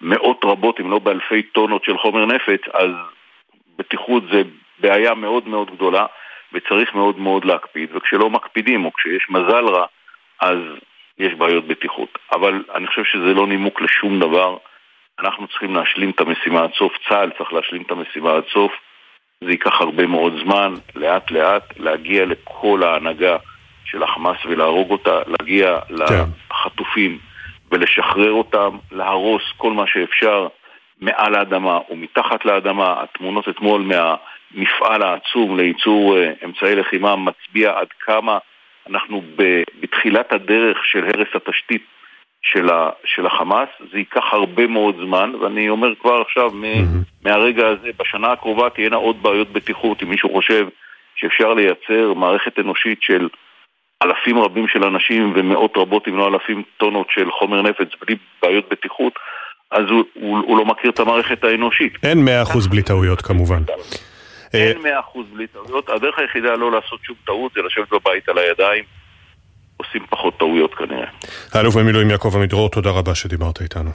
[0.00, 2.90] מאות רבות, אם לא באלפי טונות של חומר נפץ, אז
[3.78, 4.42] בטיחות זה
[4.78, 6.06] בעיה מאוד מאוד גדולה
[6.52, 9.86] וצריך מאוד מאוד להקפיד, וכשלא מקפידים או כשיש מזל רע,
[10.40, 10.58] אז
[11.18, 12.18] יש בעיות בטיחות.
[12.32, 14.56] אבל אני חושב שזה לא נימוק לשום דבר.
[15.18, 18.72] אנחנו צריכים להשלים את המשימה עד סוף, צה"ל צריך להשלים את המשימה עד סוף.
[19.44, 23.36] זה ייקח הרבה מאוד זמן, לאט לאט, להגיע לכל ההנהגה
[23.84, 25.78] של החמאס ולהרוג אותה, להגיע
[26.08, 26.24] כן.
[26.50, 27.18] לחטופים
[27.70, 30.48] ולשחרר אותם, להרוס כל מה שאפשר
[31.00, 33.02] מעל האדמה ומתחת לאדמה.
[33.02, 38.38] התמונות אתמול מהמפעל העצום לייצור אה, אמצעי לחימה מצביע עד כמה
[38.90, 39.22] אנחנו
[39.80, 41.84] בתחילת הדרך של הרס התשתית
[42.42, 43.68] של, ה, של החמאס.
[43.92, 47.24] זה ייקח הרבה מאוד זמן, ואני אומר כבר עכשיו, mm-hmm.
[47.24, 50.02] מהרגע הזה, בשנה הקרובה תהיינה עוד בעיות בטיחות.
[50.02, 50.68] אם מישהו חושב
[51.14, 53.28] שאפשר לייצר מערכת אנושית של
[54.02, 58.64] אלפים רבים של אנשים ומאות רבות אם לא אלפים טונות של חומר נפץ בלי בעיות
[58.70, 59.12] בטיחות,
[59.70, 61.92] אז הוא, הוא, הוא לא מכיר את המערכת האנושית.
[62.02, 63.62] אין מאה אחוז בלי טעויות כמובן.
[64.54, 65.88] אין מאה אחוז בלי טעויות.
[65.88, 68.84] הדרך היחידה לא לעשות שום טעות זה לשבת בבית על הידיים.
[69.76, 71.06] עושים פחות טעויות כנראה.
[71.52, 73.90] האלוף במילואים יעקב עמידרור, תודה רבה שדיברת איתנו.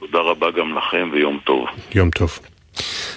[0.00, 1.66] תודה רבה גם לכם ויום טוב.
[1.94, 2.38] יום טוב.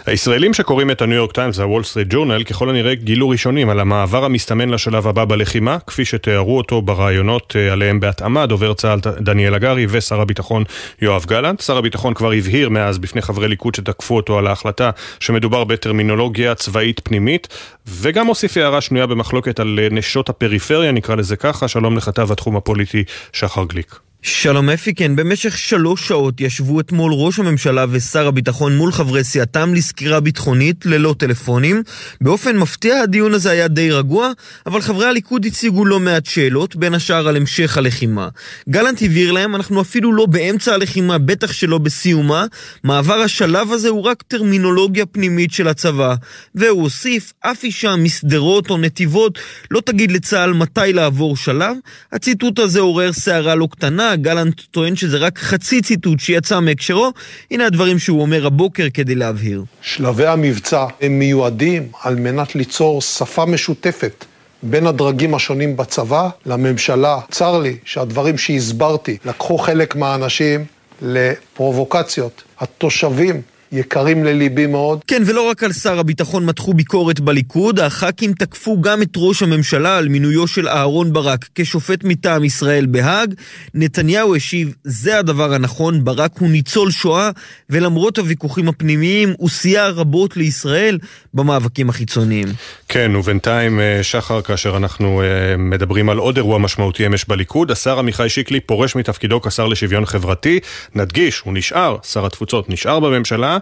[0.06, 4.26] הישראלים שקוראים את הניו יורק טיימס והוול סטריט ג'ורנל ככל הנראה גילו ראשונים על המעבר
[4.26, 9.86] המסתמן לשלב הבא בלחימה, כפי שתיארו אותו בריאיונות אה, עליהם בהתאמה דובר צה"ל דניאל הגרי
[9.90, 10.64] ושר הביטחון
[11.02, 11.62] יואב גלנט.
[11.62, 17.02] שר הביטחון כבר הבהיר מאז בפני חברי ליכוד שתקפו אותו על ההחלטה שמדובר בטרמינולוגיה צבאית
[17.04, 17.48] פנימית,
[17.88, 21.68] וגם הוסיף הערה שנויה במחלוקת על אה, נשות הפריפריה, נקרא לזה ככה.
[21.68, 23.04] שלום לכתב התחום הפוליטי
[23.34, 24.05] שחר גליק.
[24.28, 29.74] שלום אפי, כן, במשך שלוש שעות ישבו אתמול ראש הממשלה ושר הביטחון מול חברי סיעתם
[29.74, 31.84] לסקירה ביטחונית ללא טלפונים.
[32.22, 34.32] באופן מפתיע הדיון הזה היה די רגוע,
[34.66, 38.28] אבל חברי הליכוד הציגו לא מעט שאלות, בין השאר על המשך הלחימה.
[38.70, 42.46] גלנט הבהיר להם, אנחנו אפילו לא באמצע הלחימה, בטח שלא בסיומה.
[42.84, 46.16] מעבר השלב הזה הוא רק טרמינולוגיה פנימית של הצבא.
[46.56, 49.40] והוא הוסיף, אף אישה משדרות או נתיבות
[49.72, 51.78] לא תגיד לצה"ל מתי לעבור שלב.
[52.12, 54.15] הציטוט הזה עורר סערה לא קטנה.
[54.16, 57.12] גלנט טוען שזה רק חצי ציטוט שיצא מהקשרו.
[57.52, 59.64] הנה הדברים שהוא אומר הבוקר כדי להבהיר.
[59.82, 64.26] שלבי המבצע הם מיועדים על מנת ליצור שפה משותפת.
[64.64, 67.20] בין הדרגים השונים בצבא לממשלה.
[67.32, 70.66] צר לי שהדברים שהסברתי לקחו חלק מהאנשים
[71.02, 72.44] לפרובוקציות.
[72.60, 75.00] התושבים יקרים לליבי מאוד.
[75.08, 79.98] כן, ולא רק על שר הביטחון מתחו ביקורת בליכוד, הח"כים תקפו גם את ראש הממשלה
[79.98, 83.34] על מינויו של אהרון ברק כשופט מטעם ישראל בהאג.
[83.74, 87.30] נתניהו השיב, זה הדבר הנכון, ברק הוא ניצול שואה,
[87.70, 90.98] ולמרות הוויכוחים הפנימיים, הוא סייע רבות לישראל
[91.34, 92.48] במאבקים החיצוניים.
[92.90, 98.00] כן, ובינתיים, אה, שחר, כאשר אנחנו אה, מדברים על עוד אירוע משמעותי אמש בליכוד, השר
[98.00, 100.60] עמיחי שיקלי פורש מתפקידו כשר לשוויון חברתי.
[100.96, 103.58] נדגיש, הוא נשאר, שר התפוצות נשאר בממשלה.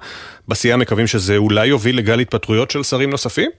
[0.48, 3.52] בסיעה מקווים שזה אולי יוביל לגל התפטרויות של שרים נוספים?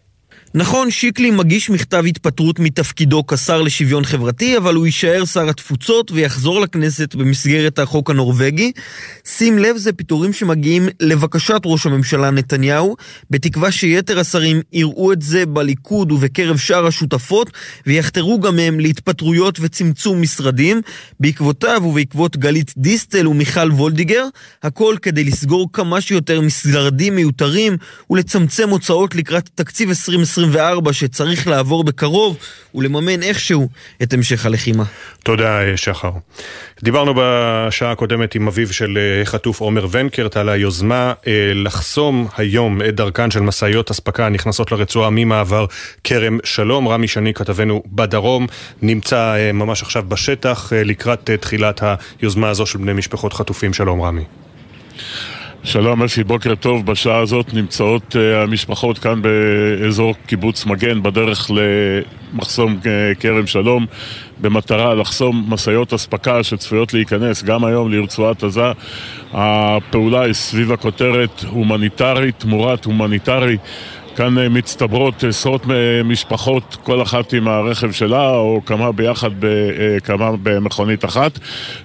[0.56, 6.60] נכון, שיקלי מגיש מכתב התפטרות מתפקידו כשר לשוויון חברתי, אבל הוא יישאר שר התפוצות ויחזור
[6.60, 8.72] לכנסת במסגרת החוק הנורבגי.
[9.28, 12.96] שים לב, זה פיטורים שמגיעים לבקשת ראש הממשלה נתניהו,
[13.30, 17.50] בתקווה שיתר השרים יראו את זה בליכוד ובקרב שאר השותפות,
[17.86, 20.80] ויחתרו גם הם להתפטרויות וצמצום משרדים.
[21.20, 24.24] בעקבותיו ובעקבות גלית דיסטל ומיכל וולדיגר,
[24.62, 27.76] הכל כדי לסגור כמה שיותר משרדים מיותרים
[28.10, 30.43] ולצמצם הוצאות לקראת תקציב 2020.
[30.44, 32.36] 2024 שצריך לעבור בקרוב
[32.74, 33.68] ולממן איכשהו
[34.02, 34.84] את המשך הלחימה.
[35.22, 36.10] תודה, שחר.
[36.82, 42.82] דיברנו בשעה הקודמת עם אביו של אה, חטוף עומר ונקרט על היוזמה אה, לחסום היום
[42.82, 45.66] את דרכן של משאיות אספקה הנכנסות לרצועה ממעבר
[46.04, 46.88] כרם שלום.
[46.88, 48.46] רמי שני, כתבנו בדרום,
[48.82, 51.82] נמצא אה, ממש עכשיו בשטח לקראת תחילת
[52.20, 53.72] היוזמה הזו של בני משפחות חטופים.
[53.72, 54.24] שלום, רמי.
[55.66, 56.86] שלום אפי, בוקר טוב.
[56.86, 63.86] בשעה הזאת נמצאות uh, המשפחות כאן באזור קיבוץ מגן בדרך למחסום uh, כרם שלום
[64.40, 68.72] במטרה לחסום משאיות אספקה שצפויות להיכנס גם היום לרצועת עזה.
[69.32, 73.56] הפעולה היא סביב הכותרת הומניטרי תמורת הומניטרי.
[74.16, 75.66] כאן uh, מצטברות עשרות
[76.04, 79.30] משפחות, כל אחת עם הרכב שלה, או כמה ביחד,
[80.04, 81.38] כמה במכונית אחת,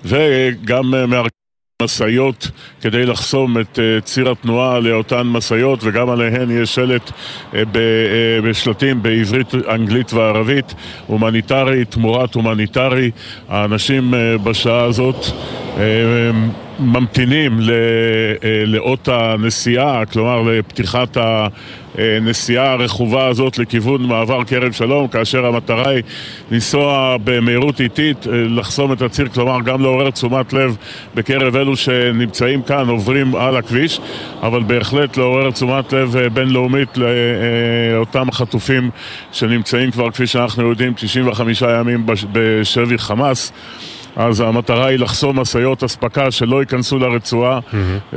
[0.06, 1.39] וגם מארגנים
[1.84, 2.52] משאיות
[2.82, 7.12] כדי לחסום את uh, ציר התנועה לאותן משאיות וגם עליהן יש שלט
[7.54, 7.78] ב, uh,
[8.44, 10.74] בשלטים בעברית, אנגלית וערבית
[11.08, 13.12] הומניטרי תמורת הומניטרי.
[13.50, 15.26] האנשים בשעה הזאת
[16.80, 17.60] ממתינים
[18.66, 21.18] לאות הנסיעה, כלומר לפתיחת
[22.00, 26.04] הנסיעה הרכובה הזאת לכיוון מעבר כרם שלום, כאשר המטרה היא
[26.52, 30.78] לנסוע במהירות איטית, לחסום את הציר, כלומר גם לעורר תשומת לב
[31.16, 34.00] בקרב אלו שנמצאים כאן, עוברים על הכביש,
[34.42, 38.90] אבל בהחלט לעורר תשומת לב בינלאומית לאותם חטופים
[39.32, 43.52] שנמצאים כבר, כפי שאנחנו יודעים, 95 ימים בשבי חמאס.
[44.16, 48.16] אז המטרה היא לחסום משאיות אספקה שלא ייכנסו לרצועה mm-hmm.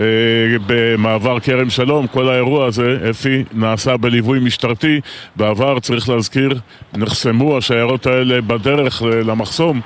[0.67, 2.07] במעבר כרם שלום.
[2.07, 5.01] כל האירוע הזה, אפי, נעשה בליווי משטרתי.
[5.37, 6.59] בעבר, צריך להזכיר,
[6.97, 9.81] נחסמו השיירות האלה בדרך למחסום.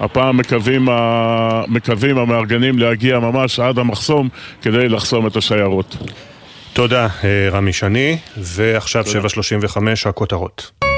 [0.00, 1.62] הפעם מקווים, ה...
[1.68, 4.28] מקווים המארגנים להגיע ממש עד המחסום
[4.62, 5.96] כדי לחסום את השיירות.
[6.72, 10.89] תודה, אה, רמי שני, ועכשיו 7.35 הכותרות.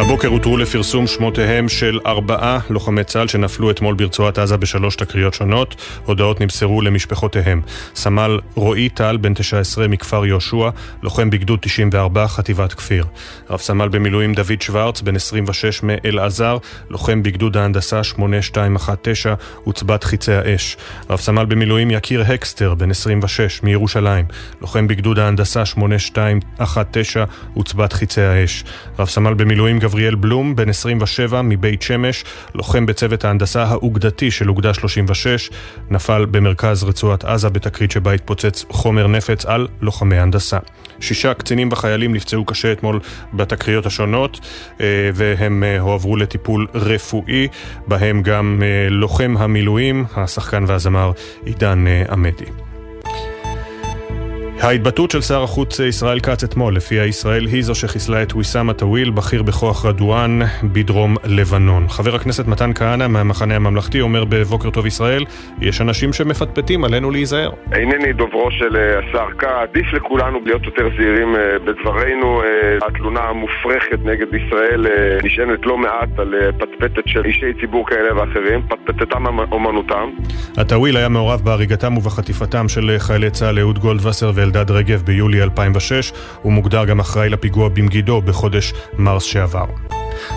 [0.00, 5.74] הבוקר הותרו לפרסום שמותיהם של ארבעה לוחמי צה"ל שנפלו אתמול ברצועת עזה בשלוש תקריות שונות.
[6.04, 7.62] הודעות נמסרו למשפחותיהם.
[7.94, 10.70] סמל רועי טל, בן 19 מכפר יהושע,
[11.02, 13.04] לוחם בגדוד 94, חטיבת כפיר.
[13.50, 16.58] רב סמל במילואים דוד שוורץ, בן 26 מאלעזר,
[16.90, 19.34] לוחם בגדוד ההנדסה 8219,
[19.64, 20.76] עוצבת חיצי האש.
[21.10, 24.24] רב סמל במילואים יקיר הקסטר, בן 26 מירושלים,
[24.60, 28.64] לוחם בגדוד ההנדסה 8219, עוצבת חיצי האש.
[28.98, 32.24] רב סמל במילואים גבריאל בלום, בן 27 מבית שמש,
[32.54, 35.50] לוחם בצוות ההנדסה האוגדתי של אוגדה 36,
[35.90, 40.58] נפל במרכז רצועת עזה בתקרית שבה התפוצץ חומר נפץ על לוחמי הנדסה.
[41.00, 43.00] שישה קצינים וחיילים נפצעו קשה אתמול
[43.32, 44.40] בתקריות השונות,
[44.80, 47.48] אה, והם אה, הועברו לטיפול רפואי,
[47.86, 51.12] בהם גם אה, לוחם המילואים, השחקן והזמר
[51.44, 52.67] עידן עמדי.
[54.60, 59.10] ההתבטאות של שר החוץ ישראל כץ אתמול, לפיה ישראל היא זו שחיסלה את ויסאם א-טוויל,
[59.10, 61.88] בכיר בכוח רדואן בדרום לבנון.
[61.88, 65.24] חבר הכנסת מתן כהנא מהמחנה הממלכתי אומר בבוקר טוב ישראל,
[65.60, 67.50] יש אנשים שמפטפטים, עלינו להיזהר.
[67.72, 72.42] אינני דוברו של אה, השר כץ, עדיף לכולנו להיות יותר זהירים אה, בדברינו.
[72.42, 74.86] אה, התלונה המופרכת נגד ישראל
[75.24, 80.08] נשענת לא מעט על פטפטת של אישי ציבור כאלה ואחרים, פטפטתם אומנותם.
[80.58, 86.12] א-טוויל היה מעורב בהריגתם ובחטיפתם של חיילי צה"ל אהוד גולדווסר אלדד רגב ביולי 2006,
[86.42, 89.66] הוא מוגדר גם אחראי לפיגוע במגידו בחודש מרס שעבר.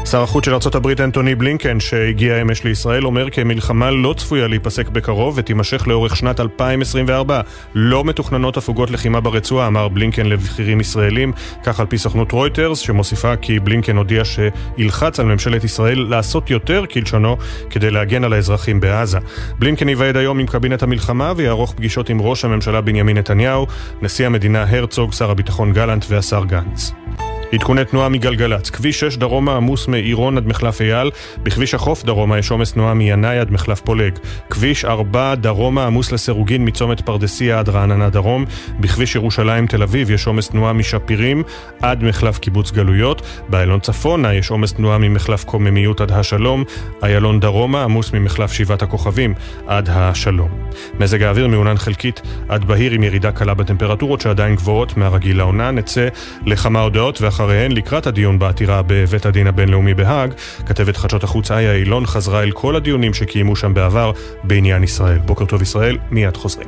[0.05, 4.89] שר החוץ של ארה"ב אנטוני בלינקן, שהגיע אמש לישראל, אומר כי המלחמה לא צפויה להיפסק
[4.89, 7.41] בקרוב ותימשך לאורך שנת 2024.
[7.75, 11.31] לא מתוכננות הפוגות לחימה ברצועה, אמר בלינקן לבכירים ישראלים,
[11.63, 16.83] כך על פי סוכנות רויטרס, שמוסיפה כי בלינקן הודיע שילחץ על ממשלת ישראל לעשות יותר,
[16.93, 17.37] כלשונו,
[17.69, 19.17] כדי להגן על האזרחים בעזה.
[19.59, 23.67] בלינקן ייוועד היום עם קבינט המלחמה ויערוך פגישות עם ראש הממשלה בנימין נתניהו,
[24.01, 27.00] נשיא המדינה הרצוג, שר הביטחון גלנט והשר גנץ.
[27.53, 28.69] עדכוני תנועה מגלגלצ.
[28.69, 31.11] כביש 6 דרומה עמוס מעירון עד מחלף אייל.
[31.43, 34.13] בכביש החוף דרומה יש עומס תנועה מינאי עד מחלף פולג.
[34.49, 38.45] כביש 4 דרומה עמוס לסירוגין מצומת פרדסיה עד רעננה דרום.
[38.79, 41.43] בכביש ירושלים תל אביב יש עומס תנועה משפירים
[41.81, 43.21] עד מחלף קיבוץ גלויות.
[43.49, 46.63] באיילון צפונה יש עומס תנועה ממחלף קוממיות עד השלום.
[47.03, 49.33] איילון דרומה עמוס ממחלף שבעת הכוכבים
[49.67, 50.49] עד השלום.
[50.99, 55.71] מזג האוויר מעונן חלקית עד בהיר עם ירידה קלה בטמפרטורות שעדיין גבוהות מהרגיל לעונה.
[55.71, 56.07] נצא
[56.45, 60.33] לכמה הודעות ואחר אחריהן לקראת הדיון בעתירה בבית הדין הבינלאומי בהאג,
[60.65, 64.11] כתבת חדשות החוץ איה אילון חזרה אל כל הדיונים שקיימו שם בעבר
[64.43, 65.17] בעניין ישראל.
[65.17, 66.67] בוקר טוב ישראל, מיד חוזרים.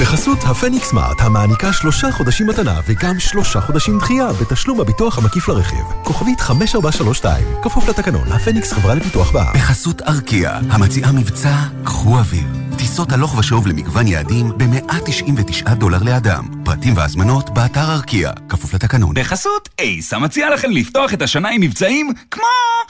[0.00, 5.84] בחסות הפניקס סמארט, המעניקה שלושה חודשים מתנה וגם שלושה חודשים דחייה בתשלום הביטוח המקיף לרכיב.
[6.04, 9.54] כוכבית 5432, כפוף לתקנון, הפניקס חברה לפיתוח בעם.
[9.54, 12.61] בחסות ארקיע, המציעה מבצע קחו אוויר.
[12.78, 16.44] טיסות הלוך ושוב למגוון יעדים ב-199 דולר לאדם.
[16.64, 19.14] פרטים והזמנות באתר ארקיע, כפוף לתקנון.
[19.14, 22.42] בחסות אייס, המציע לכם לפתוח את השנה עם מבצעים כמו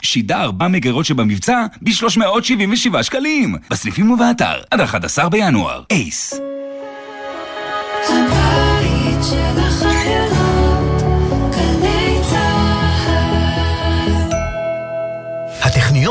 [0.03, 3.57] שידה 4 מגירות שבמבצע ב-377 שקלים.
[3.71, 5.83] בסניפים ובאתר, עד 11 בינואר.
[5.91, 6.35] אייס.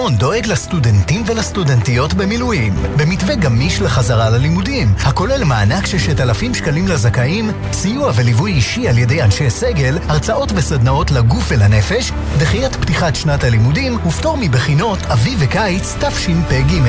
[0.01, 7.51] הטכניון דואג לסטודנטים ולסטודנטיות במילואים, במתווה גמיש לחזרה ללימודים, הכולל מענק ששת אלפים שקלים לזכאים,
[7.71, 13.97] סיוע וליווי אישי על ידי אנשי סגל, הרצאות וסדנאות לגוף ולנפש, דחיית פתיחת שנת הלימודים
[14.07, 16.81] ופטור מבחינות אביב וקיץ תשפ"ג.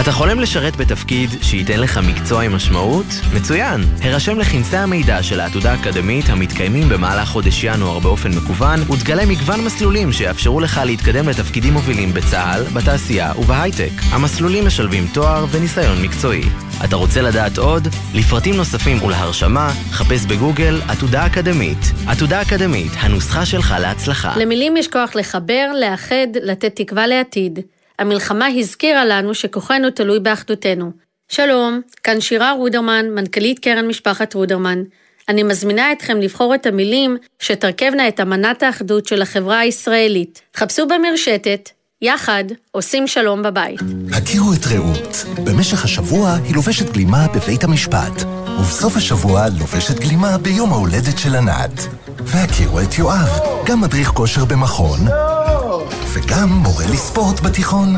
[0.00, 3.06] אתה חולם לשרת בתפקיד שייתן לך מקצוע עם משמעות?
[3.34, 3.80] מצוין!
[4.02, 10.12] הרשם לכנסי המידע של העתודה האקדמית המתקיימים במהלך חודש ינואר באופן מקוון ותגלה מגוון מסלולים
[10.12, 13.90] שיאפשרו לך להתקדם לתפקידים מובילים בצה"ל, בתעשייה ובהייטק.
[14.12, 16.42] המסלולים משלבים תואר וניסיון מקצועי.
[16.84, 17.88] אתה רוצה לדעת עוד?
[18.14, 21.78] לפרטים נוספים ולהרשמה, חפש בגוגל עתודה אקדמית.
[22.06, 24.36] עתודה אקדמית, הנוסחה שלך להצלחה.
[24.36, 27.58] למילים יש כוח לחבר, לאחד, לתת תקווה לעתיד.
[27.98, 30.90] המלחמה הזכירה לנו שכוחנו תלוי באחדותנו.
[31.28, 34.82] שלום, כאן שירה רודרמן, מנכ"לית קרן משפחת רודרמן.
[35.28, 40.42] אני מזמינה אתכם לבחור את המילים שתרכבנה את אמנת האחדות של החברה הישראלית.
[40.56, 41.70] חפשו במרשתת,
[42.02, 43.80] יחד עושים שלום בבית.
[44.12, 45.24] הכירו את רעות.
[45.44, 48.22] במשך השבוע היא לובשת גלימה בבית המשפט,
[48.58, 51.80] ובסוף השבוע לובשת גלימה ביום ההולדת של ענת.
[52.18, 55.00] והכירו את יואב, גם מדריך כושר במכון,
[56.16, 57.96] וגם מורה לספורט בתיכון.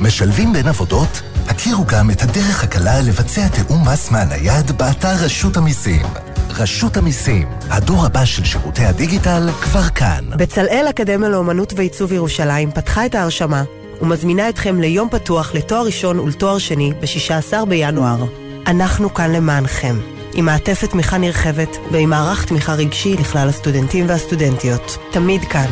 [0.00, 1.22] משלבים בין עבודות?
[1.48, 6.06] הכירו גם את הדרך הקלה לבצע תיאום מס מהנייד באתר רשות המיסים.
[6.50, 10.24] רשות המיסים, הדור הבא של שירותי הדיגיטל כבר כאן.
[10.36, 13.62] בצלאל אקדמיה לאומנות ועיצוב ירושלים פתחה את ההרשמה
[14.02, 18.24] ומזמינה אתכם ליום פתוח לתואר ראשון ולתואר שני ב-16 בינואר.
[18.66, 19.96] אנחנו כאן למענכם,
[20.34, 24.98] עם מעטפת תמיכה נרחבת ועם מערך תמיכה רגשי לכלל הסטודנטים והסטודנטיות.
[25.10, 25.70] תמיד כאן,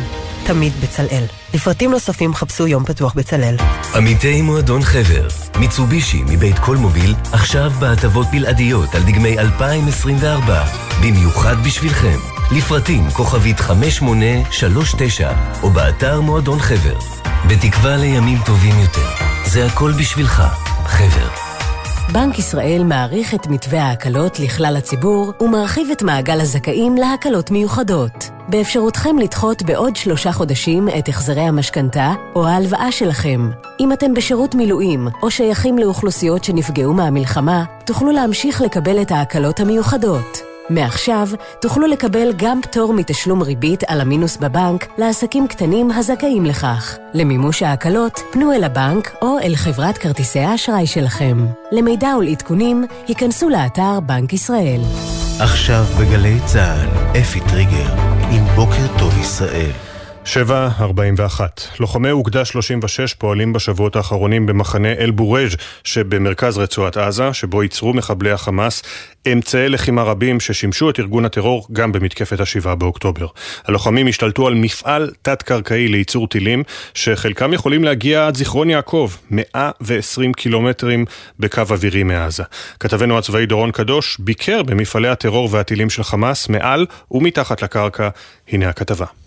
[0.53, 1.23] תמיד בצלאל.
[1.53, 3.55] לפרטים נוספים חפשו יום פתוח בצלאל.
[3.95, 5.27] עמיתי מועדון חבר,
[5.59, 10.63] מיצובישי מבית כל מוביל, עכשיו בהטבות בלעדיות על דגמי 2024,
[11.01, 12.17] במיוחד בשבילכם.
[12.51, 15.31] לפרטים כוכבית 5839
[15.63, 16.97] או באתר מועדון חבר.
[17.47, 19.07] בתקווה לימים טובים יותר.
[19.45, 20.43] זה הכל בשבילך,
[20.85, 21.27] חבר.
[22.13, 28.40] בנק ישראל מעריך את מתווה ההקלות לכלל הציבור ומרחיב את מעגל הזכאים להקלות מיוחדות.
[28.51, 33.49] באפשרותכם לדחות בעוד שלושה חודשים את החזרי המשכנתה או ההלוואה שלכם.
[33.79, 40.41] אם אתם בשירות מילואים או שייכים לאוכלוסיות שנפגעו מהמלחמה, תוכלו להמשיך לקבל את ההקלות המיוחדות.
[40.69, 41.27] מעכשיו
[41.61, 46.97] תוכלו לקבל גם פטור מתשלום ריבית על המינוס בבנק לעסקים קטנים הזכאים לכך.
[47.13, 51.45] למימוש ההקלות, פנו אל הבנק או אל חברת כרטיסי האשראי שלכם.
[51.71, 54.81] למידע ולעדכונים, היכנסו לאתר בנק ישראל.
[55.39, 59.71] עכשיו בגלי צה"ל, אפי טריגר, עם בוקר טוב ישראל.
[60.25, 60.29] 7.41
[61.79, 65.49] לוחמי אוגדה 36 פועלים בשבועות האחרונים במחנה אל-בורג'
[65.83, 68.83] שבמרכז רצועת עזה, שבו ייצרו מחבלי החמאס
[69.31, 73.27] אמצעי לחימה רבים ששימשו את ארגון הטרור גם במתקפת השבעה באוקטובר.
[73.65, 81.05] הלוחמים השתלטו על מפעל תת-קרקעי לייצור טילים, שחלקם יכולים להגיע עד זיכרון יעקב, 120 קילומטרים
[81.39, 82.43] בקו אווירי מעזה.
[82.79, 88.09] כתבנו הצבאי דורון קדוש ביקר במפעלי הטרור והטילים של חמאס מעל ומתחת לקרקע.
[88.47, 89.20] הנה הכתבה.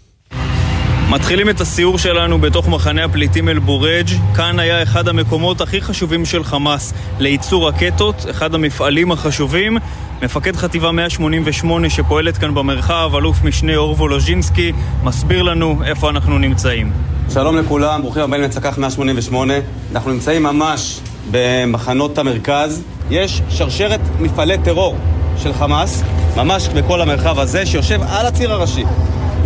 [1.09, 4.07] מתחילים את הסיור שלנו בתוך מחנה הפליטים אל-בורג'.
[4.37, 9.79] כאן היה אחד המקומות הכי חשובים של חמאס לייצור רקטות, אחד המפעלים החשובים.
[10.23, 14.73] מפקד חטיבה 188 שפועלת כאן במרחב, אלוף משנה אור וולוז'ינסקי,
[15.03, 16.93] מסביר לנו איפה אנחנו נמצאים.
[17.33, 19.55] שלום לכולם, ברוכים הבאים לצק"ח 188.
[19.93, 21.01] אנחנו נמצאים ממש
[21.31, 22.83] במחנות המרכז.
[23.11, 24.97] יש שרשרת מפעלי טרור
[25.43, 26.03] של חמאס,
[26.37, 28.85] ממש בכל המרחב הזה, שיושב על הציר הראשי.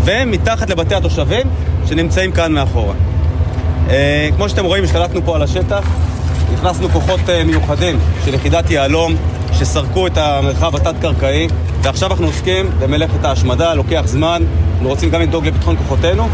[0.09, 1.47] ומתחת לבתי התושבים
[1.87, 2.95] שנמצאים כאן מאחורה.
[3.91, 5.89] אה, כמו שאתם רואים, השתלטנו פה על השטח,
[6.55, 9.15] הכנסנו כוחות אה, מיוחדים של יחידת יהלום
[9.53, 11.49] שסרקו את המרחב התת-קרקעי
[11.83, 16.29] ועכשיו אנחנו עוסקים במלאכת ההשמדה, לוקח זמן, אנחנו רוצים גם לדאוג לביטחון כוחותינו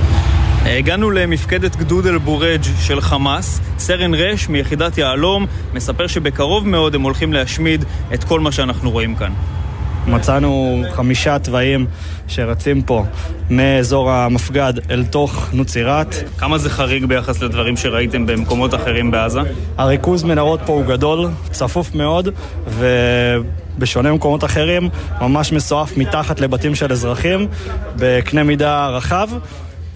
[0.67, 3.61] הגענו למפקדת גדוד אל-בורג' של חמאס.
[3.79, 7.85] סרן רש מיחידת יהלום מספר שבקרוב מאוד הם הולכים להשמיד
[8.15, 9.33] את כל מה שאנחנו רואים כאן.
[10.07, 11.87] מצאנו חמישה תוואים
[12.29, 13.05] שרצים פה
[13.51, 16.15] מאזור המפגד אל תוך נוצירת.
[16.39, 19.41] כמה זה חריג ביחס לדברים שראיתם במקומות אחרים בעזה?
[19.79, 22.29] הריכוז מנהרות פה הוא גדול, צפוף מאוד,
[22.67, 24.89] ובשונה ממקומות אחרים,
[25.21, 27.47] ממש מסועף מתחת לבתים של אזרחים,
[27.97, 29.29] בקנה מידה רחב.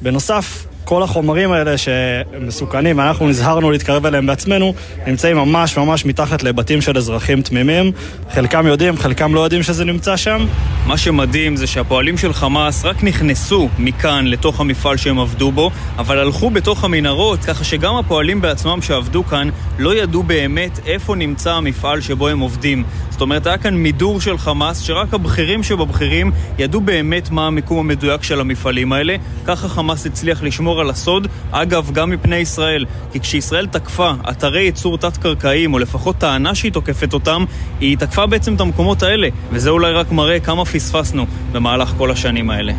[0.02, 4.74] בנוסף, כל החומרים האלה שמסוכנים, ואנחנו נזהרנו להתקרב אליהם בעצמנו,
[5.06, 7.92] נמצאים ממש ממש מתחת לבתים של אזרחים תמימים.
[8.30, 10.46] חלקם יודעים, חלקם לא יודעים שזה נמצא שם.
[10.86, 16.18] מה שמדהים זה שהפועלים של חמאס רק נכנסו מכאן לתוך המפעל שהם עבדו בו, אבל
[16.18, 19.48] הלכו בתוך המנהרות, ככה שגם הפועלים בעצמם שעבדו כאן
[19.78, 22.84] לא ידעו באמת איפה נמצא המפעל שבו הם עובדים.
[23.10, 28.22] זאת אומרת, היה כאן מידור של חמאס, שרק הבכירים שבבכירים ידעו באמת מה המיקום המדויק
[28.22, 29.16] של המפעלים האלה.
[29.46, 32.84] ככה חמאס הצליח לשמור על הסוד, אגב, גם מפני ישראל.
[33.12, 37.44] כי כשישראל תקפה אתרי ייצור תת-קרקעיים, או לפחות טענה שהיא תוקפת אותם,
[37.80, 39.28] היא תקפה בעצם את המקומות האלה.
[39.52, 42.72] וזה אולי רק מראה כמה פספסנו במהלך כל השנים האלה.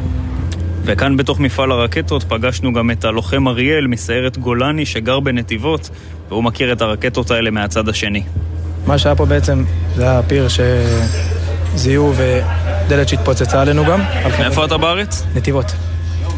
[0.83, 5.89] וכאן בתוך מפעל הרקטות פגשנו גם את הלוחם אריאל מסיירת גולני שגר בנתיבות,
[6.29, 8.23] והוא מכיר את הרקטות האלה מהצד השני.
[8.87, 9.63] מה שהיה פה בעצם
[9.95, 10.47] זה היה פיר
[11.75, 14.01] שזיהו ודלת שהתפוצצה עלינו גם.
[14.39, 15.23] מאיפה אתה בארץ?
[15.35, 15.71] נתיבות.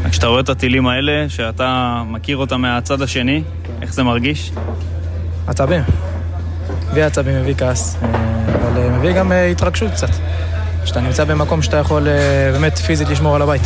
[0.10, 3.44] כשאתה רואה את הטילים האלה, שאתה מכיר אותם מהצד השני,
[3.82, 4.52] איך זה מרגיש?
[5.48, 5.82] עצבים.
[6.91, 8.10] מביא עצבים, מביא כעס, אה,
[8.56, 10.10] אבל אה, מביא גם אה, התרגשות קצת.
[10.86, 12.07] שאתה נמצא במקום שאתה יכול
[12.53, 13.61] באמת פיזית לשמור על הבית.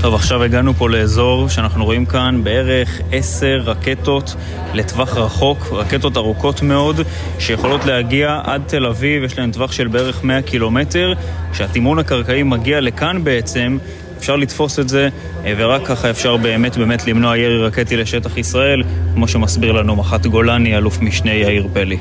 [0.00, 4.34] טוב, עכשיו הגענו פה לאזור שאנחנו רואים כאן בערך עשר רקטות
[4.74, 7.00] לטווח רחוק, רקטות ארוכות מאוד,
[7.38, 11.12] שיכולות להגיע עד תל אביב, יש להן טווח של בערך 100 קילומטר.
[11.52, 13.78] כשהתימון הקרקעי מגיע לכאן בעצם,
[14.22, 15.08] אפשר לתפוס את זה,
[15.44, 18.82] ורק ככה אפשר באמת באמת למנוע ירי רקטי לשטח ישראל,
[19.14, 21.96] כמו שמסביר לנו מח"ט גולני, אלוף משנה יאיר פלי.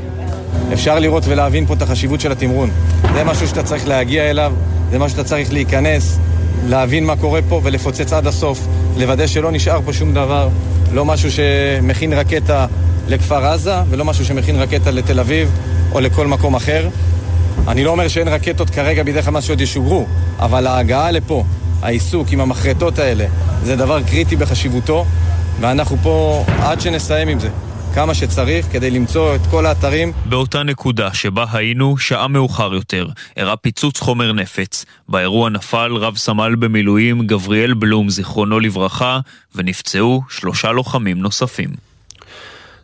[0.73, 2.69] אפשר לראות ולהבין פה את החשיבות של התמרון.
[3.14, 4.53] זה משהו שאתה צריך להגיע אליו,
[4.91, 6.19] זה משהו שאתה צריך להיכנס,
[6.68, 8.68] להבין מה קורה פה ולפוצץ עד הסוף,
[8.98, 10.49] לוודא שלא נשאר פה שום דבר,
[10.93, 12.65] לא משהו שמכין רקטה
[13.07, 15.52] לכפר עזה ולא משהו שמכין רקטה לתל אביב
[15.91, 16.89] או לכל מקום אחר.
[17.68, 20.06] אני לא אומר שאין רקטות כרגע בידי חמאס שעוד ישוגרו,
[20.39, 21.43] אבל ההגעה לפה,
[21.82, 23.26] העיסוק עם המחרטות האלה,
[23.64, 25.06] זה דבר קריטי בחשיבותו,
[25.60, 27.49] ואנחנו פה עד שנסיים עם זה.
[27.94, 30.12] כמה שצריך כדי למצוא את כל האתרים.
[30.26, 34.86] באותה נקודה שבה היינו, שעה מאוחר יותר, אירע פיצוץ חומר נפץ.
[35.10, 39.20] באירוע נפל רב סמל במילואים גבריאל בלום, זיכרונו לברכה,
[39.56, 41.90] ונפצעו שלושה לוחמים נוספים.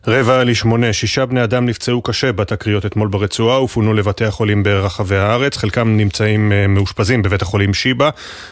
[0.10, 5.58] רבע לשמונה, שישה בני אדם נפצעו קשה בתקריות אתמול ברצועה ופונו לבתי החולים ברחבי הארץ,
[5.58, 8.10] חלקם נמצאים uh, מאושפזים בבית החולים שיבא,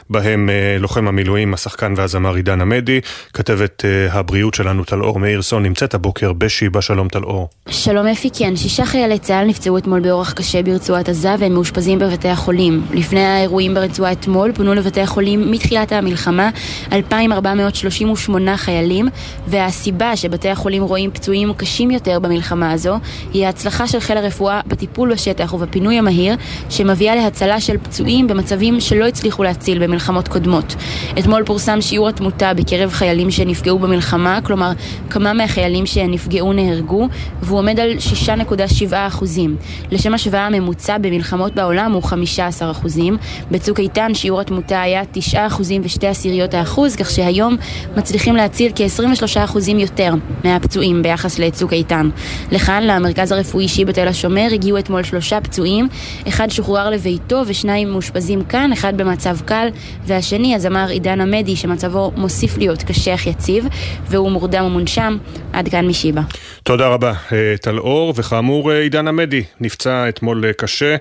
[0.10, 3.02] בהם uh, לוחם המילואים, השחקן והזמר עידן עמדי,
[3.34, 7.50] כתבת uh, הבריאות שלנו טלאור מאירסון נמצאת הבוקר בשיבא, שלום טלאור.
[7.70, 12.30] שלום אפי, כן, שישה חיילי צה"ל נפצעו אתמול באורח קשה ברצועת עזה והם מאושפזים בבתי
[12.30, 12.86] החולים.
[12.94, 16.50] לפני האירועים ברצועה אתמול פונו לבתי החולים מתחילת המלחמה
[16.92, 19.08] 2,438 חיילים,
[19.48, 22.96] והסיבה שבתי החולים רואים פצועים האיומים קשים יותר במלחמה הזו
[23.34, 26.36] היא ההצלחה של חיל הרפואה בטיפול בשטח ובפינוי המהיר
[26.70, 30.76] שמביאה להצלה של פצועים במצבים שלא הצליחו להציל במלחמות קודמות.
[31.20, 34.72] אתמול פורסם שיעור התמותה בקרב חיילים שנפגעו במלחמה, כלומר
[35.10, 37.08] כמה מהחיילים שנפגעו נהרגו,
[37.42, 37.92] והוא עומד על
[38.26, 39.56] 6.7 אחוזים.
[39.92, 43.18] לשם השוואה הממוצע במלחמות בעולם הוא 15 אחוזים.
[43.52, 47.56] בצוק איתן שיעור התמותה היה 9 אחוזים ושתי עשיריות האחוז, כך שהיום
[47.98, 50.14] מצליחים להציל כ-23 אחוזים יותר
[50.44, 52.10] מהפצועים ביחס לצוק איתן.
[52.52, 55.88] לכאן, למרכז הרפואי אישי בתל השומר, הגיעו אתמול שלושה פצועים,
[56.28, 59.68] אחד שוחרר לביתו ושניים מאושפזים כאן, אחד במצב קל,
[60.06, 63.68] והשני, הזמר עידן עמדי, שמצבו מוסיף להיות קשה אך יציב,
[64.08, 65.18] והוא מורדם ומונשם.
[65.54, 66.22] עד כאן משיבא.
[66.64, 70.96] תודה רבה, אה, טל אור, וכאמור אה, עידן עמדי נפצע אתמול אה, קשה,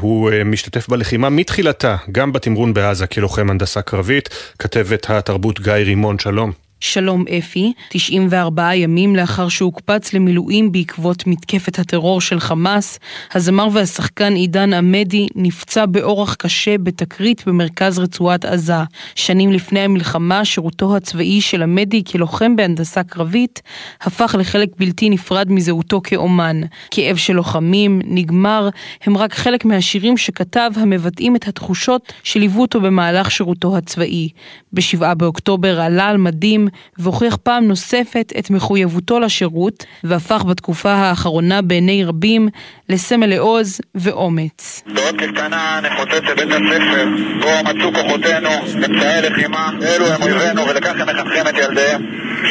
[0.00, 6.63] הוא משתתף בלחימה מתחילתה, גם בתמרון בעזה כלוחם הנדסה קרבית, כתבת התרבות גיא רימון, שלום.
[6.86, 12.98] שלום אפי, 94 ימים לאחר שהוקפץ למילואים בעקבות מתקפת הטרור של חמאס,
[13.34, 18.74] הזמר והשחקן עידן עמדי נפצע באורח קשה בתקרית במרכז רצועת עזה.
[19.14, 23.62] שנים לפני המלחמה, שירותו הצבאי של עמדי כלוחם בהנדסה קרבית,
[24.00, 26.60] הפך לחלק בלתי נפרד מזהותו כאומן.
[26.90, 28.68] כאב של לוחמים, נגמר,
[29.04, 34.28] הם רק חלק מהשירים שכתב המבטאים את התחושות שליוו אותו במהלך שירותו הצבאי.
[34.72, 42.04] ב-7 באוקטובר עלה על מדים והוכיח פעם נוספת את מחויבותו לשירות, והפך בתקופה האחרונה בעיני
[42.04, 42.48] רבים
[42.88, 44.82] לסמל לעוז ואומץ.
[44.94, 47.06] בעוד כקטנה נחוצץ לבית הספר,
[47.40, 52.02] בו מצאו כוחותינו, אמצעי לחימה, אלו הם אויבינו ולכך הם מחנכים את ילדיהם.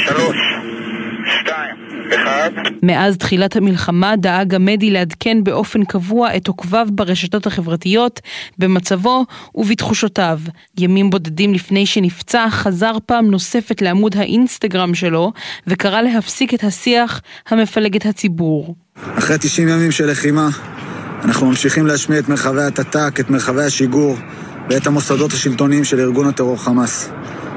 [0.06, 0.38] שלוש,
[1.40, 1.83] שתיים.
[2.16, 2.52] אחד.
[2.84, 8.20] מאז תחילת המלחמה דאג עמדי לעדכן באופן קבוע את עוקביו ברשתות החברתיות,
[8.58, 9.26] במצבו
[9.56, 10.40] ובתחושותיו.
[10.78, 15.32] ימים בודדים לפני שנפצע, חזר פעם נוספת לעמוד האינסטגרם שלו,
[15.68, 18.76] וקרא להפסיק את השיח המפלג את הציבור.
[19.18, 20.50] אחרי 90 ימים של לחימה,
[21.24, 24.18] אנחנו ממשיכים להשמיע את מרחבי הטאט"ק, את מרחבי השיגור
[24.70, 27.10] ואת המוסדות השלטוניים של ארגון הטרור חמאס.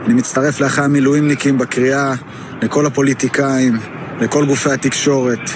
[0.06, 2.14] אני מצטרף לאחי המילואימניקים בקריאה
[2.62, 3.78] לכל הפוליטיקאים,
[4.20, 5.50] לכל גופי התקשורת,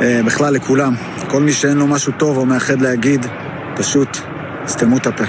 [0.00, 0.94] אה, בכלל לכולם.
[1.30, 3.26] כל מי שאין לו משהו טוב או מאחד להגיד,
[3.76, 4.08] פשוט
[4.66, 5.24] סתמו את הפה.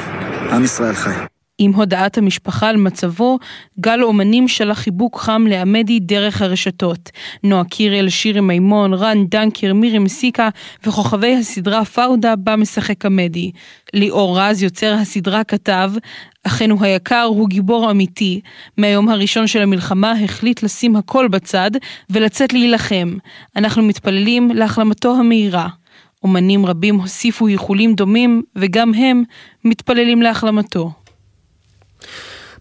[0.51, 1.29] עם ישראל חי.
[1.61, 3.39] עם הודעת המשפחה על מצבו,
[3.79, 7.09] גל אומנים שלח חיבוק חם לעמדי דרך הרשתות.
[7.43, 10.49] נועה קירל, שירי מימון, רן דנקר, מירי מסיקה
[10.85, 13.51] וכוכבי הסדרה פאודה בה משחק עמדי.
[13.93, 15.91] ליאור רז, יוצר הסדרה, כתב,
[16.43, 18.41] אחינו היקר הוא גיבור אמיתי.
[18.77, 21.71] מהיום הראשון של המלחמה החליט לשים הכל בצד
[22.09, 23.17] ולצאת להילחם.
[23.55, 25.67] אנחנו מתפללים להחלמתו המהירה.
[26.23, 29.23] אומנים רבים הוסיפו איחולים דומים, וגם הם
[29.65, 30.91] מתפללים להחלמתו.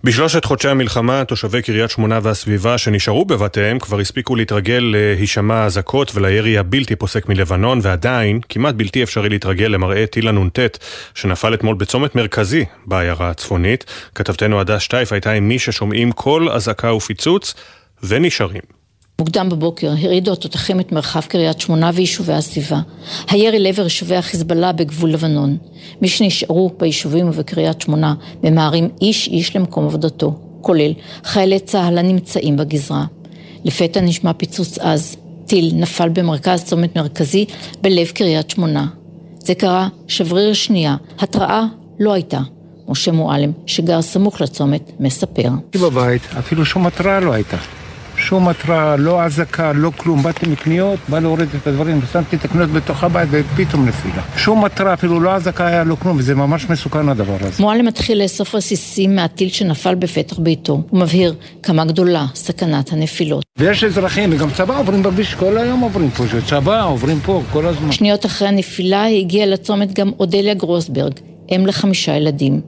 [0.05, 6.59] בשלושת חודשי המלחמה, תושבי קריית שמונה והסביבה שנשארו בבתיהם כבר הספיקו להתרגל להישמע אזעקות ולירי
[6.59, 10.59] הבלתי פוסק מלבנון, ועדיין כמעט בלתי אפשרי להתרגל למראה טיל הנ"ט
[11.15, 13.85] שנפל אתמול בצומת מרכזי בעיירה הצפונית.
[14.15, 17.55] כתבתנו הדס שטייף הייתה עם מי ששומעים כל אזעקה ופיצוץ
[18.03, 18.78] ונשארים.
[19.21, 22.81] מוקדם בבוקר הרעידו התותחים את מרחב קריית שמונה ויישובי הסביבה.
[23.31, 25.57] הירי לעבר יישובי החיזבאללה בגבול לבנון.
[26.03, 28.15] מי שנשארו ביישובים ובקריית שמונה
[28.45, 30.93] ממהרים איש איש למקום עבודתו, כולל
[31.25, 33.05] חיילי צה"ל הנמצאים בגזרה.
[33.65, 35.17] לפתע נשמע פיצוץ עז.
[35.47, 37.45] טיל נפל במרכז צומת מרכזי
[37.83, 38.87] בלב קריית שמונה.
[39.39, 41.65] זה קרה שבריר שנייה, התראה
[42.01, 42.41] לא הייתה.
[42.89, 45.49] משה מועלם, שגר סמוך לצומת, מספר.
[45.75, 47.57] בבית אפילו שום התראה לא הייתה.
[48.19, 50.23] שום התראה, לא אזעקה, לא כלום.
[50.23, 54.23] באתי מקניות, בא להוריד את הדברים, ושמתי את הקניות בתוך הבית ופתאום נפילה.
[54.37, 57.63] שום התראה, אפילו לא אזעקה היה לו כלום, וזה ממש מסוכן הדבר הזה.
[57.63, 60.83] מועלם מתחיל לאסוף רסיסים מהטיל שנפל בפתח ביתו.
[60.91, 63.45] הוא מבהיר כמה גדולה סכנת הנפילות.
[63.59, 67.93] ויש אזרחים, וגם צבא עוברים בכביש, כל היום עוברים פה, צבא עוברים פה כל הזמן.
[67.93, 71.13] שניות אחרי הנפילה הגיעה לצומת גם אודליה גרוסברג,
[71.51, 72.61] אם לחמישה ילדים.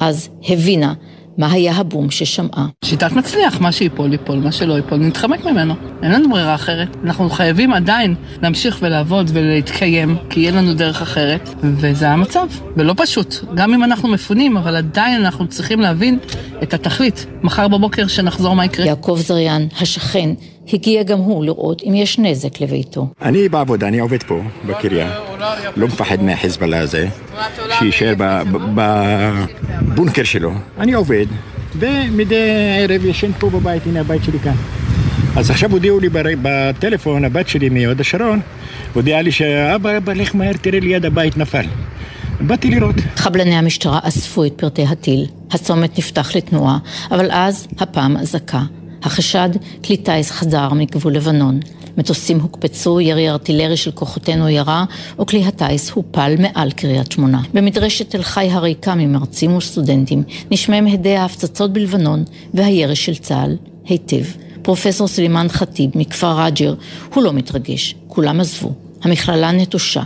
[0.00, 0.92] אז הבינה
[1.38, 2.66] מה היה הבום ששמעה.
[2.84, 5.74] שיטת מצליח, מה שיפול ייפול, מה שלא ייפול נתחמק ממנו.
[6.02, 6.96] אין לנו ברירה אחרת.
[7.04, 12.46] אנחנו חייבים עדיין להמשיך ולעבוד ולהתקיים, כי יהיה לנו דרך אחרת, וזה המצב,
[12.76, 13.34] ולא פשוט.
[13.54, 16.18] גם אם אנחנו מפונים, אבל עדיין אנחנו צריכים להבין
[16.62, 17.26] את התכלית.
[17.42, 18.86] מחר בבוקר שנחזור מה יקרה.
[18.86, 20.30] יעקב זריאן, השכן,
[20.72, 23.06] הגיע גם הוא לראות אם יש נזק לביתו.
[23.22, 25.18] אני בעבודה, אני עובד פה, בקריה.
[25.76, 27.08] לא מפחד מהחיזבאללה הזה,
[27.78, 28.14] שיישאר
[28.74, 30.52] בבונקר שלו.
[30.78, 31.26] אני עובד,
[31.78, 32.36] ומדי
[32.78, 34.54] ערב ישן פה בבית, הנה הבית שלי כאן.
[35.36, 36.08] אז עכשיו הודיעו לי
[36.42, 38.40] בטלפון, הבת שלי מהוד השרון,
[38.94, 41.64] הודיעה לי שאבא, אבא, לך מהר, תראה ליד הבית נפל.
[42.40, 42.94] באתי לראות.
[43.16, 45.26] חבלני המשטרה אספו את פרטי הטיל.
[45.50, 46.78] הצומת נפתח לתנועה,
[47.10, 48.62] אבל אז הפעם אזעקה.
[49.02, 49.48] החשד,
[49.84, 51.60] כלי טיס חדר מגבול לבנון.
[51.98, 54.84] מטוסים הוקפצו, ירי ארטילרי של כוחותינו ירה,
[55.20, 57.42] וכלי הטיס הופל מעל קריית שמונה.
[57.54, 62.24] במדרשת תל חי הריקה ממרצים וסטודנטים, נשמעים הדי ההפצצות בלבנון
[62.54, 64.24] והירי של צה"ל היטב.
[64.62, 66.74] פרופסור סלימאן ח'טיב מכפר ע'ג'ר,
[67.14, 68.72] הוא לא מתרגש, כולם עזבו.
[69.02, 70.02] המכללה נטושה.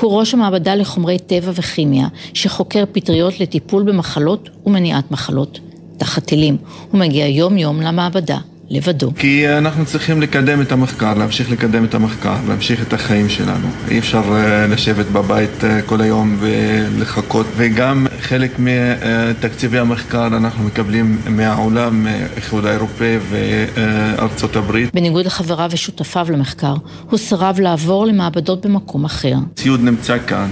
[0.00, 5.60] הוא ראש המעבדה לחומרי טבע וכימיה, שחוקר פטריות לטיפול במחלות ומניעת מחלות.
[6.00, 6.56] תחת טילים.
[6.90, 8.38] הוא מגיע יום-יום למעבדה.
[8.70, 9.12] לבדו.
[9.16, 13.68] כי אנחנו צריכים לקדם את המחקר, להמשיך לקדם את המחקר, להמשיך את החיים שלנו.
[13.88, 21.18] אי אפשר אה, לשבת בבית אה, כל היום ולחכות, וגם חלק מתקציבי המחקר אנחנו מקבלים
[21.28, 24.94] מהעולם, מהאיחוד האירופאי וארצות הברית.
[24.94, 26.74] בניגוד לחבריו ושותפיו למחקר,
[27.10, 29.34] הוא סירב לעבור למעבדות במקום אחר.
[29.54, 30.48] ציוד נמצא כאן.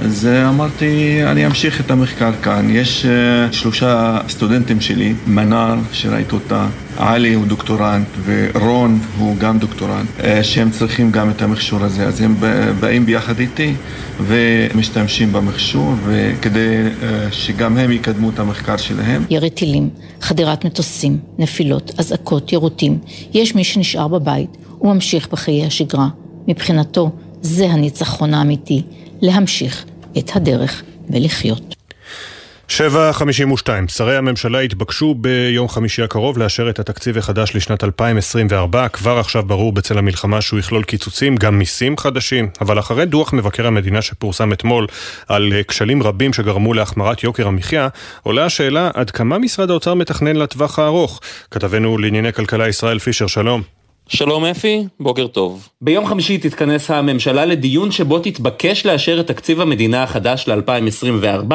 [0.00, 2.66] אז אה, אמרתי, אני אמשיך את המחקר כאן.
[2.70, 6.66] יש uh, שלושה סטודנטים שלי, מנר, שראית אותה,
[6.96, 12.06] עלי הוא דוקטורנט, ורון הוא גם דוקטורנט, uh, שהם צריכים גם את המכשור הזה.
[12.06, 12.34] אז הם
[12.80, 13.74] באים ביחד איתי
[14.20, 19.24] ומשתמשים במכשור, וכדי uh, שגם הם יקדמו את המחקר שלהם.
[19.30, 22.98] ירי טילים, חדירת מטוסים, נפילות, אזעקות, יירוטים.
[23.34, 26.08] יש מי שנשאר בבית וממשיך בחיי השגרה.
[26.48, 27.10] מבחינתו,
[27.42, 28.82] זה הניצחון האמיתי.
[29.22, 29.84] להמשיך
[30.18, 31.74] את הדרך ולחיות.
[32.68, 38.88] 7.52, שרי הממשלה התבקשו ביום חמישי הקרוב לאשר את התקציב החדש לשנת 2024.
[38.88, 42.48] כבר עכשיו ברור בצל המלחמה שהוא יכלול קיצוצים, גם מיסים חדשים.
[42.60, 44.86] אבל אחרי דוח מבקר המדינה שפורסם אתמול
[45.28, 47.88] על כשלים רבים שגרמו להחמרת יוקר המחיה,
[48.22, 51.20] עולה השאלה עד כמה משרד האוצר מתכנן לטווח הארוך.
[51.50, 53.77] כתבנו לענייני כלכלה ישראל פישר, שלום.
[54.10, 55.68] שלום אפי, בוקר טוב.
[55.80, 61.54] ביום חמישי תתכנס הממשלה לדיון שבו תתבקש לאשר את תקציב המדינה החדש ל-2024,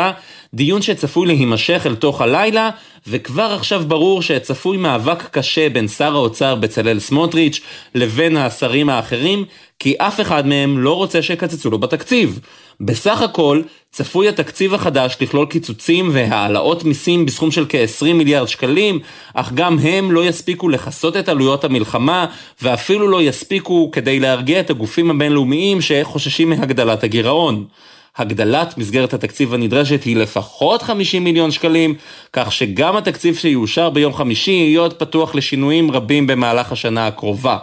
[0.53, 2.69] דיון שצפוי להימשך אל תוך הלילה,
[3.07, 7.61] וכבר עכשיו ברור שצפוי מאבק קשה בין שר האוצר בצלאל סמוטריץ'
[7.95, 9.45] לבין השרים האחרים,
[9.79, 12.39] כי אף אחד מהם לא רוצה שיקצצו לו בתקציב.
[12.85, 13.61] בסך הכל,
[13.91, 18.99] צפוי התקציב החדש לכלול קיצוצים והעלאות מיסים בסכום של כ-20 מיליארד שקלים,
[19.33, 22.25] אך גם הם לא יספיקו לכסות את עלויות המלחמה,
[22.61, 27.65] ואפילו לא יספיקו כדי להרגיע את הגופים הבינלאומיים שחוששים מהגדלת הגירעון.
[28.17, 31.95] הגדלת מסגרת התקציב הנדרשת היא לפחות 50 מיליון שקלים,
[32.33, 37.57] כך שגם התקציב שיאושר ביום חמישי יהיה עוד פתוח לשינויים רבים במהלך השנה הקרובה.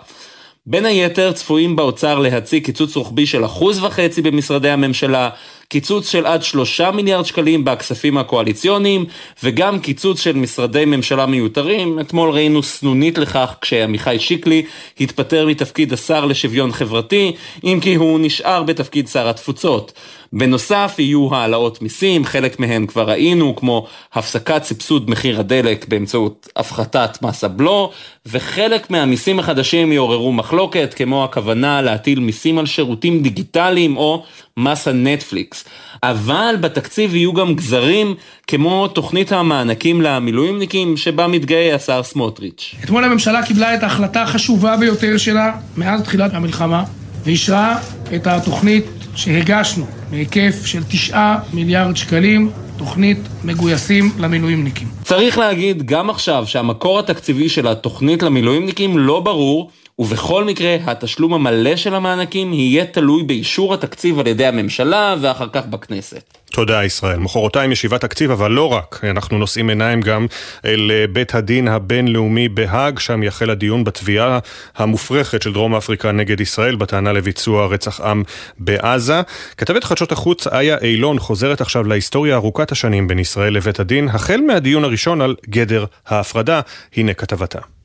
[0.70, 5.30] בין היתר צפויים באוצר להציג קיצוץ רוחבי של אחוז וחצי במשרדי הממשלה,
[5.68, 9.04] קיצוץ של עד שלושה מיליארד שקלים בכספים הקואליציוניים,
[9.42, 12.00] וגם קיצוץ של משרדי ממשלה מיותרים.
[12.00, 14.62] אתמול ראינו סנונית לכך כשעמיחי שיקלי
[15.00, 17.32] התפטר מתפקיד השר לשוויון חברתי,
[17.64, 19.92] אם כי הוא נשאר בתפקיד שר התפוצות.
[20.32, 27.18] בנוסף יהיו העלאות מיסים, חלק מהן כבר ראינו, כמו הפסקת סבסוד מחיר הדלק באמצעות הפחתת
[27.22, 27.90] מס הבלו,
[28.26, 34.22] וחלק מהמיסים החדשים יעוררו מחלוקת, כמו הכוונה להטיל מיסים על שירותים דיגיטליים או
[34.56, 35.64] מס הנטפליקס.
[36.02, 38.14] אבל בתקציב יהיו גם גזרים
[38.46, 42.74] כמו תוכנית המענקים למילואימניקים שבה מתגאה השר סמוטריץ'.
[42.84, 46.84] אתמול הממשלה קיבלה את ההחלטה החשובה ביותר שלה מאז תחילת המלחמה
[47.24, 47.78] ואישרה
[48.14, 48.84] את התוכנית
[49.14, 54.88] שהגשנו בהיקף של תשעה מיליארד שקלים, תוכנית מגויסים למילואימניקים.
[55.04, 61.76] צריך להגיד גם עכשיו שהמקור התקציבי של התוכנית למילואימניקים לא ברור ובכל מקרה, התשלום המלא
[61.76, 66.39] של המענקים יהיה תלוי באישור התקציב על ידי הממשלה ואחר כך בכנסת.
[66.52, 67.18] תודה ישראל.
[67.18, 69.00] מחרתיים ישיבת תקציב, אבל לא רק.
[69.04, 70.26] אנחנו נושאים עיניים גם
[70.64, 74.38] אל בית הדין הבינלאומי בהאג, שם יחל הדיון בתביעה
[74.76, 78.22] המופרכת של דרום אפריקה נגד ישראל בטענה לביצוע רצח עם
[78.58, 79.20] בעזה.
[79.56, 84.40] כתבת חדשות החוץ איה אילון חוזרת עכשיו להיסטוריה ארוכת השנים בין ישראל לבית הדין, החל
[84.46, 86.60] מהדיון הראשון על גדר ההפרדה.
[86.96, 87.79] הנה כתבתה.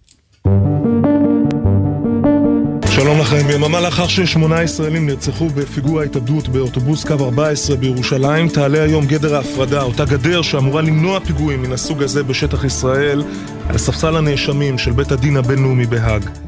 [2.96, 9.06] שלום לכם, יממה לאחר ששמונה ישראלים נרצחו בפיגוע התאבדות באוטובוס קו 14 בירושלים, תעלה היום
[9.06, 13.24] גדר ההפרדה, אותה גדר שאמורה למנוע פיגועים מן הסוג הזה בשטח ישראל,
[13.70, 16.45] על ספסל הנאשמים של בית הדין הבינלאומי בהאג.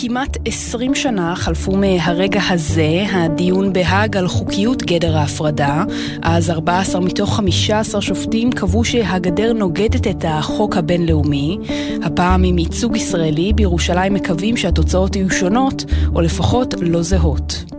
[0.00, 5.84] כמעט 20 שנה חלפו מהרגע הזה, הדיון בהאג על חוקיות גדר ההפרדה.
[6.22, 11.58] אז 14 מתוך 15 שופטים קבעו שהגדר נוגדת את החוק הבינלאומי.
[12.02, 15.84] הפעם עם ייצוג ישראלי, בירושלים מקווים שהתוצאות יהיו שונות,
[16.14, 17.77] או לפחות לא זהות.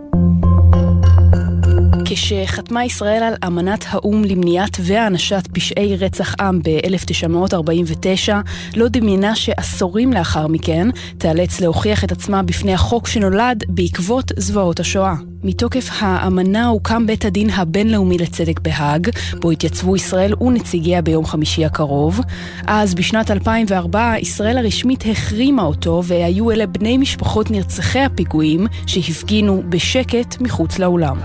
[2.12, 8.32] כשחתמה ישראל על אמנת האו"ם למניעת והענשת פשעי רצח עם ב-1949,
[8.76, 10.88] לא דמיינה שעשורים לאחר מכן
[11.18, 15.14] תיאלץ להוכיח את עצמה בפני החוק שנולד בעקבות זוועות השואה.
[15.44, 19.10] מתוקף האמנה הוקם בית הדין הבינלאומי לצדק בהאג,
[19.40, 22.20] בו התייצבו ישראל ונציגיה ביום חמישי הקרוב.
[22.66, 30.40] אז בשנת 2004 ישראל הרשמית החרימה אותו והיו אלה בני משפחות נרצחי הפיגועים שהפגינו בשקט
[30.40, 31.18] מחוץ לאולם.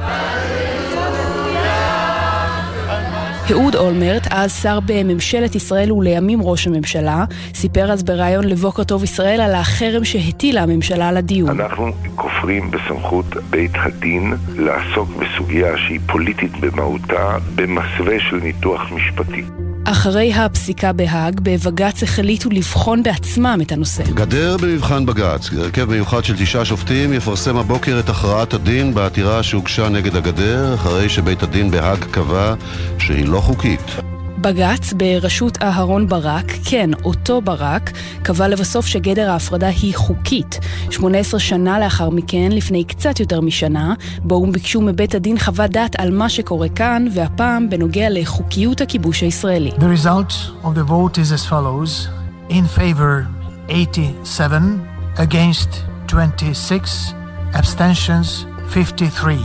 [3.51, 9.41] אהוד אולמרט, אז שר בממשלת ישראל ולימים ראש הממשלה, סיפר אז בריאיון לבוקר טוב ישראל
[9.41, 11.49] על החרם שהטילה הממשלה על הדיון.
[11.49, 19.43] אנחנו כופרים בסמכות בית הדין לעסוק בסוגיה שהיא פוליטית במהותה במסווה של ניתוח משפטי.
[19.85, 24.03] אחרי הפסיקה בהאג, בבג"ץ החליטו לבחון בעצמם את הנושא.
[24.03, 25.49] גדר במבחן בג"ץ.
[25.57, 31.09] הרכב מיוחד של תשעה שופטים יפרסם הבוקר את הכרעת הדין בעתירה שהוגשה נגד הגדר, אחרי
[31.09, 32.53] שבית הדין בהאג קבע
[32.99, 34.04] שהיא לא חוקית.
[34.45, 37.91] בג"ץ בראשות אהרון ברק, כן, אותו ברק,
[38.23, 40.59] קבע לבסוף שגדר ההפרדה היא חוקית.
[40.91, 43.93] 18 שנה לאחר מכן, לפני קצת יותר משנה,
[44.23, 49.71] באו"ם ביקשו מבית הדין חוות דעת על מה שקורה כאן, והפעם בנוגע לחוקיות הכיבוש הישראלי.
[49.71, 52.07] The result of the vote is as follows:
[52.49, 53.25] in favor
[53.69, 54.79] 87,
[55.17, 55.69] against
[56.07, 57.13] 26,
[57.53, 59.37] abstentions 53.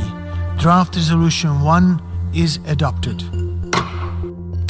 [0.59, 1.97] Draft resolution 1
[2.35, 3.50] is adopted.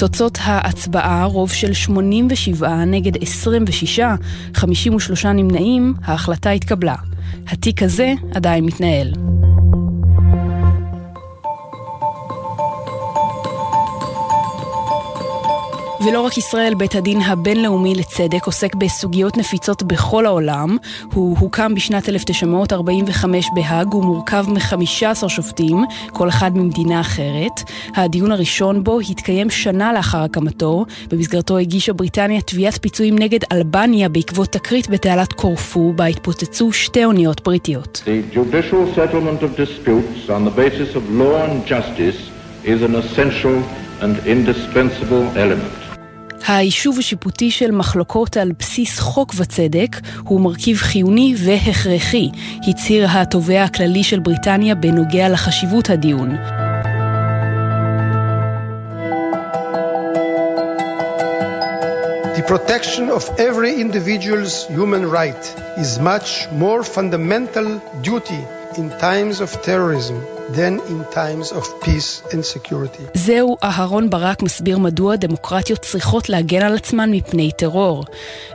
[0.01, 4.01] תוצאות ההצבעה, רוב של 87 נגד 26,
[4.55, 6.95] 53 נמנעים, ההחלטה התקבלה.
[7.49, 9.13] התיק הזה עדיין מתנהל.
[16.07, 20.77] ולא רק ישראל, בית הדין הבינלאומי לצדק עוסק בסוגיות נפיצות בכל העולם.
[21.13, 27.71] הוא הוקם בשנת 1945 בהאג, הוא מורכב מ-15 שופטים, כל אחד ממדינה אחרת.
[27.97, 34.49] הדיון הראשון בו התקיים שנה לאחר הקמתו, במסגרתו הגישה בריטניה תביעת פיצויים נגד אלבניה בעקבות
[34.49, 38.03] תקרית בתעלת קורפו, בה התפוצצו שתי אוניות בריטיות.
[38.07, 38.11] The
[42.65, 43.63] is an essential
[44.03, 45.80] and indispensable element.
[46.49, 52.29] היישוב השיפוטי של מחלוקות על בסיס חוק וצדק הוא מרכיב חיוני והכרחי,
[52.69, 56.37] הצהיר התובע הכללי של בריטניה בנוגע לחשיבות הדיון.
[62.37, 65.45] The protection of every individual's human right
[65.77, 67.69] is much more fundamental
[68.03, 68.43] duty
[68.77, 70.17] in times of terrorism
[70.57, 73.03] than in times of peace and security.
[73.15, 78.05] זהו אהרון ברק מסביר מדוע דמוקרטיות צריכות להגן על עצמן מפני טרור.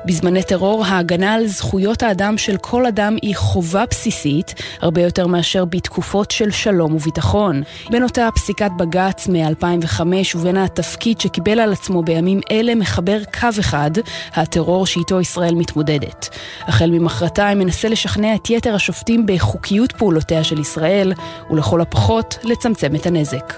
[0.05, 5.65] בזמני טרור ההגנה על זכויות האדם של כל אדם היא חובה בסיסית, הרבה יותר מאשר
[5.65, 7.63] בתקופות של שלום וביטחון.
[7.89, 10.01] בין אותה פסיקת בג"ץ מ-2005
[10.35, 13.91] ובין התפקיד שקיבל על עצמו בימים אלה מחבר קו אחד,
[14.33, 16.29] הטרור שאיתו ישראל מתמודדת.
[16.61, 21.13] החל ממחרתיים מנסה לשכנע את יתר השופטים בחוקיות פעולותיה של ישראל,
[21.49, 23.53] ולכל הפחות לצמצם את הנזק.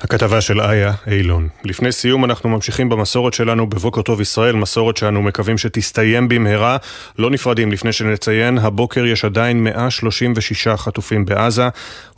[0.00, 1.48] הכתבה של איה אילון.
[1.64, 6.76] לפני סיום אנחנו ממשיכים במסורת שלנו בבוקר טוב ישראל, מסורת שאנו מקווים שתסתיים במהרה.
[7.18, 11.68] לא נפרדים לפני שנציין, הבוקר יש עדיין 136 חטופים בעזה,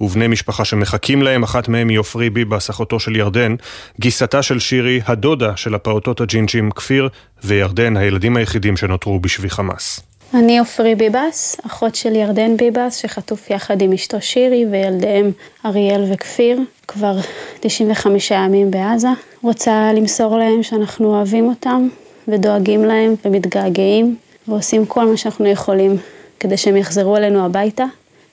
[0.00, 3.54] ובני משפחה שמחכים להם, אחת מהם היא עופרי ביבס, אחותו של ירדן,
[4.00, 7.08] גיסתה של שירי, הדודה של הפעוטות הג'ינג'ים כפיר
[7.44, 10.11] וירדן, הילדים היחידים שנותרו בשבי חמאס.
[10.34, 15.32] אני עופרי ביבס, אחות של ירדן ביבס, שחטוף יחד עם אשתו שירי וילדיהם
[15.66, 17.16] אריאל וכפיר, כבר
[17.60, 19.08] 95 ימים בעזה.
[19.42, 21.88] רוצה למסור להם שאנחנו אוהבים אותם
[22.28, 24.16] ודואגים להם ומתגעגעים
[24.48, 25.96] ועושים כל מה שאנחנו יכולים
[26.40, 27.84] כדי שהם יחזרו אלינו הביתה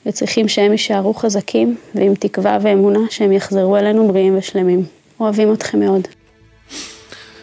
[0.05, 4.84] וצריכים שהם יישארו חזקים ועם תקווה ואמונה שהם יחזרו אלינו בריאים ושלמים.
[5.19, 6.07] אוהבים אתכם מאוד.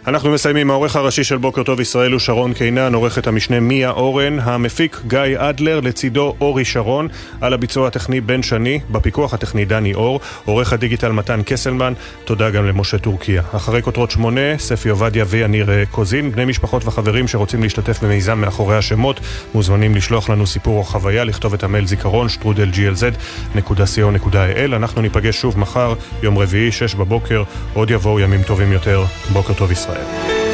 [0.07, 0.71] אנחנו מסיימים.
[0.71, 5.21] העורך הראשי של בוקר טוב ישראל הוא שרון קינן, עורכת המשנה מיה אורן, המפיק גיא
[5.37, 7.09] אדלר, לצידו אורי שרון,
[7.41, 11.93] על הביצוע הטכני בן שני, בפיקוח הטכני דני אור, עורך הדיגיטל מתן קסלמן,
[12.25, 13.43] תודה גם למשה טורקיה.
[13.53, 19.21] אחרי כותרות שמונה, ספי עובדיה ויניר קוזין, בני משפחות וחברים שרוצים להשתתף במיזם מאחורי השמות,
[19.55, 24.77] מוזמנים לשלוח לנו סיפור או חוויה, לכתוב את המייל זיכרון, שטרודל glz.co.il.
[24.77, 27.43] אנחנו ניפגש שוב מחר, יום רביעי, שש בבוקר,
[27.75, 29.05] עוד יבואו ימים טובים יותר.
[29.33, 29.96] בוקר טוב ישראל.
[29.97, 30.46] time.